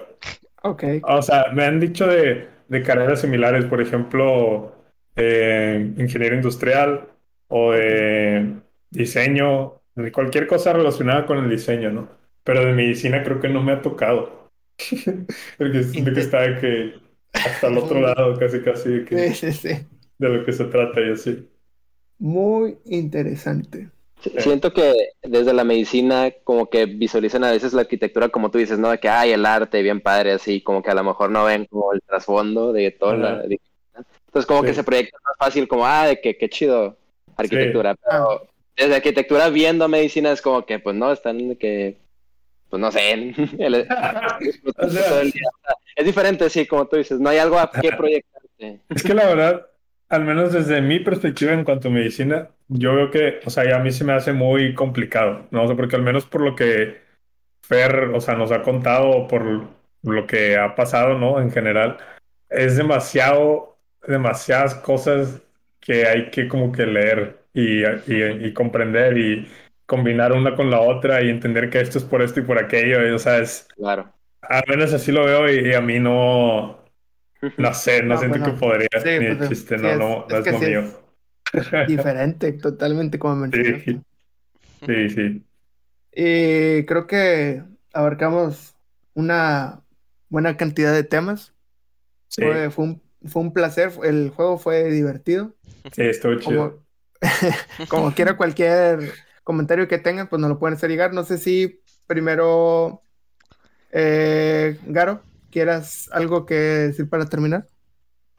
[0.62, 0.84] Ok.
[1.02, 4.81] O sea, me han dicho de, de carreras similares, por ejemplo,
[5.16, 7.09] eh, ingeniería industrial
[7.48, 8.55] o de
[8.90, 12.09] diseño, de cualquier cosa relacionada con el diseño, ¿no?
[12.44, 14.51] Pero de medicina creo que no me ha tocado.
[15.59, 16.94] Porque siento que está de que
[17.32, 21.48] hasta el otro lado, casi, casi, de, que, de lo que se trata y así.
[22.18, 23.90] Muy interesante.
[24.39, 28.78] Siento que desde la medicina como que visualizan a veces la arquitectura como tú dices,
[28.78, 28.90] ¿no?
[28.90, 31.66] De que hay el arte bien padre, así como que a lo mejor no ven
[31.66, 33.43] como el trasfondo de todo la,
[34.32, 36.96] entonces como que se proyecta más fácil como, ah, de que qué chido
[37.36, 37.94] arquitectura.
[37.96, 41.98] Pero desde arquitectura viendo medicina es como que, pues no, están de que,
[42.70, 43.34] pues no sé.
[45.96, 48.80] es diferente, sí, como tú dices, no hay algo a qué proyectarte.
[48.88, 49.66] Es que la verdad,
[50.09, 53.80] al menos desde mi perspectiva en cuanto a medicina, yo veo que, o sea, a
[53.80, 55.64] mí se me hace muy complicado, ¿no?
[55.64, 57.02] O sea, porque al menos por lo que
[57.60, 59.68] Fer, o sea, nos ha contado, por
[60.02, 61.38] lo que ha pasado, ¿no?
[61.38, 61.98] En general,
[62.48, 63.71] es demasiado
[64.06, 65.40] demasiadas cosas
[65.80, 69.48] que hay que como que leer y, y, comprender y
[69.84, 73.06] combinar una con la otra y entender que esto es por esto y por aquello.
[73.06, 73.68] Y, o sea, es...
[73.76, 74.12] Claro.
[74.40, 76.80] Al menos así lo veo y, a mí no...
[77.56, 78.88] No sé, no, siento que podría
[79.18, 80.84] ni pues, chiste, no, no, es, lo mío.
[81.88, 84.00] diferente, totalmente como mencionaste.
[84.86, 85.10] Sí, sí.
[85.10, 85.44] sí.
[86.14, 88.76] Y creo que abarcamos
[89.14, 89.80] una
[90.28, 91.52] buena cantidad de temas.
[92.30, 95.54] Fue, fue un fue un placer, el juego fue divertido.
[95.92, 96.82] Sí, estuvo chido.
[97.88, 99.12] Como, quiera cualquier
[99.44, 101.12] comentario que tengan, pues nos lo pueden hacer llegar.
[101.12, 103.02] No sé si primero,
[103.92, 107.66] eh, Garo, quieras algo que decir para terminar.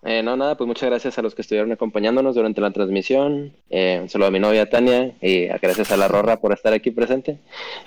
[0.05, 3.55] Eh, no, nada, pues muchas gracias a los que estuvieron acompañándonos durante la transmisión.
[3.69, 6.91] Eh, un saludo a mi novia Tania y gracias a la Rorra por estar aquí
[6.91, 7.39] presente.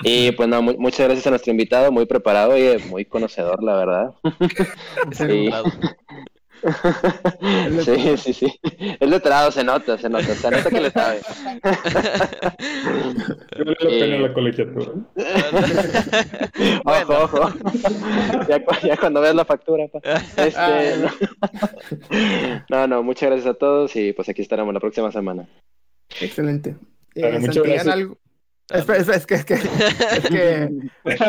[0.02, 4.14] Y pues no, muchas gracias a nuestro invitado, muy preparado y muy conocedor, la verdad.
[5.12, 5.50] sí.
[7.84, 8.60] sí, sí, sí.
[9.00, 11.20] El letrado se nota, se nota, se nota que le sabe.
[13.56, 14.92] Yo le la pena la colegiatura.
[16.84, 17.52] ojo, ojo.
[18.48, 19.86] Ya, ya, cuando veas la factura.
[19.88, 20.00] Pa.
[20.36, 20.96] Este,
[22.68, 22.86] no.
[22.86, 25.48] no, muchas gracias a todos y pues aquí estaremos la próxima semana.
[26.20, 26.76] Excelente.
[27.14, 27.86] Eh, muchas gracias.
[27.86, 28.18] Algo...
[28.68, 30.68] Espera, espera, es que, es que, es que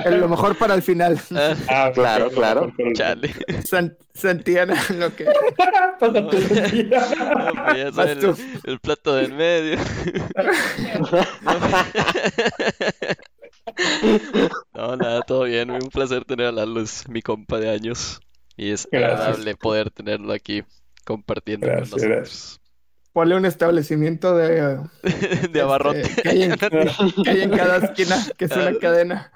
[0.06, 1.20] es lo mejor para el final.
[1.36, 2.74] Ah, Ah, Claro, claro.
[2.96, 3.32] chale.
[3.64, 5.26] San- Santillana, lo que.
[5.26, 6.90] El.
[6.90, 9.78] No, pues el, el plato del medio.
[14.74, 15.70] No, nada, todo bien.
[15.72, 18.20] Un placer tener a Lalo, es mi compa de años.
[18.56, 19.20] Y es Gracias.
[19.20, 20.64] agradable poder tenerlo aquí
[21.06, 22.60] compartiendo Gracias, con nosotros.
[23.18, 24.78] Ponle un establecimiento de.
[25.52, 26.02] De abarrote.
[26.02, 29.32] este, que, hay en, que hay en cada esquina, que es una cadena.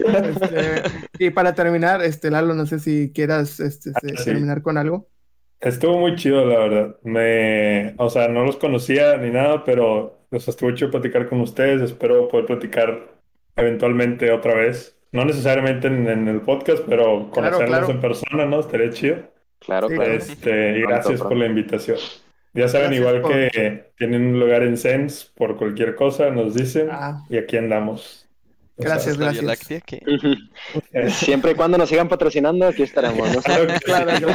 [0.00, 0.82] Este,
[1.18, 4.24] y para terminar, este, Lalo, no sé si quieras este, Ah, este, sí.
[4.24, 5.10] terminar con algo.
[5.60, 6.96] Estuvo muy chido, la verdad.
[7.02, 11.42] Me, o sea, no los conocía ni nada, pero o sea, estuvo chido platicar con
[11.42, 11.82] ustedes.
[11.82, 13.06] Espero poder platicar
[13.54, 14.96] eventualmente otra vez.
[15.12, 17.90] No necesariamente en, en el podcast, pero conocerlos claro.
[17.90, 18.60] en persona, ¿no?
[18.60, 19.16] Estaría chido.
[19.58, 20.10] Claro, claro.
[20.10, 21.98] Este, y Pronto, gracias por la invitación.
[22.56, 26.54] Ya saben, Gracias igual por- que tienen un lugar en Sens por cualquier cosa, nos
[26.54, 27.22] dicen Ah.
[27.28, 28.22] y aquí andamos.
[28.78, 29.16] O sea, Gracias.
[29.84, 30.02] Que
[30.92, 33.34] eh, Siempre y cuando nos sigan patrocinando, aquí estaremos.
[33.34, 33.40] ¿no?
[33.80, 34.28] claro.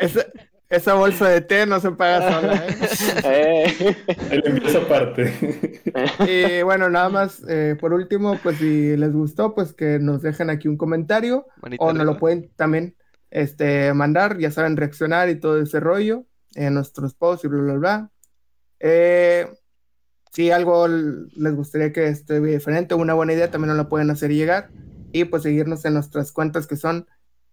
[0.00, 0.26] Esa,
[0.68, 2.76] esa bolsa de té no se paga sola, ¿eh?
[3.24, 3.96] Eh,
[4.30, 5.32] El envío esa parte.
[6.26, 10.50] Y bueno, nada más, eh, por último, pues si les gustó, pues que nos dejen
[10.50, 12.94] aquí un comentario manita o nos lo pueden también
[13.30, 17.74] este, mandar, ya saben, reaccionar y todo ese rollo en nuestros posts y bla, bla,
[17.74, 18.10] bla.
[18.80, 19.48] Eh,
[20.32, 24.30] si algo les gustaría que esté diferente, una buena idea, también nos la pueden hacer
[24.30, 24.70] llegar
[25.12, 27.06] y pues seguirnos en nuestras cuentas que son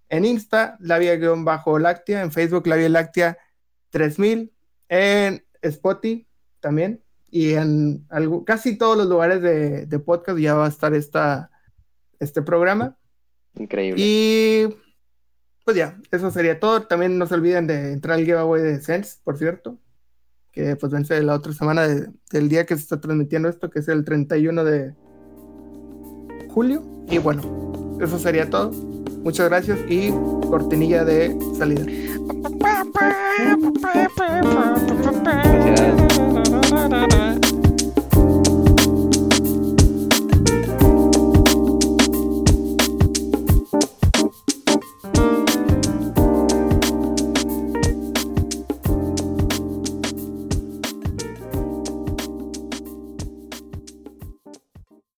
[0.10, 3.38] en Insta, la vía-láctea, láctea, en Facebook, la vía láctea
[3.90, 4.54] 3000,
[4.90, 6.28] en Spotify
[6.60, 10.94] también y en algo, casi todos los lugares de, de podcast ya va a estar
[10.94, 11.52] esta,
[12.20, 12.98] este programa.
[13.56, 14.02] Increíble.
[14.02, 14.68] Y
[15.68, 16.84] pues ya, eso sería todo.
[16.84, 19.78] También no se olviden de entrar al giveaway de Sense, por cierto,
[20.54, 23.80] que pues vence la otra semana de- del día que se está transmitiendo esto, que
[23.80, 24.94] es el 31 de
[26.48, 26.84] julio.
[27.10, 28.72] Y bueno, eso sería todo.
[29.24, 30.10] Muchas gracias y
[30.50, 31.84] cortinilla de salida.
[35.98, 37.27] Ba-ba-ba-ba-ba-ba-ba-ba.